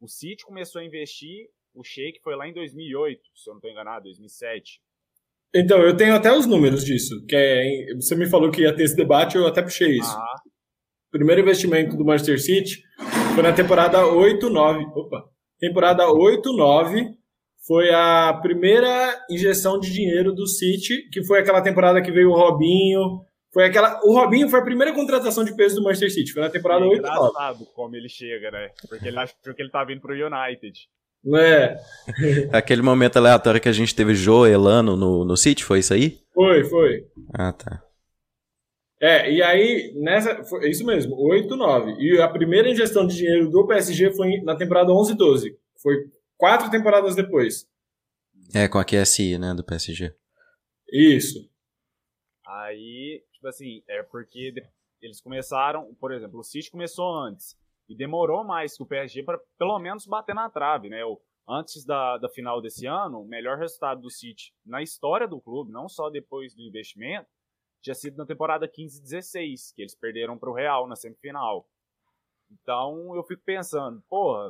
o 0.00 0.08
City 0.08 0.44
começou 0.44 0.80
a 0.80 0.84
investir, 0.84 1.50
o 1.74 1.82
Sheik 1.82 2.20
foi 2.22 2.36
lá 2.36 2.48
em 2.48 2.54
2008, 2.54 3.22
se 3.34 3.50
eu 3.50 3.54
não 3.54 3.58
estou 3.58 3.70
enganado, 3.70 4.04
2007. 4.04 4.80
Então, 5.56 5.80
eu 5.82 5.96
tenho 5.96 6.14
até 6.14 6.32
os 6.32 6.46
números 6.46 6.84
disso. 6.84 7.24
Que 7.26 7.36
é, 7.36 7.94
você 7.94 8.16
me 8.16 8.28
falou 8.28 8.50
que 8.50 8.62
ia 8.62 8.74
ter 8.74 8.84
esse 8.84 8.96
debate, 8.96 9.36
eu 9.36 9.46
até 9.46 9.62
puxei 9.62 9.98
isso. 9.98 10.16
Ah, 10.16 10.42
primeiro 11.14 11.42
investimento 11.42 11.96
do 11.96 12.04
Manchester 12.04 12.42
City 12.42 12.82
foi 13.34 13.42
na 13.44 13.52
temporada 13.52 14.02
8-9. 14.02 14.84
Opa! 14.96 15.24
Temporada 15.60 16.04
8-9 16.08 17.10
foi 17.64 17.88
a 17.94 18.36
primeira 18.42 19.16
injeção 19.30 19.78
de 19.78 19.92
dinheiro 19.92 20.32
do 20.32 20.44
City, 20.44 21.08
que 21.12 21.24
foi 21.24 21.38
aquela 21.38 21.62
temporada 21.62 22.02
que 22.02 22.10
veio 22.10 22.30
o 22.30 22.36
Robinho, 22.36 23.20
Foi 23.52 23.66
aquela. 23.66 24.00
O 24.02 24.12
Robinho 24.12 24.48
foi 24.48 24.58
a 24.58 24.64
primeira 24.64 24.92
contratação 24.92 25.44
de 25.44 25.54
peso 25.54 25.76
do 25.76 25.84
Manchester 25.84 26.12
City. 26.12 26.32
Foi 26.32 26.42
na 26.42 26.50
temporada 26.50 26.84
é 26.84 26.88
8 26.88 26.98
engraçado 26.98 27.64
como 27.76 27.94
ele 27.94 28.08
chega, 28.08 28.50
né? 28.50 28.70
Porque 28.88 29.06
ele 29.06 29.18
achou 29.18 29.54
que 29.54 29.62
ele 29.62 29.70
tá 29.70 29.84
vindo 29.84 30.00
pro 30.00 30.12
United. 30.12 30.76
É. 31.36 31.76
Aquele 32.52 32.82
momento 32.82 33.18
aleatório 33.18 33.60
que 33.60 33.68
a 33.68 33.72
gente 33.72 33.94
teve 33.94 34.16
Joe 34.16 34.50
Elano 34.50 34.96
no, 34.96 35.24
no 35.24 35.36
City, 35.36 35.62
foi 35.62 35.78
isso 35.78 35.94
aí? 35.94 36.18
Foi, 36.34 36.64
foi. 36.64 37.04
Ah, 37.32 37.52
tá. 37.52 37.80
É, 39.04 39.30
e 39.30 39.42
aí, 39.42 39.92
nessa. 39.96 40.42
Foi 40.44 40.70
isso 40.70 40.82
mesmo, 40.82 41.14
8, 41.14 41.54
9. 41.54 41.92
E 41.98 42.18
a 42.22 42.26
primeira 42.26 42.70
ingestão 42.70 43.06
de 43.06 43.14
dinheiro 43.14 43.50
do 43.50 43.66
PSG 43.66 44.14
foi 44.14 44.40
na 44.40 44.56
temporada 44.56 44.90
11 44.90 45.14
12. 45.14 45.58
Foi 45.82 46.10
quatro 46.38 46.70
temporadas 46.70 47.14
depois. 47.14 47.68
É, 48.54 48.66
com 48.66 48.78
a 48.78 48.84
QSI, 48.84 49.36
né, 49.36 49.52
do 49.52 49.62
PSG. 49.62 50.16
Isso. 50.90 51.38
Aí, 52.46 53.22
tipo 53.30 53.46
assim, 53.46 53.82
é 53.86 54.02
porque 54.04 54.54
eles 55.02 55.20
começaram, 55.20 55.94
por 56.00 56.10
exemplo, 56.10 56.40
o 56.40 56.44
City 56.44 56.70
começou 56.70 57.14
antes 57.14 57.58
e 57.86 57.94
demorou 57.94 58.42
mais 58.42 58.74
que 58.74 58.82
o 58.82 58.86
PSG 58.86 59.22
para 59.22 59.38
pelo 59.58 59.78
menos 59.78 60.06
bater 60.06 60.34
na 60.34 60.48
trave, 60.48 60.88
né? 60.88 61.04
O, 61.04 61.20
antes 61.46 61.84
da, 61.84 62.16
da 62.16 62.30
final 62.30 62.62
desse 62.62 62.86
ano, 62.86 63.20
o 63.20 63.28
melhor 63.28 63.58
resultado 63.58 64.00
do 64.00 64.10
City 64.10 64.54
na 64.64 64.80
história 64.82 65.28
do 65.28 65.42
clube, 65.42 65.70
não 65.70 65.90
só 65.90 66.08
depois 66.08 66.54
do 66.54 66.62
investimento, 66.62 67.28
tinha 67.84 67.94
sido 67.94 68.16
na 68.16 68.24
temporada 68.24 68.66
15-16, 68.66 69.74
que 69.74 69.82
eles 69.82 69.94
perderam 69.94 70.38
para 70.38 70.50
o 70.50 70.54
Real 70.54 70.88
na 70.88 70.96
semifinal. 70.96 71.68
Então 72.50 73.14
eu 73.14 73.22
fico 73.22 73.42
pensando, 73.44 74.02
porra, 74.08 74.48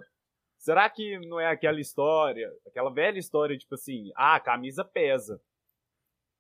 será 0.57 0.88
que 0.88 1.18
não 1.27 1.40
é 1.40 1.49
aquela 1.49 1.81
história, 1.81 2.49
aquela 2.64 2.92
velha 2.92 3.18
história, 3.18 3.59
tipo 3.59 3.75
assim, 3.75 4.12
ah, 4.14 4.37
a 4.37 4.40
camisa 4.40 4.85
pesa. 4.85 5.42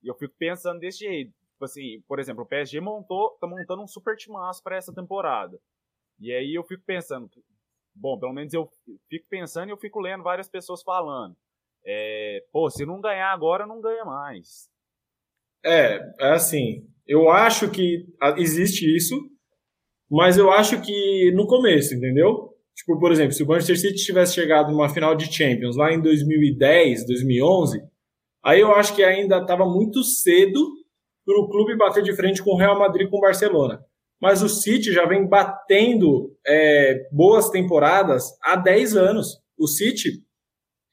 E 0.04 0.08
eu 0.08 0.14
fico 0.14 0.34
pensando 0.38 0.78
desse 0.78 0.98
jeito. 0.98 1.32
Tipo 1.50 1.64
assim, 1.64 2.00
por 2.06 2.20
exemplo, 2.20 2.44
o 2.44 2.46
PSG 2.46 2.80
montou, 2.80 3.36
tá 3.40 3.46
montando 3.46 3.82
um 3.82 3.88
super 3.88 4.16
timaço 4.16 4.62
para 4.62 4.76
essa 4.76 4.94
temporada. 4.94 5.58
E 6.20 6.32
aí 6.32 6.54
eu 6.54 6.62
fico 6.62 6.84
pensando, 6.84 7.28
bom, 7.92 8.16
pelo 8.20 8.32
menos 8.32 8.54
eu 8.54 8.70
fico 9.08 9.26
pensando 9.28 9.68
e 9.68 9.72
eu 9.72 9.76
fico 9.76 9.98
lendo 9.98 10.22
várias 10.22 10.48
pessoas 10.48 10.80
falando. 10.82 11.36
É, 11.84 12.44
pô, 12.52 12.70
se 12.70 12.86
não 12.86 13.00
ganhar 13.00 13.32
agora, 13.32 13.66
não 13.66 13.80
ganha 13.80 14.04
mais. 14.04 14.72
É, 15.64 16.00
é 16.20 16.32
assim, 16.32 16.86
eu 17.06 17.30
acho 17.30 17.70
que 17.70 18.06
existe 18.36 18.84
isso, 18.94 19.18
mas 20.10 20.36
eu 20.36 20.50
acho 20.50 20.80
que 20.80 21.32
no 21.34 21.46
começo, 21.46 21.94
entendeu? 21.94 22.50
Tipo, 22.74 22.98
por 22.98 23.12
exemplo, 23.12 23.32
se 23.32 23.42
o 23.42 23.46
Manchester 23.46 23.78
City 23.78 24.04
tivesse 24.04 24.34
chegado 24.34 24.72
numa 24.72 24.88
final 24.88 25.14
de 25.14 25.32
Champions 25.32 25.76
lá 25.76 25.92
em 25.92 26.00
2010, 26.00 27.06
2011, 27.06 27.82
aí 28.44 28.60
eu 28.60 28.72
acho 28.74 28.94
que 28.94 29.02
ainda 29.02 29.38
estava 29.38 29.64
muito 29.64 30.02
cedo 30.02 30.60
para 31.24 31.40
o 31.40 31.48
clube 31.48 31.76
bater 31.76 32.02
de 32.02 32.14
frente 32.14 32.42
com 32.42 32.50
o 32.50 32.58
Real 32.58 32.78
Madrid 32.78 33.08
com 33.08 33.18
o 33.18 33.20
Barcelona. 33.20 33.80
Mas 34.20 34.42
o 34.42 34.48
City 34.48 34.92
já 34.92 35.06
vem 35.06 35.26
batendo 35.26 36.34
é, 36.46 37.08
boas 37.12 37.50
temporadas 37.50 38.36
há 38.42 38.56
10 38.56 38.96
anos. 38.96 39.38
O 39.58 39.66
City, 39.66 40.22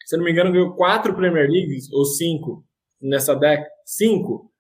se 0.06 0.18
não 0.18 0.24
me 0.24 0.32
engano, 0.32 0.52
ganhou 0.52 0.76
quatro 0.76 1.16
Premier 1.16 1.50
Leagues, 1.50 1.92
ou 1.92 2.06
cinco 2.06 2.64
nessa 3.02 3.36
década. 3.36 3.70
Cinco. 3.86 4.51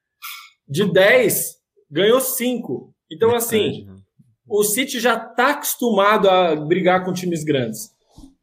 De 0.72 0.90
10, 0.90 1.58
ganhou 1.92 2.22
cinco. 2.22 2.94
Então, 3.12 3.36
assim, 3.36 3.86
né? 3.86 3.96
o 4.48 4.64
City 4.64 5.02
já 5.02 5.16
está 5.16 5.52
acostumado 5.52 6.30
a 6.30 6.56
brigar 6.56 7.04
com 7.04 7.12
times 7.12 7.44
grandes. 7.44 7.90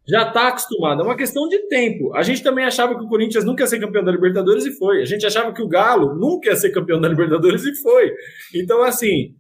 Já 0.06 0.28
está 0.28 0.48
acostumado. 0.48 1.00
É 1.00 1.04
uma 1.04 1.16
questão 1.16 1.48
de 1.48 1.58
tempo. 1.68 2.14
A 2.14 2.22
gente 2.22 2.42
também 2.42 2.66
achava 2.66 2.98
que 2.98 3.02
o 3.02 3.08
Corinthians 3.08 3.46
nunca 3.46 3.62
ia 3.62 3.66
ser 3.66 3.80
campeão 3.80 4.04
da 4.04 4.12
Libertadores 4.12 4.66
e 4.66 4.76
foi. 4.76 5.00
A 5.00 5.06
gente 5.06 5.24
achava 5.24 5.54
que 5.54 5.62
o 5.62 5.68
Galo 5.68 6.14
nunca 6.14 6.50
ia 6.50 6.56
ser 6.56 6.70
campeão 6.70 7.00
da 7.00 7.08
Libertadores 7.08 7.64
e 7.64 7.74
foi. 7.76 8.12
Então, 8.54 8.82
assim, 8.82 9.34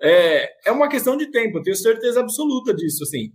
é, 0.00 0.68
é 0.68 0.70
uma 0.70 0.88
questão 0.88 1.16
de 1.16 1.32
tempo. 1.32 1.58
Eu 1.58 1.62
tenho 1.62 1.76
certeza 1.76 2.20
absoluta 2.20 2.72
disso. 2.72 3.02
Assim. 3.02 3.32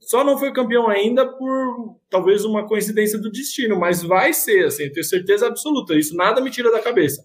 Só 0.00 0.24
não 0.24 0.38
foi 0.38 0.50
campeão 0.50 0.88
ainda 0.88 1.26
por 1.26 1.98
talvez 2.08 2.42
uma 2.42 2.66
coincidência 2.66 3.18
do 3.18 3.30
destino, 3.30 3.78
mas 3.78 4.02
vai 4.02 4.32
ser, 4.32 4.64
assim, 4.64 4.84
eu 4.84 4.92
tenho 4.92 5.04
certeza 5.04 5.46
absoluta. 5.46 5.94
Isso 5.94 6.16
nada 6.16 6.40
me 6.40 6.50
tira 6.50 6.70
da 6.70 6.80
cabeça. 6.80 7.22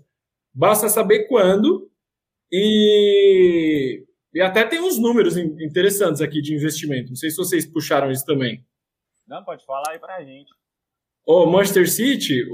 Basta 0.53 0.89
saber 0.89 1.27
quando 1.27 1.89
e 2.51 4.05
e 4.33 4.39
até 4.39 4.63
tem 4.63 4.79
uns 4.79 4.97
números 4.97 5.35
interessantes 5.35 6.21
aqui 6.21 6.41
de 6.41 6.55
investimento. 6.55 7.09
Não 7.09 7.15
sei 7.15 7.29
se 7.29 7.37
vocês 7.37 7.65
puxaram 7.65 8.09
isso 8.09 8.25
também. 8.25 8.63
Não, 9.27 9.43
pode 9.43 9.65
falar 9.65 9.91
aí 9.91 9.99
pra 9.99 10.23
gente. 10.23 10.49
O 11.25 11.45
Manchester 11.45 11.89
City, 11.89 12.45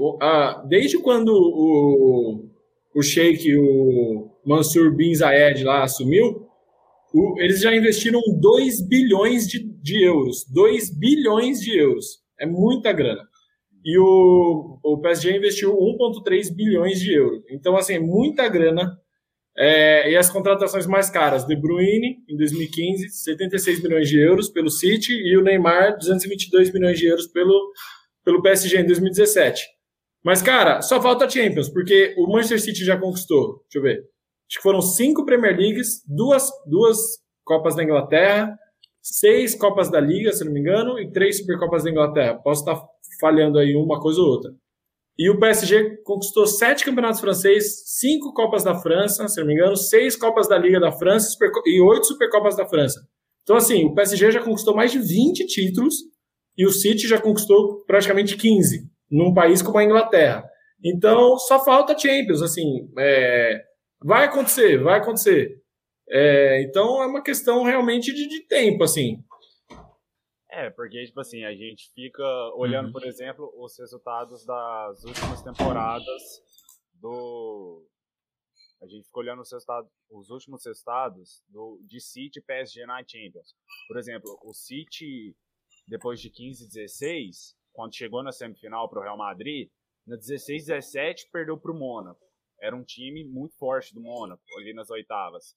desde 0.68 0.98
quando 0.98 1.28
o, 1.28 2.50
o 2.94 3.02
Sheik, 3.02 3.56
o 3.56 4.30
Mansur 4.44 4.94
Bin 4.94 5.14
Zayed 5.14 5.62
lá 5.64 5.84
assumiu, 5.84 6.48
eles 7.36 7.60
já 7.60 7.74
investiram 7.74 8.20
2 8.40 8.86
bilhões 8.88 9.46
de, 9.46 9.60
de 9.60 10.04
euros. 10.04 10.44
2 10.52 10.98
bilhões 10.98 11.60
de 11.60 11.78
euros. 11.78 12.18
É 12.38 12.44
muita 12.44 12.92
grana. 12.92 13.27
E 13.88 13.98
o, 13.98 14.78
o 14.84 15.00
PSG 15.00 15.34
investiu 15.34 15.74
1,3 15.74 16.54
bilhões 16.54 17.00
de 17.00 17.10
euros. 17.10 17.42
Então, 17.50 17.74
assim, 17.74 17.94
é 17.94 17.98
muita 17.98 18.46
grana 18.46 19.00
é, 19.56 20.10
e 20.10 20.14
as 20.14 20.28
contratações 20.28 20.86
mais 20.86 21.08
caras, 21.08 21.46
De 21.46 21.56
Bruyne, 21.56 22.18
em 22.28 22.36
2015, 22.36 23.08
76 23.08 23.82
milhões 23.82 24.06
de 24.06 24.20
euros 24.20 24.50
pelo 24.50 24.68
City, 24.68 25.14
e 25.14 25.38
o 25.38 25.42
Neymar, 25.42 25.96
222 25.96 26.70
milhões 26.70 26.98
de 26.98 27.06
euros 27.06 27.28
pelo, 27.28 27.72
pelo 28.22 28.42
PSG 28.42 28.78
em 28.78 28.84
2017. 28.84 29.64
Mas, 30.22 30.42
cara, 30.42 30.82
só 30.82 31.00
falta 31.00 31.24
a 31.24 31.30
Champions, 31.30 31.70
porque 31.70 32.14
o 32.18 32.26
Manchester 32.26 32.60
City 32.60 32.84
já 32.84 32.98
conquistou, 32.98 33.62
deixa 33.62 33.78
eu 33.78 33.82
ver, 33.82 34.00
acho 34.48 34.58
que 34.58 34.62
foram 34.62 34.82
cinco 34.82 35.24
Premier 35.24 35.56
Leagues, 35.56 36.02
duas, 36.06 36.50
duas 36.66 36.98
Copas 37.42 37.74
da 37.74 37.82
Inglaterra, 37.82 38.54
seis 39.00 39.54
Copas 39.54 39.90
da 39.90 39.98
Liga, 39.98 40.30
se 40.30 40.44
não 40.44 40.52
me 40.52 40.60
engano, 40.60 40.98
e 40.98 41.10
três 41.10 41.38
Supercopas 41.38 41.84
da 41.84 41.90
Inglaterra. 41.90 42.34
Posso 42.34 42.60
estar 42.60 42.86
falhando 43.20 43.58
aí 43.58 43.74
uma 43.74 44.00
coisa 44.00 44.20
ou 44.20 44.28
outra. 44.28 44.52
E 45.18 45.28
o 45.28 45.38
PSG 45.38 45.98
conquistou 46.04 46.46
sete 46.46 46.84
campeonatos 46.84 47.20
franceses, 47.20 47.82
cinco 47.86 48.32
Copas 48.32 48.62
da 48.62 48.76
França, 48.76 49.26
se 49.26 49.40
não 49.40 49.46
me 49.48 49.54
engano, 49.54 49.76
seis 49.76 50.14
Copas 50.14 50.48
da 50.48 50.56
Liga 50.56 50.78
da 50.78 50.92
França 50.92 51.36
e 51.66 51.80
oito 51.80 52.06
Supercopas 52.06 52.56
da 52.56 52.66
França. 52.66 53.00
Então, 53.42 53.56
assim, 53.56 53.84
o 53.84 53.94
PSG 53.94 54.30
já 54.30 54.42
conquistou 54.42 54.76
mais 54.76 54.92
de 54.92 54.98
20 54.98 55.46
títulos 55.46 55.94
e 56.56 56.66
o 56.66 56.70
City 56.70 57.08
já 57.08 57.20
conquistou 57.20 57.82
praticamente 57.86 58.36
15, 58.36 58.88
num 59.10 59.32
país 59.32 59.62
como 59.62 59.78
a 59.78 59.84
Inglaterra. 59.84 60.44
Então, 60.84 61.38
só 61.38 61.64
falta 61.64 61.98
Champions, 61.98 62.42
assim, 62.42 62.88
é, 62.98 63.62
vai 64.04 64.26
acontecer, 64.26 64.76
vai 64.78 64.98
acontecer. 64.98 65.56
É, 66.10 66.62
então, 66.62 67.02
é 67.02 67.06
uma 67.06 67.22
questão 67.22 67.64
realmente 67.64 68.12
de, 68.12 68.28
de 68.28 68.46
tempo, 68.46 68.84
assim. 68.84 69.18
É, 70.50 70.70
porque, 70.70 71.04
tipo 71.04 71.20
assim, 71.20 71.44
a 71.44 71.54
gente 71.54 71.90
fica 71.92 72.24
olhando, 72.54 72.86
uhum. 72.86 72.92
por 72.92 73.04
exemplo, 73.04 73.52
os 73.56 73.78
resultados 73.78 74.46
das 74.46 75.04
últimas 75.04 75.42
temporadas 75.42 76.22
do. 76.94 77.86
A 78.80 78.86
gente 78.86 79.06
fica 79.06 79.18
olhando 79.18 79.42
os, 79.42 79.50
resultados, 79.50 79.90
os 80.08 80.30
últimos 80.30 80.64
resultados 80.64 81.42
do, 81.48 81.80
de 81.84 82.00
City 82.00 82.38
e 82.38 82.42
PSG 82.42 82.86
na 82.86 83.02
Champions. 83.06 83.54
Por 83.88 83.98
exemplo, 83.98 84.38
o 84.42 84.54
City, 84.54 85.36
depois 85.88 86.20
de 86.20 86.30
15 86.30 86.68
16, 86.68 87.56
quando 87.72 87.94
chegou 87.94 88.22
na 88.22 88.32
semifinal 88.32 88.88
para 88.88 89.00
o 89.00 89.02
Real 89.02 89.18
Madrid, 89.18 89.68
na 90.06 90.16
16 90.16 90.66
17 90.66 91.28
perdeu 91.30 91.58
para 91.58 91.72
o 91.72 91.78
Mônaco. 91.78 92.24
Era 92.60 92.74
um 92.74 92.84
time 92.84 93.24
muito 93.24 93.54
forte 93.56 93.92
do 93.92 94.00
Mônaco, 94.00 94.42
ali 94.56 94.72
nas 94.72 94.90
oitavas. 94.90 95.56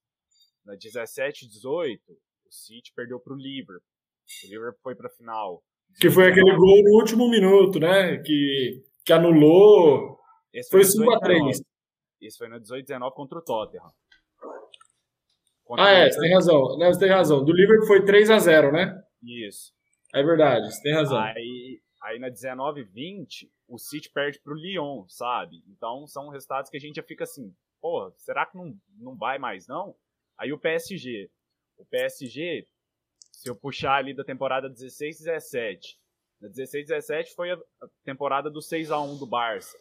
Na 0.66 0.76
17 0.76 1.48
18, 1.48 2.12
o 2.12 2.52
City 2.52 2.92
perdeu 2.94 3.20
para 3.20 3.34
o 3.34 3.38
Liverpool. 3.38 3.91
O 4.46 4.50
Liverpool 4.50 4.80
foi 4.82 4.96
para 4.96 5.08
a 5.08 5.12
final. 5.12 5.64
Que 6.00 6.10
foi 6.10 6.30
aquele 6.30 6.56
gol 6.56 6.84
no 6.84 6.98
último 6.98 7.30
minuto, 7.30 7.80
né? 7.80 8.18
Que, 8.18 8.84
que 9.06 9.14
anulou. 9.14 10.18
Esse 10.54 10.70
foi 10.70 10.82
5x3. 10.82 11.62
Isso 12.22 12.38
foi 12.38 12.48
no 12.48 12.60
18-19 12.60 13.14
contra 13.14 13.40
o 13.40 13.42
Tottenham. 13.42 13.92
Contra 15.64 15.86
ah, 15.86 15.90
é, 15.90 16.12
você 16.12 16.20
tem 16.20 16.34
razão. 16.34 16.78
Não, 16.78 16.94
você 16.94 17.00
tem 17.00 17.10
razão. 17.10 17.44
Do 17.44 17.54
Liverpool 17.54 17.88
foi 17.88 18.02
3x0, 18.04 18.72
né? 18.72 19.02
Isso. 19.24 19.74
É 20.14 20.22
verdade, 20.22 20.70
você 20.70 20.82
tem 20.82 20.94
razão. 20.94 21.18
Aí, 21.18 21.82
aí 22.04 22.20
na 22.20 22.30
19-20, 22.30 23.50
o 23.68 23.78
City 23.78 24.10
perde 24.10 24.40
pro 24.42 24.54
Lyon, 24.54 25.06
sabe? 25.08 25.64
Então 25.68 26.06
são 26.08 26.30
resultados 26.30 26.70
que 26.70 26.78
a 26.78 26.80
gente 26.80 26.96
já 26.96 27.04
fica 27.04 27.24
assim, 27.24 27.56
pô, 27.80 28.12
será 28.18 28.46
que 28.46 28.58
não, 28.58 28.76
não 28.98 29.16
vai 29.16 29.40
mais 29.40 29.68
não? 29.68 29.96
Aí 30.38 30.52
o 30.52 30.60
PSG. 30.60 31.30
O 31.78 31.86
PSG 31.86 32.66
se 33.42 33.50
eu 33.50 33.56
puxar 33.56 33.96
ali 33.96 34.14
da 34.14 34.24
temporada 34.24 34.70
16 34.70 35.18
17. 35.18 36.00
Na 36.39 36.48
16 36.48 36.86
17 36.86 37.34
foi 37.34 37.52
a 37.52 37.58
temporada 38.04 38.52
do 38.52 38.62
6 38.62 38.92
a 38.92 39.02
1 39.02 39.18
do 39.18 39.26
Barça. 39.26 39.76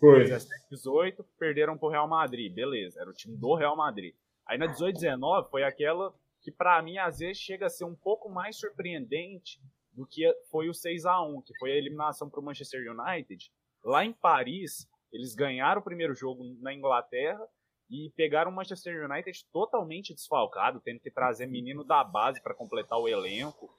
Foi. 0.00 0.20
17 0.20 0.70
18 0.70 1.22
perderam 1.38 1.76
pro 1.76 1.90
Real 1.90 2.08
Madrid, 2.08 2.50
beleza, 2.50 3.02
era 3.02 3.10
o 3.10 3.12
time 3.12 3.36
do 3.36 3.54
Real 3.54 3.76
Madrid. 3.76 4.14
Aí 4.46 4.56
na 4.56 4.66
18 4.66 4.94
19 4.94 5.50
foi 5.50 5.62
aquela 5.62 6.14
que 6.40 6.50
para 6.50 6.80
mim 6.80 6.96
às 6.96 7.18
vezes 7.18 7.36
chega 7.36 7.66
a 7.66 7.70
ser 7.70 7.84
um 7.84 7.94
pouco 7.94 8.30
mais 8.30 8.56
surpreendente 8.56 9.60
do 9.92 10.06
que 10.06 10.26
foi 10.50 10.70
o 10.70 10.74
6 10.74 11.04
a 11.04 11.20
1, 11.22 11.42
que 11.42 11.52
foi 11.58 11.72
a 11.72 11.76
eliminação 11.76 12.30
pro 12.30 12.42
Manchester 12.42 12.80
United. 12.90 13.52
Lá 13.84 14.06
em 14.06 14.12
Paris, 14.14 14.88
eles 15.12 15.34
ganharam 15.34 15.82
o 15.82 15.84
primeiro 15.84 16.14
jogo 16.14 16.42
na 16.62 16.72
Inglaterra 16.72 17.46
e 17.92 18.10
pegaram 18.16 18.50
o 18.50 18.54
Manchester 18.54 19.04
United 19.04 19.44
totalmente 19.52 20.14
desfalcado, 20.14 20.80
tendo 20.80 20.98
que 20.98 21.10
trazer 21.10 21.46
menino 21.46 21.84
da 21.84 22.02
base 22.02 22.42
para 22.42 22.54
completar 22.54 22.98
o 22.98 23.06
elenco 23.06 23.70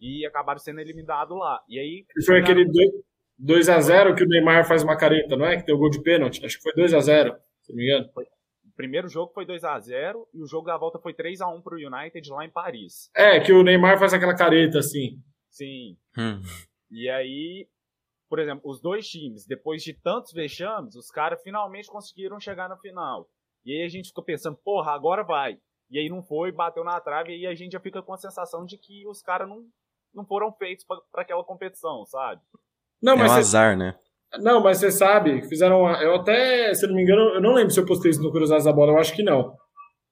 e 0.00 0.24
acabaram 0.24 0.58
sendo 0.58 0.80
eliminados 0.80 1.38
lá. 1.38 1.62
E 1.68 1.78
aí 1.78 2.06
foi 2.24 2.40
aquele 2.40 2.64
2 3.38 3.68
a 3.68 3.78
0 3.78 4.14
que 4.14 4.24
o 4.24 4.26
Neymar 4.26 4.66
faz 4.66 4.82
uma 4.82 4.96
careta, 4.96 5.36
não 5.36 5.44
é? 5.44 5.58
Que 5.58 5.66
tem 5.66 5.74
o 5.74 5.78
gol 5.78 5.90
de 5.90 6.02
pênalti. 6.02 6.42
Acho 6.42 6.56
que 6.56 6.62
foi 6.62 6.72
2 6.72 6.94
a 6.94 7.00
0, 7.00 7.36
se 7.60 7.70
não 7.70 7.76
me 7.76 7.84
engano. 7.84 8.10
Foi. 8.14 8.24
O 8.24 8.72
primeiro 8.74 9.08
jogo 9.08 9.30
foi 9.34 9.44
2 9.44 9.62
a 9.62 9.78
0 9.78 10.26
e 10.32 10.42
o 10.42 10.46
jogo 10.46 10.66
da 10.66 10.78
volta 10.78 10.98
foi 10.98 11.12
3 11.12 11.42
a 11.42 11.48
1 11.48 11.60
pro 11.60 11.76
United 11.76 12.30
lá 12.30 12.46
em 12.46 12.50
Paris. 12.50 13.10
É, 13.14 13.40
que 13.40 13.52
o 13.52 13.62
Neymar 13.62 13.98
faz 13.98 14.14
aquela 14.14 14.34
careta 14.34 14.78
assim. 14.78 15.22
Sim. 15.50 15.98
Hum. 16.16 16.40
E 16.90 17.10
aí, 17.10 17.68
por 18.26 18.38
exemplo, 18.38 18.70
os 18.70 18.80
dois 18.80 19.06
times, 19.06 19.44
depois 19.44 19.82
de 19.82 19.92
tantos 19.92 20.32
vexames, 20.32 20.94
os 20.94 21.10
caras 21.10 21.42
finalmente 21.42 21.88
conseguiram 21.88 22.40
chegar 22.40 22.66
na 22.66 22.78
final. 22.78 23.28
E 23.64 23.72
aí 23.72 23.84
a 23.84 23.88
gente 23.88 24.08
ficou 24.08 24.24
pensando, 24.24 24.56
porra, 24.56 24.92
agora 24.92 25.22
vai. 25.22 25.58
E 25.90 25.98
aí 25.98 26.08
não 26.08 26.22
foi, 26.22 26.52
bateu 26.52 26.84
na 26.84 27.00
trave, 27.00 27.32
e 27.32 27.46
aí 27.46 27.52
a 27.52 27.54
gente 27.54 27.72
já 27.72 27.80
fica 27.80 28.02
com 28.02 28.12
a 28.12 28.18
sensação 28.18 28.64
de 28.64 28.78
que 28.78 29.06
os 29.08 29.20
caras 29.22 29.48
não, 29.48 29.64
não 30.14 30.24
foram 30.24 30.52
feitos 30.52 30.84
para 30.84 31.22
aquela 31.22 31.44
competição, 31.44 32.04
sabe? 32.06 32.40
Não, 33.02 33.16
mas 33.16 33.30
é 33.30 33.32
um 33.32 33.34
cê... 33.34 33.40
azar, 33.40 33.76
né? 33.76 33.98
Não, 34.38 34.62
mas 34.62 34.78
você 34.78 34.92
sabe, 34.92 35.42
fizeram. 35.48 35.80
Uma... 35.80 36.00
Eu 36.02 36.14
até, 36.14 36.72
se 36.74 36.86
não 36.86 36.94
me 36.94 37.02
engano, 37.02 37.34
eu 37.34 37.40
não 37.40 37.54
lembro 37.54 37.70
se 37.70 37.80
eu 37.80 37.86
postei 37.86 38.12
isso 38.12 38.22
no 38.22 38.30
Cruzados 38.30 38.64
da 38.64 38.72
Bola, 38.72 38.92
eu 38.92 38.98
acho 38.98 39.14
que 39.14 39.22
não. 39.22 39.56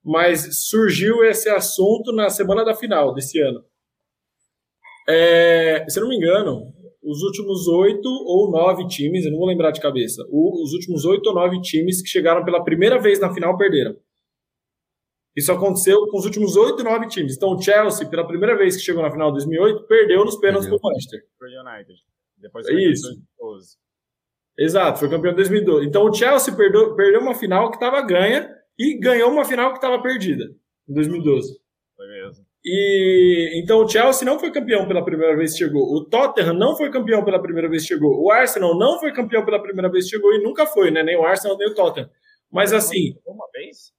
Mas 0.05 0.67
surgiu 0.69 1.25
esse 1.25 1.49
assunto 1.49 2.13
na 2.13 2.29
semana 2.29 2.65
da 2.65 2.75
final 2.75 3.15
desse 3.15 3.41
ano. 3.41 3.65
É, 5.09 5.87
se 5.89 6.01
não 6.01 6.09
me 6.09 6.17
engano, 6.17 6.73
os 7.09 7.23
últimos 7.23 7.67
oito 7.67 8.07
ou 8.07 8.51
nove 8.51 8.87
times, 8.87 9.25
eu 9.25 9.31
não 9.31 9.39
vou 9.39 9.49
lembrar 9.49 9.71
de 9.71 9.81
cabeça, 9.81 10.23
os 10.31 10.75
últimos 10.75 11.07
oito 11.07 11.27
ou 11.29 11.35
nove 11.35 11.59
times 11.63 12.03
que 12.03 12.09
chegaram 12.09 12.45
pela 12.45 12.63
primeira 12.63 13.01
vez 13.01 13.19
na 13.19 13.33
final 13.33 13.57
perderam. 13.57 13.97
Isso 15.35 15.51
aconteceu 15.51 16.07
com 16.09 16.19
os 16.19 16.27
últimos 16.27 16.55
oito, 16.57 16.85
nove 16.85 17.09
times. 17.09 17.37
Então 17.37 17.55
o 17.55 17.63
Chelsea, 17.63 18.07
pela 18.09 18.27
primeira 18.27 18.59
vez 18.59 18.77
que 18.77 18.83
chegou 18.83 19.03
na 19.03 19.11
final 19.11 19.29
de 19.29 19.39
2008, 19.39 19.87
perdeu 19.87 20.25
nos 20.25 20.37
pênaltis 20.37 20.69
para 20.69 20.77
o 20.77 20.81
Manchester. 20.83 21.25
Pro 21.39 21.49
United. 21.49 21.99
Depois 22.37 22.67
foi 22.67 22.83
Isso. 22.83 23.07
2012. 23.39 23.77
Exato, 24.59 24.99
foi 24.99 25.09
campeão 25.09 25.33
em 25.33 25.37
2012. 25.37 25.87
Então 25.87 26.05
o 26.05 26.13
Chelsea 26.13 26.55
perdeu, 26.55 26.95
perdeu 26.95 27.21
uma 27.23 27.35
final 27.35 27.71
que 27.71 27.77
estava 27.77 28.03
ganha 28.03 28.55
e 28.79 28.99
ganhou 28.99 29.31
uma 29.31 29.45
final 29.45 29.71
que 29.71 29.79
estava 29.79 30.03
perdida 30.03 30.45
em 30.87 30.93
2012. 30.93 31.59
Foi 31.97 32.07
mesmo. 32.07 32.48
E 32.65 33.61
então 33.63 33.85
o 33.85 33.89
Chelsea 33.89 34.27
não 34.27 34.39
foi 34.39 34.51
campeão 34.51 34.87
pela 34.87 35.05
primeira 35.05 35.37
vez 35.37 35.53
que 35.53 35.59
chegou. 35.59 35.83
O 35.83 36.05
Tottenham 36.05 36.55
não 36.55 36.77
foi 36.77 36.91
campeão 36.91 37.25
pela 37.25 37.41
primeira 37.41 37.69
vez 37.69 37.83
que 37.83 37.89
chegou. 37.89 38.21
O 38.23 38.31
Arsenal 38.31 38.77
não 38.77 38.99
foi 38.99 39.13
campeão 39.13 39.45
pela 39.45 39.63
primeira 39.63 39.91
vez 39.91 40.05
que 40.05 40.11
chegou 40.11 40.33
e 40.35 40.43
nunca 40.43 40.67
foi, 40.67 40.91
né? 40.91 41.03
Nem 41.03 41.17
o 41.17 41.25
Arsenal 41.25 41.57
nem 41.57 41.69
o 41.69 41.75
Tottenham. 41.75 42.11
Mas 42.51 42.73
assim. 42.73 43.15
Uma 43.27 43.47
vez? 43.53 43.93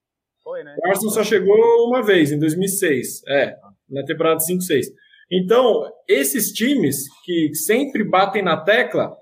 Foi, 0.43 0.63
né? 0.63 0.75
O 0.83 0.87
Arsenal 0.87 1.13
só 1.13 1.23
chegou 1.23 1.55
uma 1.87 2.03
vez, 2.03 2.31
em 2.31 2.39
2006. 2.39 3.23
É, 3.27 3.55
na 3.89 4.03
temporada 4.03 4.39
5-6. 4.39 4.87
Então, 5.31 5.83
esses 6.07 6.51
times 6.51 7.05
que 7.23 7.53
sempre 7.53 8.03
batem 8.03 8.43
na 8.43 8.57
tecla 8.57 9.15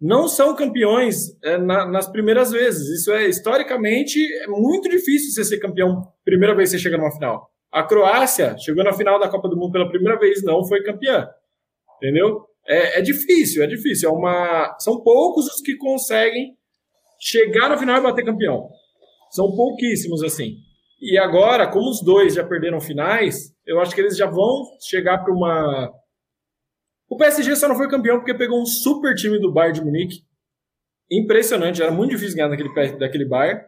não 0.00 0.26
são 0.26 0.56
campeões 0.56 1.40
é, 1.44 1.56
na, 1.56 1.86
nas 1.86 2.10
primeiras 2.10 2.50
vezes. 2.50 2.88
Isso 2.88 3.12
é, 3.12 3.28
historicamente, 3.28 4.18
é 4.42 4.48
muito 4.48 4.88
difícil 4.88 5.30
você 5.30 5.44
ser 5.44 5.60
campeão 5.60 6.02
primeira 6.24 6.56
vez 6.56 6.70
que 6.70 6.76
você 6.76 6.82
chega 6.82 6.98
numa 6.98 7.12
final. 7.12 7.51
A 7.72 7.82
Croácia 7.82 8.54
chegou 8.58 8.84
na 8.84 8.92
final 8.92 9.18
da 9.18 9.30
Copa 9.30 9.48
do 9.48 9.56
Mundo 9.56 9.72
pela 9.72 9.88
primeira 9.88 10.18
vez, 10.18 10.42
não 10.42 10.62
foi 10.62 10.82
campeã. 10.82 11.26
Entendeu? 11.96 12.44
É, 12.66 12.98
é 12.98 13.00
difícil, 13.00 13.62
é 13.62 13.66
difícil. 13.66 14.10
É 14.10 14.12
uma... 14.12 14.76
São 14.78 15.02
poucos 15.02 15.46
os 15.46 15.62
que 15.62 15.76
conseguem 15.76 16.54
chegar 17.18 17.70
na 17.70 17.78
final 17.78 17.98
e 17.98 18.02
bater 18.02 18.24
campeão. 18.24 18.68
São 19.30 19.56
pouquíssimos 19.56 20.22
assim. 20.22 20.56
E 21.00 21.18
agora, 21.18 21.66
como 21.66 21.88
os 21.88 22.02
dois 22.04 22.34
já 22.34 22.44
perderam 22.44 22.80
finais, 22.80 23.52
eu 23.66 23.80
acho 23.80 23.94
que 23.94 24.00
eles 24.00 24.16
já 24.16 24.26
vão 24.26 24.64
chegar 24.80 25.18
para 25.24 25.32
uma. 25.32 25.90
O 27.08 27.16
PSG 27.16 27.56
só 27.56 27.68
não 27.68 27.76
foi 27.76 27.88
campeão 27.88 28.18
porque 28.18 28.34
pegou 28.34 28.60
um 28.60 28.66
super 28.66 29.14
time 29.14 29.40
do 29.40 29.52
Bayern 29.52 29.78
de 29.78 29.84
Munique. 29.84 30.22
Impressionante, 31.10 31.82
era 31.82 31.90
muito 31.90 32.10
difícil 32.10 32.36
ganhar 32.36 32.48
daquele, 32.48 32.98
daquele 32.98 33.24
Bayern. 33.24 33.62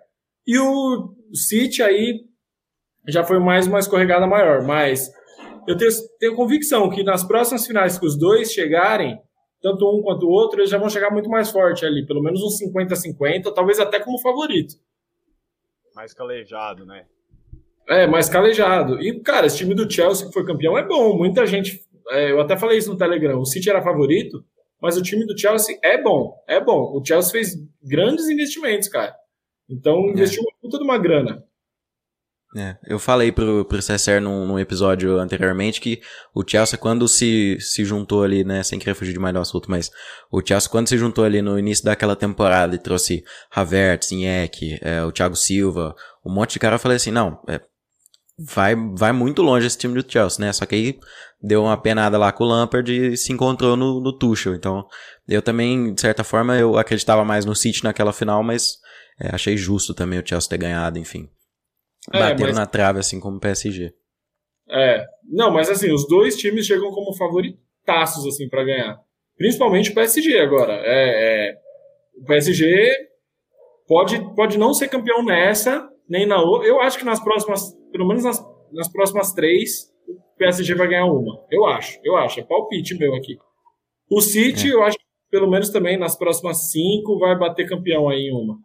E 0.46 0.58
o 0.58 1.14
City 1.32 1.82
aí 1.82 2.20
já 3.08 3.24
foi 3.24 3.38
mais 3.38 3.66
uma 3.66 3.78
escorregada 3.78 4.26
maior. 4.26 4.62
Mas 4.62 5.10
eu 5.66 5.76
tenho, 5.76 5.90
tenho 6.18 6.36
convicção 6.36 6.88
que 6.90 7.02
nas 7.02 7.24
próximas 7.24 7.66
finais 7.66 7.98
que 7.98 8.06
os 8.06 8.18
dois 8.18 8.52
chegarem, 8.52 9.18
tanto 9.62 9.86
um 9.88 10.02
quanto 10.02 10.26
o 10.26 10.30
outro, 10.30 10.60
eles 10.60 10.70
já 10.70 10.78
vão 10.78 10.90
chegar 10.90 11.10
muito 11.10 11.28
mais 11.28 11.50
forte 11.50 11.84
ali. 11.84 12.06
Pelo 12.06 12.22
menos 12.22 12.42
uns 12.42 12.60
50-50, 12.60 13.52
talvez 13.54 13.80
até 13.80 13.98
como 13.98 14.20
favorito. 14.20 14.74
Mais 15.94 16.12
calejado, 16.12 16.84
né? 16.84 17.06
É, 17.88 18.06
mais 18.06 18.28
calejado. 18.28 19.00
E, 19.00 19.20
cara, 19.20 19.46
esse 19.46 19.58
time 19.58 19.74
do 19.74 19.90
Chelsea 19.90 20.26
que 20.26 20.32
foi 20.32 20.44
campeão 20.44 20.76
é 20.76 20.86
bom. 20.86 21.16
Muita 21.16 21.46
gente. 21.46 21.80
É, 22.10 22.30
eu 22.30 22.40
até 22.40 22.56
falei 22.56 22.78
isso 22.78 22.90
no 22.90 22.98
Telegram. 22.98 23.38
O 23.38 23.46
City 23.46 23.70
era 23.70 23.82
favorito, 23.82 24.44
mas 24.80 24.96
o 24.96 25.02
time 25.02 25.24
do 25.26 25.38
Chelsea 25.38 25.78
é 25.82 26.00
bom. 26.00 26.34
É 26.46 26.60
bom. 26.60 26.92
O 26.94 27.04
Chelsea 27.04 27.32
fez 27.32 27.54
grandes 27.82 28.28
investimentos, 28.28 28.88
cara. 28.88 29.14
Então, 29.68 30.08
é. 30.08 30.10
investiu 30.10 30.42
é. 30.42 30.44
uma 30.44 30.60
puta 30.60 30.78
de 30.78 30.84
uma 30.84 30.98
grana. 30.98 31.44
É, 32.56 32.76
eu 32.86 33.00
falei 33.00 33.32
pro, 33.32 33.64
pro 33.64 33.82
Cesar 33.82 34.20
num, 34.20 34.46
num, 34.46 34.58
episódio 34.60 35.18
anteriormente 35.18 35.80
que 35.80 36.00
o 36.32 36.44
Chelsea, 36.46 36.78
quando 36.78 37.08
se, 37.08 37.58
se 37.58 37.84
juntou 37.84 38.22
ali, 38.22 38.44
né, 38.44 38.62
sem 38.62 38.78
querer 38.78 38.94
fugir 38.94 39.12
demais 39.12 39.34
do 39.34 39.40
assunto, 39.40 39.68
mas 39.68 39.90
o 40.30 40.40
Chelsea, 40.40 40.70
quando 40.70 40.88
se 40.88 40.96
juntou 40.96 41.24
ali 41.24 41.42
no 41.42 41.58
início 41.58 41.84
daquela 41.84 42.14
temporada 42.14 42.76
e 42.76 42.78
trouxe 42.78 43.24
Havertz, 43.50 44.12
Inheck, 44.12 44.78
é, 44.80 45.02
o 45.02 45.10
Thiago 45.10 45.34
Silva, 45.34 45.96
um 46.24 46.32
monte 46.32 46.52
de 46.52 46.60
cara, 46.60 46.76
eu 46.76 46.78
falei 46.78 46.96
assim, 46.96 47.10
não, 47.10 47.42
é, 47.48 47.60
vai, 48.38 48.74
vai 48.96 49.10
muito 49.10 49.42
longe 49.42 49.66
esse 49.66 49.78
time 49.78 50.00
do 50.00 50.10
Chelsea, 50.10 50.44
né? 50.44 50.52
Só 50.52 50.66
que 50.66 50.74
aí 50.74 50.98
deu 51.42 51.64
uma 51.64 51.76
penada 51.76 52.16
lá 52.18 52.32
com 52.32 52.44
o 52.44 52.46
Lampard 52.46 52.90
e 52.92 53.16
se 53.16 53.32
encontrou 53.32 53.76
no, 53.76 54.00
no 54.00 54.16
Tuchel. 54.16 54.54
Então, 54.54 54.86
eu 55.28 55.42
também, 55.42 55.92
de 55.92 56.00
certa 56.00 56.24
forma, 56.24 56.56
eu 56.56 56.78
acreditava 56.78 57.24
mais 57.24 57.44
no 57.44 57.54
City 57.54 57.84
naquela 57.84 58.12
final, 58.12 58.42
mas 58.42 58.78
é, 59.20 59.34
achei 59.34 59.56
justo 59.56 59.94
também 59.94 60.18
o 60.18 60.26
Chelsea 60.26 60.48
ter 60.48 60.58
ganhado, 60.58 60.98
enfim. 60.98 61.28
É, 62.12 62.18
Bateram 62.18 62.50
mas... 62.50 62.58
na 62.58 62.66
trave, 62.66 62.98
assim 62.98 63.18
como 63.18 63.36
o 63.36 63.40
PSG. 63.40 63.92
É, 64.68 65.04
não, 65.24 65.50
mas 65.50 65.68
assim, 65.70 65.92
os 65.92 66.06
dois 66.06 66.36
times 66.36 66.66
chegam 66.66 66.90
como 66.90 67.16
favoritaços, 67.16 68.26
assim, 68.26 68.48
para 68.48 68.64
ganhar. 68.64 68.98
Principalmente 69.36 69.90
o 69.90 69.94
PSG 69.94 70.38
agora. 70.38 70.74
É, 70.84 71.50
é, 71.50 71.58
o 72.16 72.24
PSG 72.24 73.08
pode, 73.86 74.34
pode 74.34 74.58
não 74.58 74.72
ser 74.72 74.88
campeão 74.88 75.24
nessa, 75.24 75.88
nem 76.08 76.26
na 76.26 76.40
outra. 76.40 76.68
Eu 76.68 76.80
acho 76.80 76.98
que 76.98 77.04
nas 77.04 77.22
próximas, 77.22 77.74
pelo 77.90 78.06
menos 78.06 78.24
nas, 78.24 78.42
nas 78.72 78.90
próximas 78.90 79.32
três, 79.32 79.90
o 80.08 80.36
PSG 80.38 80.74
vai 80.74 80.88
ganhar 80.88 81.06
uma. 81.06 81.44
Eu 81.50 81.66
acho, 81.66 81.98
eu 82.04 82.16
acho. 82.16 82.40
É 82.40 82.44
palpite 82.44 82.96
meu 82.96 83.14
aqui. 83.14 83.36
O 84.10 84.20
City, 84.20 84.68
é. 84.68 84.74
eu 84.74 84.82
acho 84.82 84.96
que 84.98 85.04
pelo 85.30 85.50
menos 85.50 85.70
também 85.70 85.98
nas 85.98 86.16
próximas 86.16 86.70
cinco 86.70 87.18
vai 87.18 87.36
bater 87.36 87.68
campeão 87.68 88.08
aí 88.08 88.28
em 88.28 88.32
uma. 88.32 88.56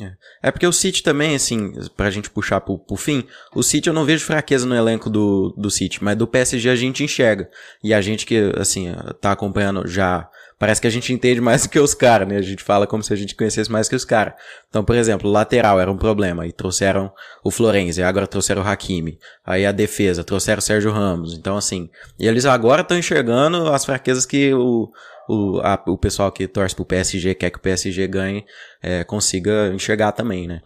É. 0.00 0.12
é 0.44 0.50
porque 0.50 0.66
o 0.66 0.72
City 0.72 1.02
também, 1.02 1.34
assim, 1.34 1.72
pra 1.96 2.10
gente 2.10 2.30
puxar 2.30 2.60
pro, 2.60 2.78
pro 2.78 2.96
fim, 2.96 3.24
o 3.54 3.62
City 3.62 3.88
eu 3.88 3.94
não 3.94 4.04
vejo 4.04 4.24
fraqueza 4.24 4.64
no 4.64 4.74
elenco 4.74 5.10
do, 5.10 5.54
do 5.56 5.70
City, 5.70 6.02
mas 6.02 6.16
do 6.16 6.26
PSG 6.26 6.70
a 6.70 6.76
gente 6.76 7.02
enxerga. 7.02 7.50
E 7.82 7.92
a 7.92 8.00
gente 8.00 8.24
que, 8.24 8.52
assim, 8.56 8.94
tá 9.20 9.32
acompanhando 9.32 9.86
já 9.86 10.28
parece 10.58 10.80
que 10.80 10.86
a 10.86 10.90
gente 10.90 11.12
entende 11.12 11.40
mais 11.40 11.62
do 11.64 11.68
que 11.68 11.78
os 11.78 11.94
caras, 11.94 12.26
né? 12.26 12.36
A 12.36 12.42
gente 12.42 12.62
fala 12.62 12.86
como 12.86 13.02
se 13.02 13.12
a 13.12 13.16
gente 13.16 13.34
conhecesse 13.34 13.70
mais 13.70 13.88
que 13.88 13.94
os 13.94 14.04
caras. 14.04 14.34
Então, 14.68 14.84
por 14.84 14.96
exemplo, 14.96 15.30
lateral 15.30 15.80
era 15.80 15.90
um 15.90 15.96
problema, 15.96 16.46
e 16.46 16.52
trouxeram 16.52 17.12
o 17.44 17.50
Florenzi, 17.50 18.02
agora 18.02 18.26
trouxeram 18.26 18.62
o 18.62 18.66
Hakimi. 18.66 19.18
Aí 19.44 19.64
a 19.64 19.72
defesa, 19.72 20.24
trouxeram 20.24 20.58
o 20.58 20.62
Sérgio 20.62 20.90
Ramos. 20.90 21.36
Então, 21.36 21.56
assim, 21.56 21.88
e 22.18 22.26
eles 22.26 22.44
agora 22.44 22.82
estão 22.82 22.98
enxergando 22.98 23.68
as 23.68 23.84
fraquezas 23.84 24.26
que 24.26 24.52
o, 24.52 24.90
o, 25.28 25.60
a, 25.60 25.82
o 25.86 25.96
pessoal 25.96 26.32
que 26.32 26.48
torce 26.48 26.74
pro 26.74 26.84
PSG, 26.84 27.34
quer 27.34 27.50
que 27.50 27.58
o 27.58 27.62
PSG 27.62 28.06
ganhe, 28.08 28.44
é, 28.82 29.04
consiga 29.04 29.68
enxergar 29.68 30.12
também, 30.12 30.48
né? 30.48 30.60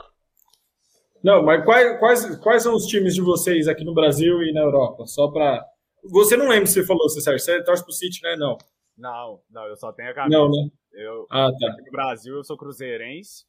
Não, 1.23 1.45
mas 1.45 1.65
quais, 1.65 1.99
quais, 2.01 2.37
quais 2.39 2.63
são 2.65 2.75
os 2.75 2.87
times 2.87 3.15
de 3.15 3.21
vocês 3.21 3.69
aqui 3.69 3.85
no 3.85 3.95
Brasil 3.95 4.43
e 4.43 4.53
na 4.53 4.61
Europa? 4.61 5.07
Só 5.07 5.29
pra. 5.29 5.65
Você 6.11 6.37
não 6.37 6.49
lembra 6.49 6.67
se 6.67 6.75
você 6.75 6.85
falou, 6.85 7.09
Sérgio. 7.09 7.39
Você 7.39 7.63
torce 7.63 7.85
pro 7.85 7.93
City, 7.93 8.21
né? 8.25 8.35
Não. 8.37 8.59
Não, 8.97 9.41
não, 9.51 9.67
eu 9.67 9.77
só 9.77 9.93
tenho 9.93 10.11
a 10.11 10.15
camisa. 10.15 10.39
Não, 10.39 10.51
né? 10.51 10.69
Eu, 10.93 11.27
ah, 11.31 11.51
tá. 11.59 11.69
Aqui 11.69 11.83
no 11.83 11.91
Brasil 11.91 12.37
eu 12.37 12.45
sou 12.45 12.57
cruzeirense 12.57 13.45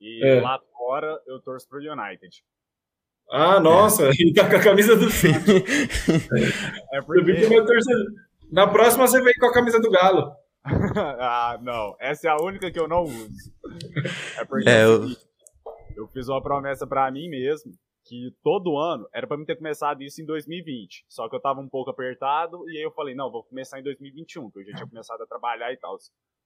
e 0.00 0.24
é. 0.24 0.40
lá 0.40 0.58
fora 0.72 1.20
eu 1.26 1.40
torço 1.40 1.68
pro 1.68 1.78
United. 1.78 2.42
Ah, 3.30 3.60
nossa, 3.60 4.06
é. 4.06 4.10
ele 4.18 4.32
tá 4.34 4.48
com 4.48 4.56
a 4.56 4.62
camisa 4.62 4.96
do 4.96 5.10
City. 5.10 5.64
é 6.92 7.02
porque... 7.02 7.32
Na 8.50 8.66
próxima 8.66 9.06
você 9.06 9.20
vem 9.22 9.34
com 9.34 9.46
a 9.46 9.52
camisa 9.52 9.78
do 9.78 9.90
Galo. 9.90 10.32
ah, 10.64 11.58
não. 11.62 11.94
Essa 12.00 12.28
é 12.28 12.30
a 12.30 12.42
única 12.42 12.70
que 12.70 12.80
eu 12.80 12.88
não 12.88 13.04
uso. 13.04 13.52
É 14.38 14.44
porque 14.46 14.68
é, 14.68 14.84
eu... 14.84 15.08
eu 15.94 16.08
fiz 16.14 16.28
uma 16.28 16.42
promessa 16.42 16.86
para 16.86 17.10
mim 17.10 17.28
mesmo 17.28 17.72
que 18.08 18.34
todo 18.42 18.78
ano 18.78 19.06
era 19.12 19.26
para 19.26 19.36
mim 19.36 19.44
ter 19.44 19.56
começado 19.56 20.02
isso 20.02 20.22
em 20.22 20.24
2020. 20.24 21.04
Só 21.08 21.28
que 21.28 21.36
eu 21.36 21.40
tava 21.40 21.60
um 21.60 21.68
pouco 21.68 21.90
apertado 21.90 22.68
e 22.70 22.78
aí 22.78 22.82
eu 22.82 22.90
falei, 22.90 23.14
não, 23.14 23.30
vou 23.30 23.44
começar 23.44 23.78
em 23.78 23.82
2021, 23.82 24.50
que 24.50 24.60
eu 24.60 24.64
já 24.64 24.72
tinha 24.72 24.88
começado 24.88 25.22
a 25.22 25.26
trabalhar 25.26 25.70
e 25.72 25.76
tal. 25.76 25.96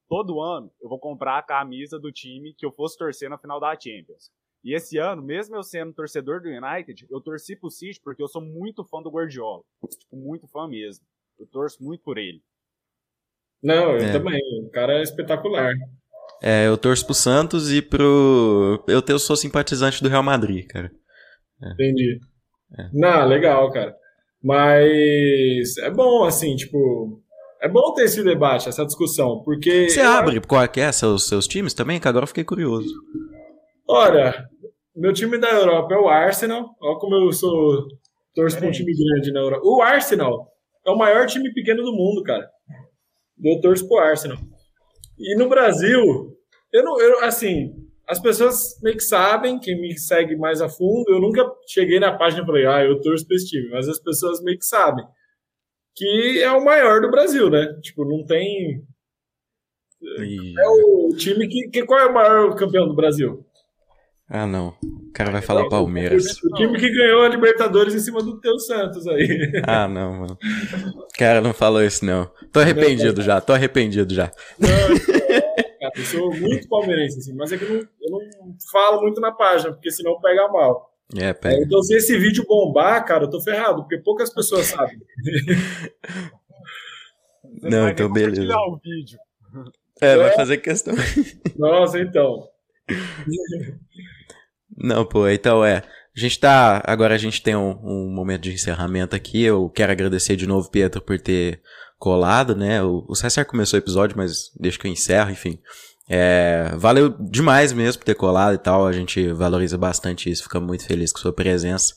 Todo 0.08 0.40
ano 0.40 0.70
eu 0.80 0.88
vou 0.88 0.98
comprar 0.98 1.38
a 1.38 1.42
camisa 1.42 2.00
do 2.00 2.10
time 2.10 2.52
que 2.52 2.66
eu 2.66 2.72
fosse 2.72 2.98
torcer 2.98 3.30
na 3.30 3.38
final 3.38 3.60
da 3.60 3.78
Champions. 3.78 4.30
E 4.64 4.74
esse 4.74 4.98
ano, 4.98 5.22
mesmo 5.22 5.56
eu 5.56 5.62
sendo 5.62 5.92
torcedor 5.92 6.40
do 6.40 6.48
United, 6.48 7.06
eu 7.10 7.20
torci 7.20 7.56
pro 7.56 7.70
City 7.70 8.00
porque 8.02 8.22
eu 8.22 8.28
sou 8.28 8.42
muito 8.42 8.84
fã 8.84 9.00
do 9.00 9.10
Guardiola. 9.10 9.62
Tipo, 9.88 10.16
muito 10.16 10.46
fã 10.48 10.68
mesmo. 10.68 11.04
Eu 11.38 11.46
torço 11.46 11.82
muito 11.82 12.02
por 12.02 12.18
ele. 12.18 12.42
Não, 13.62 13.92
eu 13.92 13.96
é. 13.96 14.12
também. 14.12 14.40
O 14.64 14.70
cara 14.70 14.98
é 14.98 15.02
espetacular. 15.02 15.74
É, 16.40 16.66
eu 16.66 16.76
torço 16.76 17.04
pro 17.04 17.14
Santos 17.14 17.72
e 17.72 17.80
pro. 17.80 18.84
Eu, 18.86 19.02
eu 19.06 19.18
sou 19.18 19.36
simpatizante 19.36 20.02
do 20.02 20.08
Real 20.08 20.22
Madrid, 20.22 20.66
cara. 20.66 20.92
É. 21.62 21.72
Entendi. 21.72 22.18
É. 22.78 22.88
Não, 22.92 23.26
legal, 23.26 23.70
cara. 23.70 23.94
Mas 24.42 25.76
é 25.78 25.90
bom, 25.90 26.24
assim, 26.24 26.56
tipo. 26.56 27.20
É 27.60 27.68
bom 27.68 27.94
ter 27.94 28.04
esse 28.04 28.24
debate, 28.24 28.68
essa 28.68 28.84
discussão, 28.84 29.40
porque. 29.44 29.88
Você 29.88 30.00
abre 30.00 30.40
qual 30.40 30.62
é 30.62 30.80
é 30.80 30.92
seus, 30.92 31.28
seus 31.28 31.46
times 31.46 31.74
também? 31.74 32.00
Que 32.00 32.08
agora 32.08 32.24
eu 32.24 32.28
fiquei 32.28 32.42
curioso. 32.42 32.92
Olha, 33.88 34.48
meu 34.96 35.12
time 35.12 35.38
da 35.38 35.50
Europa 35.50 35.94
é 35.94 35.98
o 35.98 36.08
Arsenal. 36.08 36.74
Olha 36.80 36.98
como 36.98 37.14
eu 37.14 37.32
sou 37.32 37.86
torço 38.34 38.58
para 38.58 38.66
um 38.66 38.72
time 38.72 38.92
grande 38.92 39.32
na 39.32 39.40
Europa. 39.40 39.64
O 39.64 39.80
Arsenal 39.80 40.48
é 40.86 40.90
o 40.90 40.98
maior 40.98 41.26
time 41.26 41.52
pequeno 41.52 41.82
do 41.82 41.92
mundo, 41.92 42.22
cara. 42.24 42.48
Eu 43.44 43.60
torço 43.60 43.86
pro 43.86 43.98
Arsenal. 43.98 44.38
E 45.18 45.36
no 45.36 45.48
Brasil, 45.48 46.02
eu 46.72 46.84
não, 46.84 47.00
eu, 47.00 47.24
assim, 47.24 47.72
as 48.08 48.20
pessoas 48.20 48.80
meio 48.82 48.96
que 48.96 49.04
sabem, 49.04 49.58
quem 49.58 49.80
me 49.80 49.98
segue 49.98 50.36
mais 50.36 50.60
a 50.60 50.68
fundo, 50.68 51.04
eu 51.08 51.20
nunca 51.20 51.44
cheguei 51.66 51.98
na 51.98 52.16
página 52.16 52.42
e 52.42 52.46
falei, 52.46 52.66
ah, 52.66 52.84
eu 52.84 53.00
torço 53.00 53.26
pra 53.26 53.36
esse 53.36 53.48
time, 53.48 53.70
mas 53.70 53.88
as 53.88 53.98
pessoas 53.98 54.42
meio 54.42 54.58
que 54.58 54.66
sabem 54.66 55.04
que 55.94 56.42
é 56.42 56.50
o 56.50 56.64
maior 56.64 57.00
do 57.00 57.10
Brasil, 57.10 57.50
né? 57.50 57.78
Tipo, 57.82 58.04
não 58.04 58.24
tem. 58.24 58.82
E... 60.00 60.54
É 60.58 60.68
o 60.68 61.14
time 61.16 61.46
que, 61.48 61.68
que. 61.68 61.84
Qual 61.84 62.00
é 62.00 62.06
o 62.06 62.14
maior 62.14 62.54
campeão 62.54 62.88
do 62.88 62.94
Brasil? 62.94 63.44
Ah, 64.28 64.46
não. 64.46 64.68
O 64.82 65.12
cara 65.12 65.30
vai 65.30 65.42
falar 65.42 65.68
Palmeiras. 65.68 66.42
O 66.42 66.54
time 66.54 66.78
que 66.78 66.90
ganhou 66.90 67.22
a 67.22 67.28
Libertadores 67.28 67.94
em 67.94 67.98
cima 67.98 68.22
do 68.22 68.40
teu 68.40 68.58
Santos 68.58 69.06
aí. 69.06 69.52
Ah, 69.66 69.86
não, 69.86 70.20
mano. 70.20 70.38
O 70.96 71.18
cara 71.18 71.42
não 71.42 71.52
falou 71.52 71.82
isso, 71.82 72.02
não. 72.02 72.30
Tô 72.50 72.60
arrependido 72.60 73.20
já, 73.20 73.42
tô 73.42 73.52
arrependido 73.52 74.14
já. 74.14 74.32
Não, 74.58 74.70
eu 75.96 76.04
sou 76.04 76.34
muito 76.34 76.68
palmeirense, 76.68 77.18
assim, 77.18 77.34
mas 77.34 77.52
é 77.52 77.58
que 77.58 77.64
eu 77.64 77.70
não, 77.70 77.76
eu 77.78 78.10
não 78.10 78.20
falo 78.70 79.02
muito 79.02 79.20
na 79.20 79.32
página, 79.32 79.72
porque 79.72 79.90
senão 79.90 80.20
pega 80.20 80.48
mal. 80.48 80.92
É, 81.16 81.32
pega. 81.32 81.62
Então, 81.62 81.82
se 81.82 81.94
esse 81.94 82.16
vídeo 82.18 82.44
bombar, 82.46 83.04
cara, 83.04 83.24
eu 83.24 83.30
tô 83.30 83.40
ferrado, 83.40 83.82
porque 83.82 83.98
poucas 83.98 84.32
pessoas 84.32 84.66
sabem. 84.66 84.98
não, 87.62 87.88
então 87.88 88.10
beleza. 88.10 88.56
O 88.56 88.78
vídeo. 88.78 89.18
É, 90.00 90.12
é, 90.12 90.16
vai 90.16 90.34
fazer 90.34 90.58
questão. 90.58 90.94
Nossa, 91.56 92.00
então. 92.00 92.48
Não, 94.76 95.04
pô, 95.04 95.28
então 95.28 95.64
é. 95.64 95.82
A 96.14 96.20
gente 96.20 96.38
tá. 96.38 96.82
Agora 96.84 97.14
a 97.14 97.18
gente 97.18 97.42
tem 97.42 97.56
um, 97.56 97.78
um, 97.82 98.12
momento 98.14 98.42
de 98.42 98.52
encerramento 98.52 99.16
aqui. 99.16 99.42
Eu 99.42 99.70
quero 99.70 99.92
agradecer 99.92 100.36
de 100.36 100.46
novo, 100.46 100.70
Pietro, 100.70 101.00
por 101.00 101.18
ter 101.18 101.62
colado, 102.02 102.56
né? 102.56 102.82
O, 102.82 103.04
o 103.08 103.14
César 103.14 103.44
começou 103.44 103.78
o 103.78 103.80
episódio, 103.80 104.16
mas 104.16 104.50
deixa 104.58 104.76
que 104.76 104.88
eu 104.88 104.90
encerro, 104.90 105.30
enfim. 105.30 105.60
É, 106.10 106.72
valeu 106.76 107.10
demais 107.10 107.72
mesmo 107.72 108.00
por 108.00 108.06
ter 108.06 108.16
colado 108.16 108.54
e 108.54 108.58
tal. 108.58 108.88
A 108.88 108.92
gente 108.92 109.28
valoriza 109.28 109.78
bastante 109.78 110.28
isso, 110.28 110.42
fica 110.42 110.58
muito 110.58 110.84
feliz 110.84 111.12
com 111.12 111.20
a 111.20 111.22
sua 111.22 111.32
presença. 111.32 111.94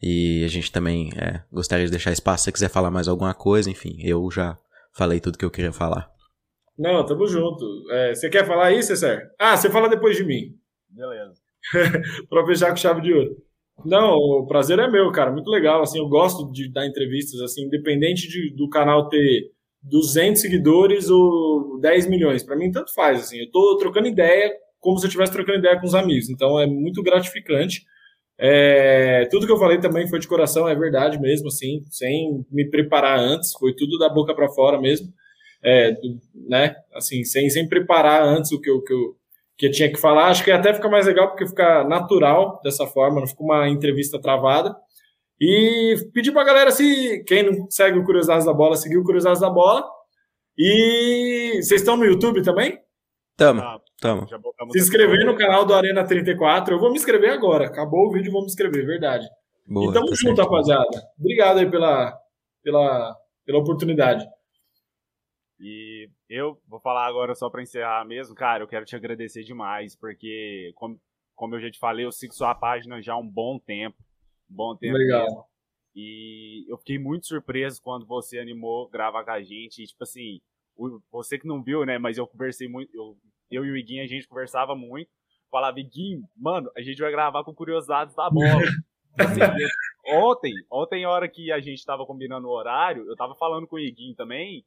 E 0.00 0.42
a 0.42 0.48
gente 0.48 0.72
também 0.72 1.10
é, 1.18 1.42
gostaria 1.52 1.84
de 1.84 1.90
deixar 1.90 2.12
espaço 2.12 2.38
se 2.38 2.44
você 2.44 2.52
quiser 2.52 2.70
falar 2.70 2.90
mais 2.90 3.08
alguma 3.08 3.34
coisa, 3.34 3.70
enfim, 3.70 3.94
eu 4.00 4.26
já 4.30 4.56
falei 4.96 5.20
tudo 5.20 5.36
que 5.36 5.44
eu 5.44 5.50
queria 5.50 5.70
falar. 5.70 6.10
Não, 6.78 7.04
tamo 7.04 7.26
junto. 7.26 7.62
É, 7.90 8.14
você 8.14 8.30
quer 8.30 8.46
falar 8.46 8.72
isso, 8.72 8.88
César? 8.88 9.20
Ah, 9.38 9.54
você 9.54 9.68
fala 9.68 9.86
depois 9.86 10.16
de 10.16 10.24
mim. 10.24 10.56
Beleza. 10.88 11.34
pra 12.30 12.46
fechar 12.46 12.70
com 12.70 12.76
chave 12.76 13.02
de 13.02 13.12
ouro. 13.12 13.36
Não, 13.84 14.14
o 14.14 14.46
prazer 14.46 14.78
é 14.78 14.88
meu, 14.90 15.10
cara. 15.10 15.32
Muito 15.32 15.50
legal. 15.50 15.82
Assim, 15.82 15.98
eu 15.98 16.08
gosto 16.08 16.50
de 16.52 16.70
dar 16.70 16.86
entrevistas, 16.86 17.40
assim, 17.40 17.64
independente 17.64 18.28
de, 18.28 18.54
do 18.54 18.68
canal 18.68 19.08
ter 19.08 19.50
200 19.82 20.40
seguidores 20.40 21.10
ou 21.10 21.78
10 21.80 22.06
milhões. 22.08 22.42
Para 22.42 22.56
mim, 22.56 22.70
tanto 22.70 22.94
faz. 22.94 23.20
Assim, 23.20 23.38
eu 23.38 23.50
tô 23.50 23.76
trocando 23.78 24.08
ideia 24.08 24.52
como 24.80 24.98
se 24.98 25.04
eu 25.04 25.08
estivesse 25.08 25.32
trocando 25.32 25.58
ideia 25.58 25.78
com 25.78 25.86
os 25.86 25.94
amigos. 25.94 26.28
Então, 26.28 26.58
é 26.58 26.66
muito 26.66 27.02
gratificante. 27.02 27.82
É, 28.38 29.26
tudo 29.30 29.46
que 29.46 29.52
eu 29.52 29.58
falei 29.58 29.78
também 29.78 30.08
foi 30.08 30.18
de 30.18 30.26
coração, 30.26 30.68
é 30.68 30.74
verdade 30.74 31.20
mesmo, 31.20 31.48
assim, 31.48 31.80
sem 31.90 32.44
me 32.50 32.68
preparar 32.68 33.18
antes. 33.18 33.52
Foi 33.52 33.74
tudo 33.74 33.98
da 33.98 34.08
boca 34.08 34.34
para 34.34 34.48
fora 34.48 34.80
mesmo. 34.80 35.08
É, 35.64 35.94
né? 36.48 36.74
Assim, 36.94 37.24
sem, 37.24 37.48
sem 37.48 37.68
preparar 37.68 38.22
antes 38.22 38.50
o 38.52 38.60
que 38.60 38.68
eu, 38.68 38.82
que 38.82 38.92
eu 38.92 39.16
que 39.56 39.66
eu 39.66 39.70
tinha 39.70 39.90
que 39.92 39.98
falar. 39.98 40.28
Acho 40.28 40.44
que 40.44 40.50
até 40.50 40.72
fica 40.74 40.88
mais 40.88 41.06
legal 41.06 41.28
porque 41.28 41.46
fica 41.46 41.84
natural 41.84 42.60
dessa 42.62 42.86
forma, 42.86 43.20
não 43.20 43.26
fica 43.26 43.42
uma 43.42 43.68
entrevista 43.68 44.20
travada. 44.20 44.76
E 45.40 45.96
pedir 46.12 46.32
pra 46.32 46.44
galera 46.44 46.70
se 46.70 47.24
quem 47.24 47.42
não 47.42 47.70
segue 47.70 47.98
o 47.98 48.04
Curiosidades 48.04 48.46
da 48.46 48.52
Bola, 48.52 48.76
seguir 48.76 48.96
o 48.96 49.04
Curiosidades 49.04 49.40
da 49.40 49.50
Bola. 49.50 49.84
E 50.56 51.60
vocês 51.62 51.80
estão 51.80 51.96
no 51.96 52.04
YouTube 52.04 52.42
também? 52.42 52.78
Tamo, 53.36 53.60
ah, 53.60 53.80
tamo. 54.00 54.28
Se 54.70 54.78
inscrever 54.78 55.24
no 55.24 55.36
canal 55.36 55.64
do 55.64 55.74
Arena 55.74 56.04
34. 56.04 56.74
Eu 56.74 56.78
vou 56.78 56.90
me 56.90 56.96
inscrever 56.96 57.30
agora. 57.30 57.66
Acabou 57.66 58.06
o 58.06 58.12
vídeo, 58.12 58.30
vou 58.30 58.42
me 58.42 58.46
inscrever, 58.46 58.86
verdade. 58.86 59.26
Boa, 59.66 59.90
e 59.90 59.92
tamo 59.92 60.06
tá 60.06 60.14
junto, 60.14 60.36
certo. 60.36 60.50
rapaziada. 60.50 61.02
Obrigado 61.18 61.58
aí 61.58 61.70
pela, 61.70 62.16
pela, 62.62 63.16
pela 63.44 63.58
oportunidade. 63.58 64.24
E 65.58 66.08
eu 66.32 66.58
vou 66.66 66.80
falar 66.80 67.06
agora 67.06 67.34
só 67.34 67.50
para 67.50 67.62
encerrar 67.62 68.06
mesmo, 68.06 68.34
cara, 68.34 68.64
eu 68.64 68.68
quero 68.68 68.86
te 68.86 68.96
agradecer 68.96 69.44
demais, 69.44 69.94
porque 69.94 70.72
como, 70.74 70.98
como 71.34 71.54
eu 71.54 71.60
já 71.60 71.70
te 71.70 71.78
falei, 71.78 72.06
eu 72.06 72.12
sigo 72.12 72.32
sua 72.32 72.54
página 72.54 73.02
já 73.02 73.12
há 73.12 73.18
um 73.18 73.28
bom 73.28 73.58
tempo. 73.58 74.02
Um 74.50 74.54
bom 74.54 74.74
tempo 74.74 74.94
Obrigado. 74.94 75.24
Mesmo. 75.24 75.44
E 75.94 76.64
eu 76.72 76.78
fiquei 76.78 76.98
muito 76.98 77.26
surpreso 77.26 77.82
quando 77.82 78.06
você 78.06 78.38
animou 78.38 78.88
gravar 78.88 79.24
com 79.24 79.30
a 79.30 79.42
gente. 79.42 79.82
E, 79.82 79.86
tipo 79.86 80.02
assim, 80.02 80.40
você 81.10 81.38
que 81.38 81.46
não 81.46 81.62
viu, 81.62 81.84
né? 81.84 81.98
Mas 81.98 82.16
eu 82.16 82.26
conversei 82.26 82.66
muito. 82.66 82.90
Eu, 82.96 83.14
eu 83.50 83.66
e 83.66 83.70
o 83.70 83.76
Iguinho, 83.76 84.02
a 84.02 84.06
gente 84.06 84.26
conversava 84.26 84.74
muito. 84.74 85.10
Falava, 85.50 85.78
Iguinho, 85.78 86.22
mano, 86.34 86.70
a 86.74 86.80
gente 86.80 86.98
vai 86.98 87.10
gravar 87.10 87.44
com 87.44 87.54
curiosidades 87.54 88.14
da 88.14 88.30
bola. 88.30 88.62
ontem, 90.08 90.54
ontem, 90.70 91.04
a 91.04 91.10
hora 91.10 91.28
que 91.28 91.52
a 91.52 91.60
gente 91.60 91.84
tava 91.84 92.06
combinando 92.06 92.48
o 92.48 92.56
horário, 92.56 93.06
eu 93.06 93.14
tava 93.14 93.34
falando 93.34 93.66
com 93.66 93.76
o 93.76 93.80
Iguinho 93.80 94.14
também. 94.14 94.64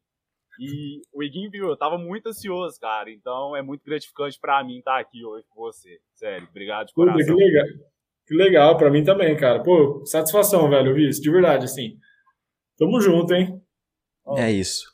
E 0.59 1.01
o 1.13 1.23
Iguinho 1.23 1.51
viu, 1.51 1.67
eu 1.67 1.77
tava 1.77 1.97
muito 1.97 2.29
ansioso, 2.29 2.79
cara. 2.79 3.11
Então 3.11 3.55
é 3.55 3.61
muito 3.61 3.83
gratificante 3.83 4.39
para 4.39 4.63
mim 4.63 4.79
estar 4.79 4.99
aqui 4.99 5.25
hoje 5.25 5.45
com 5.49 5.61
você. 5.61 5.99
Sério, 6.13 6.47
obrigado 6.49 6.87
de 6.87 6.93
coração. 6.93 7.19
Puta, 7.19 7.33
que 7.33 7.43
legal. 7.43 7.65
Que 8.27 8.33
legal, 8.33 8.77
pra 8.77 8.89
mim 8.89 9.03
também, 9.03 9.37
cara. 9.37 9.61
Pô, 9.61 10.03
satisfação, 10.05 10.69
velho, 10.69 10.89
ouvir 10.89 11.09
isso, 11.09 11.21
de 11.21 11.29
verdade, 11.29 11.65
assim. 11.65 11.97
Tamo 12.77 12.99
junto, 12.99 13.33
hein? 13.33 13.61
É 14.37 14.51
isso. 14.51 14.85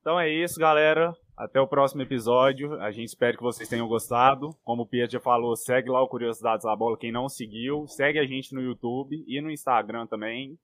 Então 0.00 0.18
é 0.18 0.28
isso, 0.28 0.58
galera. 0.58 1.14
Até 1.36 1.60
o 1.60 1.68
próximo 1.68 2.02
episódio. 2.02 2.74
A 2.80 2.90
gente 2.90 3.08
espera 3.08 3.36
que 3.36 3.42
vocês 3.42 3.68
tenham 3.68 3.86
gostado. 3.86 4.50
Como 4.64 4.82
o 4.82 4.86
Pietro 4.86 5.12
já 5.12 5.20
falou, 5.20 5.54
segue 5.54 5.90
lá 5.90 6.02
o 6.02 6.08
Curiosidades 6.08 6.64
da 6.64 6.74
Bola, 6.74 6.98
quem 6.98 7.12
não 7.12 7.28
seguiu. 7.28 7.86
Segue 7.86 8.18
a 8.18 8.26
gente 8.26 8.54
no 8.54 8.60
YouTube 8.60 9.24
e 9.26 9.40
no 9.40 9.50
Instagram 9.50 10.06
também. 10.06 10.58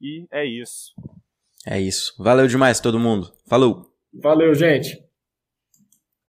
E 0.00 0.26
é 0.30 0.44
isso. 0.44 0.92
É 1.66 1.78
isso. 1.80 2.14
Valeu 2.18 2.46
demais 2.46 2.80
todo 2.80 2.98
mundo. 2.98 3.32
Falou. 3.46 3.86
Valeu, 4.12 4.54
gente. 4.54 4.98